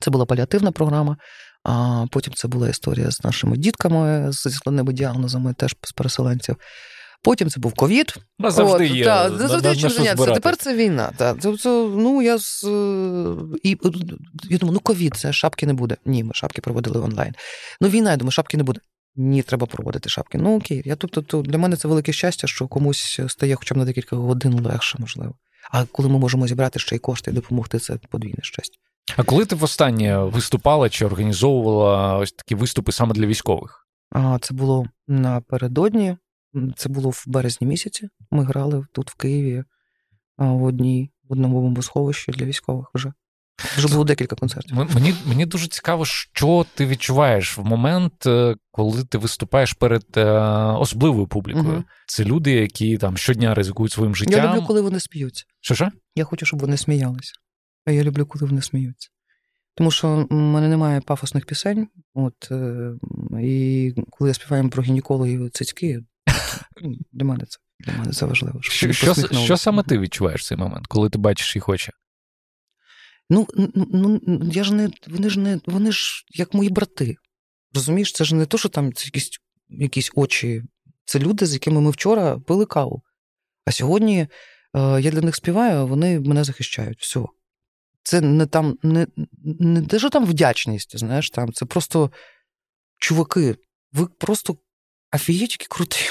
це 0.01 0.11
була 0.11 0.27
паліативна 0.27 0.73
програма. 0.73 1.17
А 1.65 2.05
потім 2.11 2.35
це 2.35 2.49
була 2.49 2.69
історія 2.69 3.11
з 3.11 3.25
нашими 3.25 3.57
дітками 3.57 4.33
зі 4.33 4.51
складними 4.51 4.93
діагнозами, 4.93 5.55
теж 5.55 5.77
з 5.83 5.93
переселенців. 5.93 6.57
Потім 7.23 7.51
це 7.51 7.61
був 7.61 7.75
ковід. 7.75 8.15
Завжди 8.39 8.87
є. 8.87 9.05
Та, 9.05 9.29
на, 9.29 9.49
завжди 9.49 9.77
чим 9.77 9.91
зайнятися. 9.91 10.33
Тепер 10.33 10.57
це 10.57 10.77
війна. 10.77 11.13
Та. 11.17 11.35
Це, 11.35 11.57
це, 11.57 11.69
ну, 11.97 12.23
я 12.23 12.39
з, 12.39 12.65
і, 13.63 13.71
я 14.51 14.59
думаю, 14.59 14.73
ну 14.75 14.81
ковід, 14.81 15.15
це 15.15 15.33
шапки 15.33 15.67
не 15.67 15.73
буде. 15.73 15.97
Ні, 16.05 16.25
ми 16.25 16.31
шапки 16.35 16.61
проводили 16.61 17.01
онлайн. 17.01 17.35
Ну, 17.81 17.89
війна, 17.89 18.11
я 18.11 18.17
думаю, 18.17 18.31
шапки 18.31 18.57
не 18.57 18.63
буде. 18.63 18.81
Ні, 19.17 19.43
треба 19.43 19.67
проводити 19.67 20.09
шапки. 20.09 20.39
Ну 20.39 20.57
окей. 20.57 20.83
Я, 20.85 20.97
тобто, 20.97 21.23
то, 21.23 21.43
Для 21.43 21.59
мене 21.59 21.77
це 21.77 21.89
велике 21.89 22.13
щастя, 22.13 22.47
що 22.47 22.69
комусь 22.69 23.21
стає 23.29 23.55
хоча 23.55 23.75
б 23.75 23.79
на 23.79 23.85
декілька 23.85 24.17
годин 24.17 24.61
легше, 24.61 24.97
можливо. 25.01 25.35
А 25.71 25.85
коли 25.85 26.09
ми 26.09 26.19
можемо 26.19 26.47
зібрати 26.47 26.79
ще 26.79 26.97
й 26.97 26.99
кошти 26.99 27.31
і 27.31 27.35
допомогти, 27.35 27.79
це 27.79 27.99
подвійне 28.11 28.43
щастя. 28.43 28.77
А 29.17 29.23
коли 29.23 29.45
ти 29.45 29.57
востаннє 29.57 30.19
виступала 30.19 30.89
чи 30.89 31.07
організовувала 31.07 32.19
ось 32.19 32.33
такі 32.33 32.55
виступи 32.55 32.93
саме 32.93 33.15
для 33.15 33.27
військових? 33.27 33.87
А 34.11 34.39
це 34.41 34.55
було 34.55 34.87
напередодні, 35.09 36.17
це 36.77 36.89
було 36.89 37.11
в 37.11 37.25
березні 37.27 37.67
місяці. 37.67 38.09
Ми 38.31 38.45
грали 38.45 38.87
тут 38.93 39.11
в 39.11 39.15
Києві 39.15 39.65
в 40.39 40.63
одній 40.63 41.11
в 41.29 41.33
одному 41.33 41.63
бомбосховищі 41.63 42.33
для 42.33 42.47
військових 42.47 42.87
вже. 42.95 43.13
Вже 43.77 43.89
було 43.89 44.05
декілька 44.05 44.37
концертів. 44.37 44.77
Мені 44.95 45.15
мені 45.27 45.47
дуже 45.47 45.69
цікаво, 45.69 46.05
що 46.05 46.67
ти 46.75 46.87
відчуваєш 46.87 47.59
в 47.59 47.65
момент, 47.65 48.27
е, 48.27 48.57
коли 48.71 49.05
ти 49.05 49.19
виступаєш 49.19 49.73
перед 49.73 50.05
е, 50.17 50.31
особливою 50.55 51.27
публікою. 51.27 51.73
Угу. 51.75 51.85
Це 52.07 52.25
люди, 52.25 52.53
які 52.53 52.99
там 52.99 53.17
щодня 53.17 53.55
ризикують 53.55 53.93
своїм 53.93 54.17
життям. 54.17 54.45
Я 54.45 54.53
люблю, 54.53 54.67
коли 54.67 54.81
вони 54.81 55.01
сміються. 55.01 55.45
Що 55.61 55.75
що? 55.75 55.89
Я 56.15 56.25
хочу, 56.25 56.47
щоб 56.47 56.61
вони 56.61 56.77
сміялися. 56.77 57.33
А 57.85 57.91
я 57.91 58.03
люблю, 58.03 58.27
коли 58.27 58.47
вони 58.47 58.63
сміються. 58.63 59.09
Тому 59.75 59.91
що 59.91 60.27
в 60.31 60.35
мене 60.35 60.69
немає 60.69 61.01
пафосних 61.01 61.47
пісень. 61.47 61.89
От, 62.15 62.49
е, 62.51 62.93
І 63.43 63.95
коли 64.11 64.31
я 64.31 64.35
співаю 64.35 64.71
про 64.71 64.83
гінекологів 64.83 65.51
цицьки, 65.51 66.01
для 67.13 67.25
мене 67.25 67.45
це 67.49 67.59
для 67.81 67.93
мене 67.93 68.13
це 68.13 68.27
важливо. 68.27 68.63
Що 68.63 68.93
що, 68.93 69.15
що 69.15 69.57
саме 69.57 69.83
ти 69.83 69.99
відчуваєш 69.99 70.41
в 70.41 70.45
цей 70.45 70.59
момент, 70.59 70.87
коли 70.87 71.11
ти 71.11 71.19
бачиш 71.19 71.57
їх 71.57 71.69
очі? 71.69 71.93
Ну, 73.31 73.47
ну 73.75 74.21
я 74.53 74.65
ж 74.65 74.75
не 74.75 74.91
вони 75.07 75.31
ж 75.31 75.41
не 75.41 75.61
вони 75.67 75.93
ж 75.93 76.25
як 76.31 76.55
мої 76.55 76.71
брати. 76.71 77.17
Розумієш, 77.75 78.13
це 78.13 78.25
ж 78.25 78.35
не 78.35 78.47
то, 78.47 78.59
що 78.59 78.69
там 78.69 78.93
це 78.93 79.05
якісь 79.05 79.31
якісь 79.69 80.11
очі. 80.15 80.63
Це 81.05 81.19
люди, 81.19 81.47
з 81.47 81.53
якими 81.53 81.81
ми 81.81 81.91
вчора 81.91 82.39
пили 82.39 82.67
каву. 82.67 83.03
А 83.65 83.73
сьогодні 83.73 84.19
е, 84.21 84.29
я 85.01 85.11
для 85.11 85.21
них 85.21 85.37
співаю, 85.37 85.79
а 85.79 85.85
вони 85.85 86.21
мене 86.21 86.45
захищають. 86.45 87.01
Все. 87.01 87.25
Це 88.03 88.21
не 88.21 88.47
там, 88.47 88.79
не 88.83 89.07
не 89.45 89.83
те, 89.83 89.99
що 89.99 90.11
там 90.11 90.27
вдячність, 90.27 90.99
знаєш, 90.99 91.31
там 91.31 91.53
це 91.53 91.67
просто 91.67 92.11
чуваки, 92.99 93.57
ви 93.93 94.07
просто 94.07 94.57
афієчки 95.11 95.67
круті. 95.71 96.11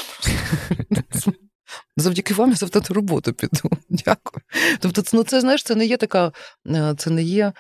Завдяки 1.97 2.33
вам 2.33 2.49
я 2.49 2.55
завтра 2.55 2.81
роботу 2.89 3.33
піду. 3.33 3.69
Дякую. 3.89 4.43
Тобто, 4.79 5.03
ну 5.13 5.23
це 5.23 5.41
знаєш, 5.41 5.63
це 5.63 5.75
не 5.75 5.85
є 5.85 5.97
така, 5.97 6.31
е, 6.67 6.95
це 6.97 7.09
не 7.09 7.23
є 7.23 7.53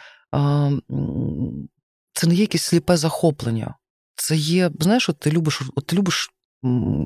це 2.13 2.27
не 2.27 2.35
є 2.35 2.41
якесь 2.41 2.63
сліпе 2.63 2.97
захоплення. 2.97 3.75
Це 4.15 4.35
є, 4.35 4.71
знаєш, 4.79 5.09
от 5.09 5.19
ти 5.19 5.31
любиш 5.31 5.61
от 5.75 5.85
ти 5.85 5.95
любиш 5.95 6.29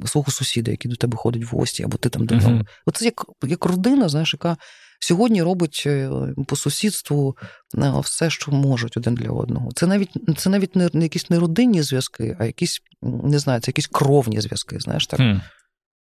свого 0.06 0.32
сусіда, 0.32 0.72
який 0.72 0.92
до 0.92 0.98
тебе 0.98 1.18
ходить 1.18 1.46
в 1.46 1.56
гості, 1.56 1.84
або 1.84 1.98
ти 1.98 2.10
там 2.10 2.26
до 2.26 2.36
нього. 2.36 2.62
Оце 2.86 3.06
як 3.06 3.26
як 3.44 3.66
родина, 3.66 4.10
знаєш, 4.10 4.34
яка 4.34 4.58
сьогодні 5.02 5.44
робить 5.44 5.84
е, 5.86 6.10
по 6.48 6.56
сусідству 6.56 7.38
е, 7.78 7.94
все, 8.00 8.30
що 8.30 8.52
можуть 8.52 8.98
один 8.98 9.16
для 9.16 9.30
одного. 9.30 9.72
Це 9.72 9.88
навіть 9.88 10.12
це 10.38 10.50
навіть 10.50 10.76
не, 10.76 10.90
якісь 10.94 11.30
не 11.30 11.40
родинні 11.40 11.82
зв'язки, 11.82 12.38
а 12.40 12.46
якісь 12.46 12.82
не 13.02 13.40
знаю, 13.40 13.62
це 13.62 13.70
якісь 13.70 13.88
кровні 13.88 14.42
зв'язки. 14.42 14.80
Знаєш, 14.80 15.08
так. 15.08 15.20
Uh-huh. 15.20 15.42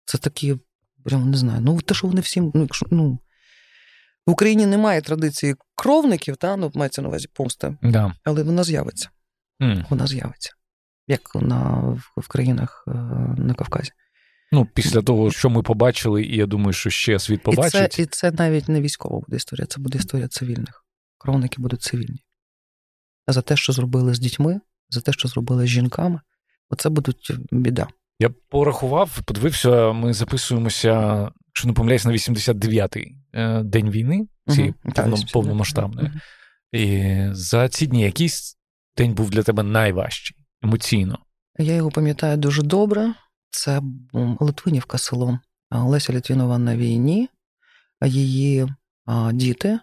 Це 0.04 0.18
такі 0.18 0.56
прям 1.04 1.30
не 1.30 1.36
знаю. 1.36 1.60
Ну, 1.62 1.80
те, 1.80 1.94
що 1.94 2.06
вони 2.06 2.20
всі, 2.20 2.40
ну, 2.40 2.52
якщо, 2.54 2.86
ну, 2.90 3.18
в 4.26 4.30
Україні 4.30 4.66
немає 4.66 5.00
традиції 5.00 5.54
кровників, 5.74 6.36
та, 6.36 6.56
ну, 6.56 6.70
мається 6.74 7.02
на 7.02 7.08
увазі 7.08 7.28
помста, 7.32 7.76
да. 7.82 8.14
але 8.24 8.42
вона 8.42 8.64
з'явиться. 8.64 9.08
Mm. 9.60 9.84
Вона 9.90 10.06
з'явиться. 10.06 10.52
Як 11.08 11.34
на, 11.34 11.80
в 12.16 12.28
країнах 12.28 12.84
е, 12.88 12.90
на 13.38 13.54
Кавказі. 13.54 13.90
Ну, 14.52 14.66
після 14.74 15.02
того, 15.02 15.30
що 15.30 15.50
ми 15.50 15.62
побачили, 15.62 16.24
і 16.24 16.36
я 16.36 16.46
думаю, 16.46 16.72
що 16.72 16.90
ще 16.90 17.18
світ 17.18 17.42
побачить. 17.42 17.74
І 17.74 17.96
це 17.96 18.02
і 18.02 18.06
це 18.06 18.30
навіть 18.30 18.68
не 18.68 18.80
військова 18.80 19.20
буде 19.20 19.36
історія, 19.36 19.66
це 19.66 19.80
буде 19.80 19.98
історія 19.98 20.28
цивільних. 20.28 20.84
Кровники 21.18 21.62
будуть 21.62 21.82
цивільні. 21.82 22.24
А 23.26 23.32
за 23.32 23.42
те, 23.42 23.56
що 23.56 23.72
зробили 23.72 24.14
з 24.14 24.18
дітьми, 24.18 24.60
за 24.90 25.00
те, 25.00 25.12
що 25.12 25.28
зробили 25.28 25.66
з 25.66 25.68
жінками, 25.68 26.20
оце 26.70 26.88
будуть 26.88 27.32
біда. 27.50 27.88
Я 28.18 28.30
порахував, 28.48 29.20
подивився, 29.24 29.92
ми 29.92 30.12
записуємося, 30.12 31.20
якщо 31.46 31.68
не 31.68 31.72
помиляюсь, 31.72 32.04
на 32.04 32.12
89-й 32.12 33.16
е, 33.32 33.62
день 33.62 33.90
війни, 33.90 34.28
цієї 34.48 34.74
повно, 34.94 35.16
повномасштабної. 35.32 36.08
Uh-huh. 36.08 36.20
І 36.72 37.18
за 37.32 37.68
ці 37.68 37.86
дні 37.86 38.02
якийсь 38.02 38.56
день 38.96 39.14
був 39.14 39.30
для 39.30 39.42
тебе 39.42 39.62
найважчий 39.62 40.36
емоційно. 40.62 41.18
Я 41.58 41.74
його 41.74 41.90
пам'ятаю 41.90 42.36
дуже 42.36 42.62
добре. 42.62 43.14
Це 43.50 43.82
Литвинівка 44.40 44.98
село. 44.98 45.38
Леся 45.70 46.12
Літвінова 46.12 46.58
на 46.58 46.76
війні, 46.76 47.28
її 48.04 48.68
діти, 49.32 49.80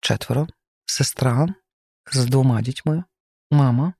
четверо, 0.00 0.46
сестра 0.86 1.54
з 2.12 2.26
двома 2.26 2.62
дітьми, 2.62 3.04
мама, 3.50 3.94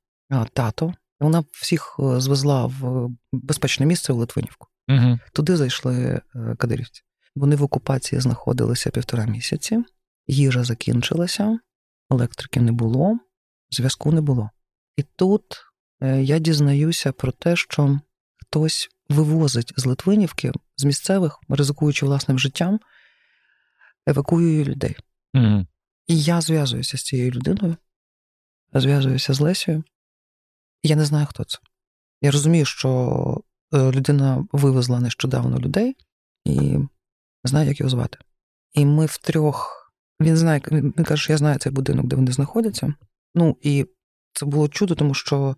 тато 0.53 0.95
вона 1.21 1.45
всіх 1.53 1.97
е, 2.01 2.21
звезла 2.21 2.67
в 2.67 3.09
безпечне 3.33 3.87
місце 3.87 4.13
в 4.13 4.17
Литвинівку. 4.17 4.69
Угу. 4.89 5.19
Туди 5.33 5.57
зайшли 5.57 6.21
е, 6.35 6.57
кадирівці. 6.59 7.03
Вони 7.35 7.57
в 7.57 7.63
окупації 7.63 8.21
знаходилися 8.21 8.91
півтора 8.91 9.27
місяці, 9.27 9.85
їжа 10.27 10.65
закінчилася, 10.65 11.59
електрики 12.11 12.61
не 12.61 12.73
було, 12.73 13.19
зв'язку 13.71 14.13
не 14.13 14.21
було. 14.21 14.51
І 14.97 15.03
тут 15.03 15.43
е, 16.03 16.23
я 16.23 16.39
дізнаюся 16.39 17.13
про 17.13 17.33
те, 17.33 17.57
що 17.57 18.01
хтось 18.51 18.89
вивозить 19.09 19.73
з 19.77 19.87
Литвинівки, 19.87 20.53
з 20.77 20.85
місцевих, 20.85 21.39
ризикуючи 21.49 22.07
власним 22.07 22.39
життям, 22.39 22.81
евакуює 24.07 24.65
людей. 24.65 24.97
Угу. 25.35 25.67
І 26.07 26.23
я 26.23 26.41
зв'язуюся 26.41 26.99
з 26.99 27.03
цією 27.03 27.31
людиною, 27.31 27.77
зв'язуюся 28.73 29.35
з 29.35 29.41
Лесією. 29.41 29.85
Я 30.83 30.97
не 30.97 31.05
знаю, 31.05 31.27
хто 31.27 31.45
це. 31.45 31.59
Я 32.23 32.31
розумію, 32.31 32.65
що 32.65 33.41
е, 33.75 33.79
людина 33.79 34.47
вивезла 34.53 35.01
нещодавно 35.01 35.59
людей 35.59 35.97
і 36.45 36.61
не 36.61 36.89
знаю, 37.45 37.69
як 37.69 37.81
його 37.81 37.91
звати. 37.91 38.19
І 38.73 38.87
ми 38.87 39.07
втрьох. 39.07 39.77
Він 40.21 40.37
знає, 40.37 40.63
він 40.71 40.93
каже, 40.93 41.23
що 41.23 41.33
я 41.33 41.37
знаю 41.37 41.59
цей 41.59 41.73
будинок, 41.73 42.07
де 42.07 42.17
вони 42.17 42.33
знаходяться. 42.33 42.95
Ну, 43.35 43.57
і 43.63 43.87
це 44.33 44.47
було 44.47 44.69
чудо, 44.69 44.95
тому 44.95 45.15
що 45.15 45.57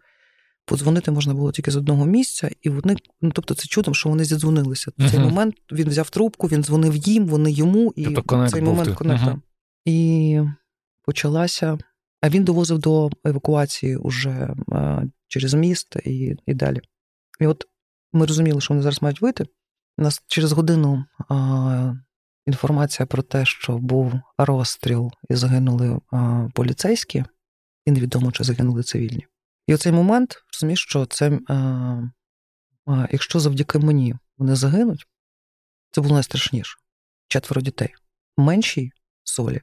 подзвонити 0.65 1.11
можна 1.11 1.35
було 1.35 1.53
тільки 1.53 1.71
з 1.71 1.77
одного 1.77 2.07
місця, 2.07 2.51
і 2.63 2.69
вони, 2.69 2.97
ну 3.21 3.31
тобто, 3.35 3.55
це 3.55 3.67
чудом, 3.67 3.95
що 3.95 4.09
вони 4.09 4.25
зідзвонилися. 4.25 4.93
В 4.99 5.11
цей 5.11 5.21
uh-huh. 5.21 5.25
момент 5.25 5.55
він 5.73 5.89
взяв 5.89 6.11
трубку, 6.11 6.47
він 6.47 6.65
дзвонив 6.65 6.97
їм, 6.97 7.27
вони 7.27 7.53
йому, 7.53 7.93
і 7.97 8.05
тобто, 8.05 8.49
цей 8.49 8.63
момент. 8.63 8.89
Uh-huh. 8.89 9.41
І 9.85 10.41
почалася 11.05 11.79
а 12.23 12.29
він 12.29 12.45
довозив 12.45 12.79
до 12.79 13.11
евакуації 13.25 13.97
уже 13.97 14.55
через 15.29 15.55
міст 15.55 15.97
і 16.05 16.37
і 16.47 16.55
далі. 16.55 16.81
І 17.41 17.47
от 17.47 17.65
ми 18.13 18.27
розуміли, 18.27 18.61
що 18.61 18.75
вони 18.75 18.83
зараз 18.83 19.03
мають 19.03 19.21
вийти. 19.21 19.45
У 19.99 20.03
нас 20.03 20.23
через 20.27 20.53
годину 20.53 21.05
а, 21.29 21.95
інформація 22.47 23.07
про 23.07 23.23
те, 23.23 23.45
що 23.45 23.79
був 23.79 24.13
розстріл 24.39 25.13
і 25.31 25.35
загинули 25.35 26.01
а, 26.11 26.49
поліцейські, 26.55 27.25
і 27.87 27.91
невідомо, 27.91 28.33
чи 28.33 28.45
загинули 28.45 28.83
цивільні. 28.83 29.27
І 29.73 29.75
оцей 29.75 29.93
момент 29.93 30.45
розумієш, 30.53 30.83
що 30.83 31.07
це, 31.07 31.41
а, 31.49 31.55
а, 32.87 33.07
якщо 33.13 33.41
завдяки 33.41 33.79
мені 33.79 34.15
вони 34.39 34.55
загинуть, 34.55 35.07
це 35.91 36.01
було 36.01 36.15
найстрашніше. 36.15 36.79
Четверо 37.29 37.63
дітей. 37.63 37.95
Меншій 38.37 38.93
солі 39.25 39.61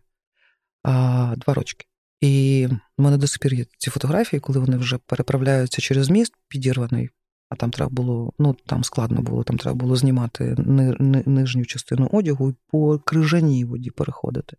а, 0.83 1.33
два 1.37 1.53
рочки. 1.53 1.85
І 2.21 2.67
в 2.97 3.01
мене 3.01 3.17
до 3.17 3.27
сих 3.27 3.39
пір 3.39 3.53
є 3.53 3.65
ці 3.77 3.89
фотографії, 3.89 4.39
коли 4.39 4.59
вони 4.59 4.77
вже 4.77 4.97
переправляються 4.97 5.81
через 5.81 6.09
міст, 6.09 6.33
підірваний, 6.47 7.09
а 7.49 7.55
там 7.55 7.71
треба 7.71 7.89
було, 7.91 8.33
ну 8.39 8.55
там 8.65 8.83
складно 8.83 9.21
було, 9.21 9.43
там 9.43 9.57
треба 9.57 9.75
було 9.75 9.95
знімати 9.95 10.55
ни, 10.57 10.95
ни, 10.99 11.23
нижню 11.25 11.65
частину 11.65 12.09
одягу 12.11 12.49
і 12.49 12.55
по 12.67 12.99
крижаній 12.99 13.65
воді 13.65 13.89
переходити. 13.91 14.57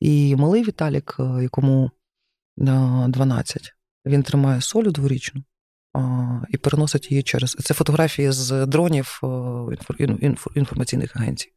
І 0.00 0.36
малий 0.36 0.62
Віталік, 0.62 1.16
е, 1.18 1.42
якому 1.42 1.90
12, 2.56 3.62
е, 3.66 3.83
він 4.06 4.22
тримає 4.22 4.60
солю 4.60 4.90
дворічну 4.90 5.44
і 6.48 6.56
переносить 6.56 7.10
її 7.10 7.22
через. 7.22 7.56
Це 7.60 7.74
фотографії 7.74 8.32
з 8.32 8.66
дронів 8.66 9.20
е, 10.00 10.08
інформаційних 10.54 11.16
агенцій. 11.16 11.50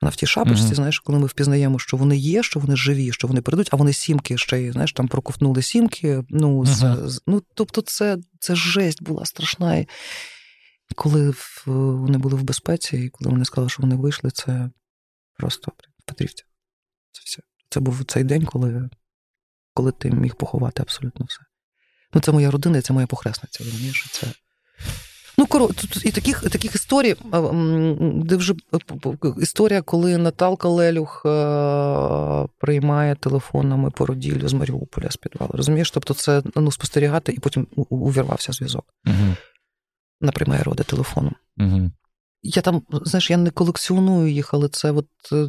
Вона 0.00 0.10
в 0.10 0.16
тій 0.16 0.26
шапочці, 0.26 0.64
mm-hmm. 0.64 0.74
знаєш, 0.74 0.98
коли 1.00 1.18
ми 1.18 1.26
впізнаємо, 1.26 1.78
що 1.78 1.96
вони 1.96 2.16
є, 2.16 2.42
що 2.42 2.60
вони 2.60 2.76
живі, 2.76 3.12
що 3.12 3.28
вони 3.28 3.40
прийдуть, 3.40 3.68
а 3.72 3.76
вони 3.76 3.92
сімки 3.92 4.38
ще 4.38 4.62
й 4.62 4.72
знаєш, 4.72 4.92
там 4.92 5.08
проковтнули 5.08 5.62
сімки. 5.62 6.22
Ну, 6.28 6.60
mm-hmm. 6.60 7.06
з, 7.06 7.22
ну 7.26 7.42
тобто, 7.54 7.80
це 7.80 8.18
це 8.38 8.56
жесть 8.56 9.02
була 9.02 9.24
страшна. 9.24 9.76
І 9.76 10.94
коли 10.94 11.30
в, 11.30 11.62
вони 11.66 12.18
були 12.18 12.36
в 12.36 12.42
безпеці, 12.42 12.96
і 12.96 13.08
коли 13.08 13.30
вони 13.30 13.44
сказали, 13.44 13.68
що 13.68 13.82
вони 13.82 13.96
вийшли, 13.96 14.30
це 14.30 14.70
просто 15.36 15.72
Петрівця. 16.06 16.44
Це 17.12 17.22
все. 17.24 17.42
Це 17.70 17.80
був 17.80 18.04
цей 18.04 18.24
день, 18.24 18.44
коли 18.44 18.90
коли 19.74 19.92
ти 19.92 20.10
міг 20.10 20.34
поховати 20.34 20.82
абсолютно 20.82 21.26
все. 21.26 21.40
Ну, 22.16 22.22
це 22.22 22.32
моя 22.32 22.50
родина, 22.50 22.82
це 22.82 22.92
моя 22.92 23.06
похресниця. 23.06 23.64
розумієш? 23.64 24.06
Це 24.12 24.26
Ну, 25.38 25.46
коро, 25.46 25.70
і 26.04 26.10
таких 26.10 26.40
таких 26.40 26.74
історій, 26.74 27.16
де 28.02 28.36
вже 28.36 28.54
історія, 29.40 29.82
коли 29.82 30.18
Наталка 30.18 30.68
Лелюх 30.68 31.22
е, 31.26 32.48
приймає 32.58 33.14
телефонами 33.14 33.90
породіллю 33.90 34.48
з 34.48 34.52
Маріуполя 34.52 35.10
з 35.10 35.16
підвалу. 35.16 35.50
Розумієш? 35.54 35.90
Тобто 35.90 36.14
це 36.14 36.42
ну, 36.54 36.72
спостерігати 36.72 37.32
і 37.32 37.38
потім 37.38 37.66
увірвався 37.76 38.52
зв'язок. 38.52 38.84
Угу. 39.06 39.36
Вона 40.20 40.32
приймає 40.32 40.62
роди 40.62 40.82
телефоном. 40.82 41.34
Угу. 41.58 41.90
Я 42.42 42.62
там, 42.62 42.82
знаєш, 42.90 43.30
я 43.30 43.36
не 43.36 43.50
колекціоную 43.50 44.32
їх, 44.32 44.54
але 44.54 44.68
це 44.68 44.92
от 44.92 45.08
е, 45.32 45.48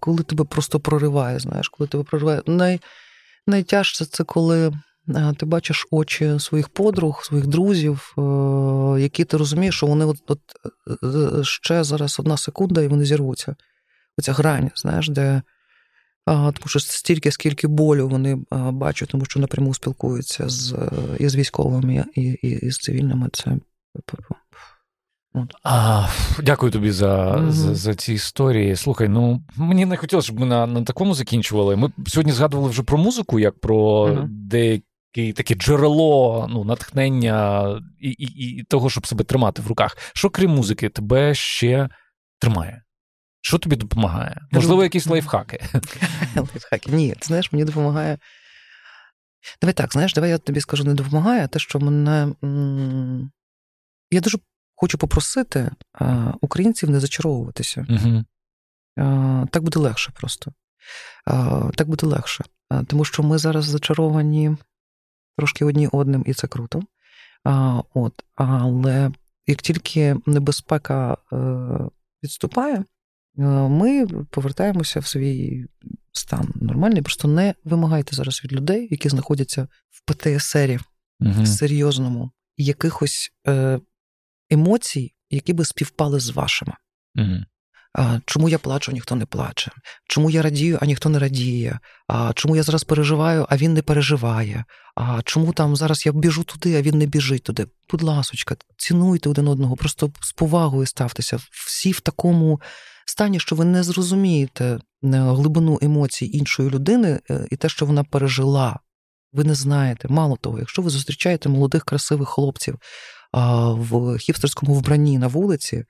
коли 0.00 0.22
тебе 0.22 0.44
просто 0.44 0.80
прориває, 0.80 1.38
знаєш, 1.38 1.68
коли 1.68 1.88
тебе 1.88 2.04
прориває. 2.04 2.42
Най, 2.46 2.80
Найтяжче 3.46 4.04
це 4.04 4.24
коли 4.24 4.72
ти 5.38 5.46
бачиш 5.46 5.86
очі 5.90 6.38
своїх 6.38 6.68
подруг, 6.68 7.24
своїх 7.24 7.46
друзів, 7.46 8.14
е, 8.18 8.22
які 9.00 9.24
ти 9.24 9.36
розумієш, 9.36 9.76
що 9.76 9.86
вони 9.86 10.04
от, 10.04 10.16
от 10.26 10.40
е, 11.04 11.44
ще 11.44 11.84
зараз 11.84 12.20
одна 12.20 12.36
секунда, 12.36 12.82
і 12.82 12.88
вони 12.88 13.04
зірвуться. 13.04 13.56
Оця 14.18 14.32
грань, 14.32 14.70
знаєш, 14.74 15.08
де 15.08 15.42
тому 16.26 16.66
що 16.66 16.80
стільки, 16.80 17.30
скільки 17.30 17.66
болю 17.66 18.08
вони 18.08 18.38
бачать, 18.50 19.08
тому 19.08 19.24
що 19.24 19.40
напряму 19.40 19.74
спілкуються 19.74 20.48
з 20.48 20.76
і 21.18 21.28
з 21.28 21.36
військовими, 21.36 22.04
і, 22.14 22.22
і, 22.22 22.48
і 22.48 22.70
з 22.70 22.78
цивільними. 22.78 23.28
Це 23.32 23.58
а, 25.62 26.06
Дякую 26.42 26.72
тобі 26.72 26.90
за 26.90 27.34
mm-hmm. 27.34 27.50
за, 27.50 27.74
за 27.74 27.94
ці 27.94 28.12
історії. 28.12 28.76
Слухай, 28.76 29.08
ну 29.08 29.44
мені 29.56 29.86
не 29.86 29.96
хотілося, 29.96 30.26
щоб 30.26 30.40
ми 30.40 30.46
на 30.46 30.66
на 30.66 30.82
такому 30.82 31.14
закінчували. 31.14 31.76
Ми 31.76 31.92
сьогодні 32.06 32.32
згадували 32.32 32.68
вже 32.68 32.82
про 32.82 32.98
музику, 32.98 33.38
як 33.38 33.60
про 33.60 34.04
mm-hmm. 34.04 34.26
деяке 34.28 34.84
таке 35.12 35.54
джерело 35.54 36.46
ну, 36.50 36.64
натхнення 36.64 37.66
і, 38.00 38.08
і, 38.08 38.56
і 38.56 38.64
того, 38.64 38.90
щоб 38.90 39.06
себе 39.06 39.24
тримати 39.24 39.62
в 39.62 39.66
руках. 39.66 39.96
Що 40.14 40.30
крім 40.30 40.50
музики, 40.50 40.88
тебе 40.88 41.34
ще 41.34 41.88
тримає? 42.38 42.82
Що 43.40 43.58
тобі 43.58 43.76
допомагає? 43.76 44.40
Можливо, 44.50 44.82
якісь 44.82 45.06
лайфхаки? 45.06 45.64
Лайфхаки. 46.36 46.92
Ні, 46.92 47.12
ти 47.12 47.26
знаєш, 47.26 47.52
мені 47.52 47.64
допомагає. 47.64 48.18
Давай 49.60 49.74
так, 49.74 49.92
знаєш, 49.92 50.14
давай 50.14 50.30
я 50.30 50.38
тобі 50.38 50.60
скажу, 50.60 50.84
не 50.84 50.94
допомагає, 50.94 51.48
те, 51.48 51.58
що 51.58 51.80
мене. 51.80 52.34
Я 54.10 54.20
дуже 54.20 54.38
хочу 54.74 54.98
попросити 54.98 55.70
українців 56.40 56.90
не 56.90 57.00
зачаровуватися. 57.00 57.86
Угу. 57.88 58.24
Так 59.50 59.62
буде 59.62 59.78
легше 59.78 60.12
просто. 60.14 60.52
Так 61.74 61.88
буде 61.88 62.06
легше. 62.06 62.44
Тому 62.86 63.04
що 63.04 63.22
ми 63.22 63.38
зараз 63.38 63.64
зачаровані 63.64 64.56
трошки 65.36 65.64
одні 65.64 65.88
одним, 65.92 66.24
і 66.26 66.34
це 66.34 66.46
круто. 66.46 66.82
От, 67.94 68.24
Але 68.34 69.10
як 69.46 69.62
тільки 69.62 70.16
небезпека 70.26 71.16
е, 71.32 71.36
відступає, 72.22 72.76
е, 72.76 72.84
ми 73.68 74.06
повертаємося 74.06 75.00
в 75.00 75.06
свій 75.06 75.66
стан 76.12 76.52
нормальний. 76.54 77.02
Просто 77.02 77.28
не 77.28 77.54
вимагайте 77.64 78.16
зараз 78.16 78.44
від 78.44 78.52
людей, 78.52 78.88
які 78.90 79.08
знаходяться 79.08 79.68
в 79.90 80.04
ПТСРі 80.04 80.78
угу. 81.20 81.46
серйозному, 81.46 82.30
якихось 82.56 83.32
е, 83.48 83.80
емоцій, 84.50 85.14
які 85.30 85.52
би 85.52 85.64
співпали 85.64 86.20
з 86.20 86.30
вашими. 86.30 86.72
Угу. 87.16 87.36
А, 87.94 88.18
Чому 88.26 88.48
я 88.48 88.58
плачу, 88.58 88.90
а 88.90 88.94
ніхто 88.94 89.14
не 89.14 89.26
плаче? 89.26 89.70
Чому 90.08 90.30
я 90.30 90.42
радію, 90.42 90.78
а 90.82 90.86
ніхто 90.86 91.08
не 91.08 91.18
радіє? 91.18 91.78
А 92.08 92.32
чому 92.34 92.56
я 92.56 92.62
зараз 92.62 92.84
переживаю, 92.84 93.46
а 93.48 93.56
він 93.56 93.74
не 93.74 93.82
переживає? 93.82 94.64
А 94.94 95.20
чому 95.24 95.52
там 95.52 95.76
зараз 95.76 96.06
я 96.06 96.12
біжу 96.12 96.44
туди, 96.44 96.76
а 96.76 96.82
він 96.82 96.98
не 96.98 97.06
біжить 97.06 97.42
туди? 97.42 97.66
Будь 97.90 98.02
ласочка, 98.02 98.56
цінуйте 98.76 99.28
один 99.28 99.48
одного, 99.48 99.76
просто 99.76 100.12
з 100.20 100.32
повагою 100.32 100.86
ставтеся. 100.86 101.38
Всі 101.66 101.92
в 101.92 102.00
такому 102.00 102.60
стані, 103.06 103.40
що 103.40 103.56
ви 103.56 103.64
не 103.64 103.82
зрозумієте 103.82 104.64
е, 104.64 104.78
глибину 105.02 105.78
емоцій 105.82 106.30
іншої 106.32 106.70
людини 106.70 107.20
е, 107.30 107.46
і 107.50 107.56
те, 107.56 107.68
що 107.68 107.86
вона 107.86 108.04
пережила. 108.04 108.78
Ви 109.32 109.44
не 109.44 109.54
знаєте. 109.54 110.08
Мало 110.08 110.36
того, 110.36 110.58
якщо 110.58 110.82
ви 110.82 110.90
зустрічаєте 110.90 111.48
молодих 111.48 111.84
красивих 111.84 112.28
хлопців, 112.28 112.78
в 113.72 114.18
хіпстерському 114.18 114.74
вбранні 114.74 115.18
на 115.18 115.26
вулиці, 115.26 115.84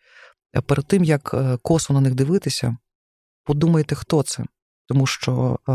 перед 0.60 0.86
тим 0.86 1.04
як 1.04 1.30
е, 1.34 1.58
косо 1.62 1.94
на 1.94 2.00
них 2.00 2.14
дивитися, 2.14 2.76
подумайте, 3.44 3.94
хто 3.94 4.22
це. 4.22 4.44
Тому 4.88 5.06
що 5.06 5.58
е, 5.68 5.72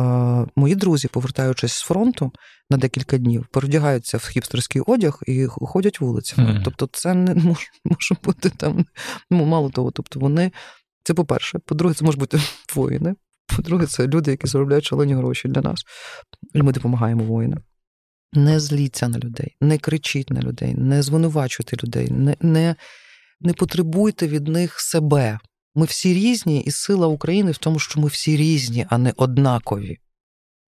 мої 0.56 0.76
друзі, 0.76 1.08
повертаючись 1.08 1.74
з 1.74 1.82
фронту 1.82 2.32
на 2.70 2.78
декілька 2.78 3.18
днів, 3.18 3.46
передягаються 3.52 4.18
в 4.18 4.28
хіпстерський 4.28 4.82
одяг 4.82 5.20
і 5.28 5.46
ходять 5.46 6.02
вулицями. 6.02 6.52
Mm. 6.52 6.62
Тобто, 6.64 6.90
це 6.92 7.14
не 7.14 7.36
може, 7.36 7.68
може 7.86 8.16
бути 8.24 8.50
там 8.50 8.86
ну, 9.32 9.46
мало 9.46 9.70
того. 9.70 9.92
Тобто, 9.92 10.20
вони 10.20 10.52
це 11.04 11.14
по-перше. 11.14 11.60
По-друге, 11.60 11.96
це 11.96 12.06
можуть 12.06 12.20
бути 12.20 12.40
воїни. 12.76 13.16
По-друге, 13.56 13.86
це 13.86 14.08
люди, 14.08 14.32
які 14.32 14.48
заробляють 14.48 14.86
шалені 14.86 15.14
гроші 15.14 15.48
для 15.48 15.62
нас. 15.62 15.84
І 16.54 16.62
ми 16.62 16.72
допомагаємо 16.72 17.24
воїнам. 17.24 17.60
Не 18.34 18.60
зліться 18.60 19.08
на 19.08 19.20
людей, 19.20 19.56
не 19.62 19.78
кричіть 19.78 20.30
на 20.30 20.42
людей, 20.42 20.76
не 20.76 21.02
звинувачуйте 21.02 21.78
людей, 21.84 22.12
не, 22.12 22.36
не, 22.42 22.76
не 23.42 23.54
потребуйте 23.54 24.28
від 24.28 24.48
них 24.48 24.80
себе. 24.80 25.40
Ми 25.76 25.86
всі 25.86 26.14
різні, 26.14 26.62
і 26.62 26.72
сила 26.72 27.08
України 27.08 27.52
в 27.52 27.58
тому, 27.58 27.80
що 27.80 28.00
ми 28.00 28.08
всі 28.08 28.38
різні, 28.38 28.86
а 28.90 28.98
не 28.98 29.14
однакові. 29.18 29.98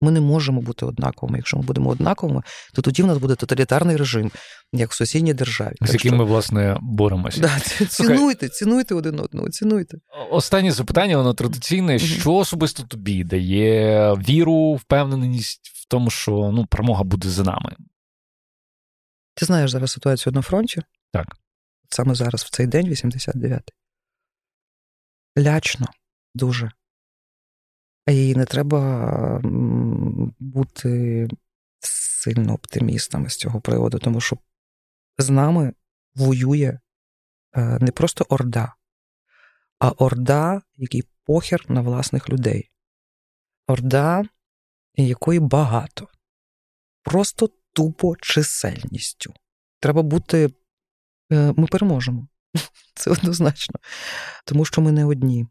Ми 0.00 0.10
не 0.10 0.20
можемо 0.20 0.60
бути 0.60 0.86
однаковими. 0.86 1.38
Якщо 1.38 1.56
ми 1.56 1.62
будемо 1.62 1.90
однаковими, 1.90 2.42
то 2.74 2.82
тоді 2.82 3.02
в 3.02 3.06
нас 3.06 3.18
буде 3.18 3.34
тоталітарний 3.34 3.96
режим, 3.96 4.30
як 4.72 4.90
в 4.90 4.94
сусідній 4.94 5.34
державі. 5.34 5.74
З 5.80 5.92
яким 5.92 6.16
ми, 6.16 6.24
власне, 6.24 6.78
боремося. 6.82 7.40
Да, 7.40 7.60
Цінуйте, 7.86 8.48
цінуйте 8.48 8.94
один 8.94 9.20
одного, 9.20 9.48
цінуйте. 9.48 9.98
Останнє 10.30 10.72
запитання, 10.72 11.16
воно 11.16 11.34
традиційне. 11.34 11.92
Mm-hmm. 11.92 12.20
Що 12.20 12.34
особисто 12.34 12.82
тобі 12.82 13.24
дає 13.24 14.12
віру, 14.14 14.74
впевненість 14.74 15.70
в 15.74 15.88
тому, 15.88 16.10
що 16.10 16.32
ну, 16.32 16.66
перемога 16.66 17.04
буде 17.04 17.28
за 17.28 17.42
нами? 17.42 17.76
Ти 19.34 19.46
знаєш 19.46 19.70
зараз 19.70 19.92
ситуацію 19.92 20.32
на 20.32 20.42
фронті? 20.42 20.82
Так. 21.12 21.26
Саме 21.88 22.14
зараз, 22.14 22.42
в 22.42 22.50
цей 22.50 22.66
день, 22.66 22.88
89-й. 22.88 23.72
Лячно 25.38 25.86
дуже. 26.34 26.70
І 28.06 28.34
не 28.34 28.44
треба 28.44 29.40
бути 30.38 31.28
сильно 31.80 32.54
оптимістами 32.54 33.30
з 33.30 33.36
цього 33.36 33.60
приводу, 33.60 33.98
тому 33.98 34.20
що 34.20 34.38
з 35.18 35.30
нами 35.30 35.72
воює 36.14 36.78
е, 37.56 37.78
не 37.80 37.90
просто 37.92 38.26
орда, 38.28 38.74
а 39.78 39.90
орда, 39.90 40.62
який 40.76 41.02
похер 41.24 41.70
на 41.70 41.80
власних 41.80 42.28
людей. 42.28 42.70
Орда, 43.66 44.24
якої 44.94 45.40
багато. 45.40 46.08
Просто 47.02 47.50
тупо 47.72 48.16
чисельністю. 48.16 49.34
Треба 49.80 50.02
бути. 50.02 50.50
Е, 51.32 51.54
ми 51.56 51.66
переможемо. 51.66 52.28
Це 52.94 53.10
однозначно. 53.10 53.74
Тому 54.44 54.64
що 54.64 54.82
ми 54.82 54.92
не 54.92 55.04
одні. 55.04 55.46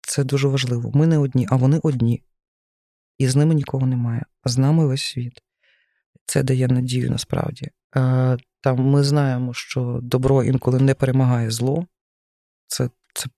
Це 0.00 0.24
дуже 0.24 0.48
важливо. 0.48 0.90
Ми 0.94 1.06
не 1.06 1.18
одні, 1.18 1.46
а 1.50 1.56
вони 1.56 1.80
одні. 1.82 2.22
І 3.18 3.28
з 3.28 3.36
ними 3.36 3.54
нікого 3.54 3.86
немає. 3.86 4.24
А 4.42 4.48
з 4.48 4.58
нами 4.58 4.86
весь 4.86 5.04
світ. 5.04 5.42
Це 6.26 6.42
дає 6.42 6.68
надію 6.68 7.10
насправді. 7.10 7.70
Там 8.60 8.78
ми 8.78 9.04
знаємо, 9.04 9.54
що 9.54 10.00
добро 10.02 10.44
інколи 10.44 10.80
не 10.80 10.94
перемагає 10.94 11.50
зло. 11.50 11.86
Це, 12.66 12.90
це, 13.14 13.28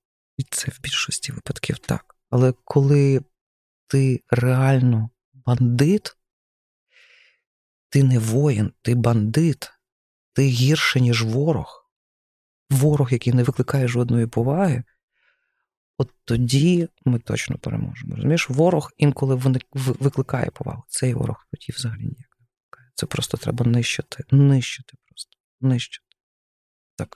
це 0.50 0.70
в 0.70 0.80
більшості 0.80 1.32
випадків 1.32 1.78
так. 1.78 2.16
Але 2.30 2.54
коли 2.64 3.20
ти 3.86 4.22
реально 4.30 5.10
бандит, 5.34 6.16
ти 7.88 8.02
не 8.02 8.18
воїн, 8.18 8.72
ти 8.82 8.94
бандит, 8.94 9.71
ти 10.32 10.46
гірше, 10.46 11.00
ніж 11.00 11.22
ворог. 11.22 11.90
Ворог, 12.70 13.12
який 13.12 13.32
не 13.32 13.42
викликає 13.42 13.88
жодної 13.88 14.26
поваги, 14.26 14.84
от 15.98 16.10
тоді 16.24 16.88
ми 17.04 17.18
точно 17.18 17.58
переможемо. 17.58 18.16
Розумієш, 18.16 18.50
ворог 18.50 18.90
інколи 18.96 19.52
викликає 19.74 20.50
повагу. 20.50 20.84
Цей 20.88 21.14
ворог 21.14 21.46
тоді 21.50 21.72
взагалі 21.72 22.00
ніяк 22.00 22.36
не 22.40 22.46
викликає. 22.50 22.90
Це 22.94 23.06
просто 23.06 23.36
треба 23.36 23.66
нищити, 23.66 24.24
нищити 24.30 24.96
просто, 25.06 25.38
нищити. 25.60 26.06
Так. 26.96 27.08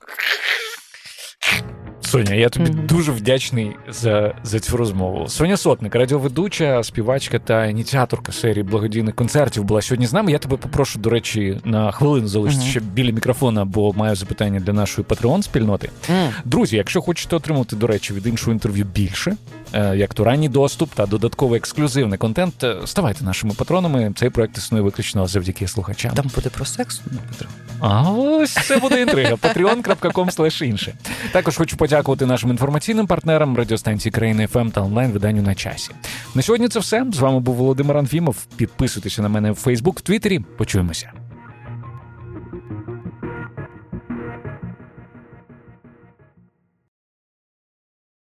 Соня, 2.06 2.34
я 2.34 2.48
тобі 2.48 2.64
mm-hmm. 2.70 2.86
дуже 2.86 3.12
вдячний 3.12 3.76
за 3.88 4.34
за 4.42 4.60
цю 4.60 4.76
розмову. 4.76 5.28
Соня 5.28 5.56
Сотник, 5.56 5.94
радіоведуча, 5.94 6.82
співачка 6.82 7.38
та 7.38 7.66
ініціаторка 7.66 8.32
серії 8.32 8.62
благодійних 8.62 9.14
концертів, 9.14 9.64
була 9.64 9.82
сьогодні 9.82 10.06
з 10.06 10.12
нами. 10.12 10.32
Я 10.32 10.38
тебе 10.38 10.56
попрошу, 10.56 10.98
до 10.98 11.10
речі, 11.10 11.60
на 11.64 11.92
хвилину 11.92 12.28
залишитися 12.28 12.68
mm-hmm. 12.68 12.70
ще 12.70 12.80
біля 12.80 13.12
мікрофона, 13.12 13.64
бо 13.64 13.92
маю 13.92 14.16
запитання 14.16 14.60
для 14.60 14.72
нашої 14.72 15.04
патреон 15.04 15.42
спільноти. 15.42 15.90
Mm. 16.10 16.30
Друзі, 16.44 16.76
якщо 16.76 17.00
хочете 17.02 17.36
отримати, 17.36 17.76
до 17.76 17.86
речі, 17.86 18.14
від 18.14 18.26
іншого 18.26 18.52
інтерв'ю 18.52 18.84
більше, 18.84 19.36
е, 19.72 19.96
як 19.96 20.14
то 20.14 20.24
ранній 20.24 20.48
доступ 20.48 20.90
та 20.94 21.06
додатковий 21.06 21.58
ексклюзивний 21.58 22.18
контент, 22.18 22.64
е, 22.64 22.76
ставайте 22.84 23.24
нашими 23.24 23.54
патронами. 23.54 24.12
Цей 24.16 24.30
проект 24.30 24.58
існує 24.58 24.84
виключно 24.84 25.26
завдяки 25.26 25.68
слухачам. 25.68 26.12
Там 26.14 26.30
буде 26.34 26.48
про 26.48 26.64
секс, 26.64 27.00
Петро. 27.28 27.48
А 27.80 28.10
ось 28.10 28.52
це 28.52 28.76
буде 28.76 29.02
інтрига. 29.02 29.34
patreon.com 29.34 30.64
інше. 30.64 30.94
Також 31.36 31.56
хочу 31.56 31.76
подякувати 31.76 32.26
нашим 32.26 32.50
інформаційним 32.50 33.06
партнерам 33.06 33.56
радіостанції 33.56 34.12
Країни 34.12 34.46
FM 34.46 34.68
та 34.70 34.80
онлайн 34.80 35.10
виданню 35.10 35.42
на 35.42 35.54
часі. 35.54 35.90
На 36.34 36.42
сьогодні 36.42 36.68
це 36.68 36.80
все. 36.80 37.06
З 37.12 37.18
вами 37.18 37.40
був 37.40 37.54
Володимир 37.54 37.96
Анфімов. 37.96 38.46
Підписуйтеся 38.56 39.22
на 39.22 39.28
мене 39.28 39.50
в 39.50 39.54
Фейсбук, 39.54 39.98
в 39.98 40.02
Твіттері. 40.02 40.38
Почуємося. 40.38 41.12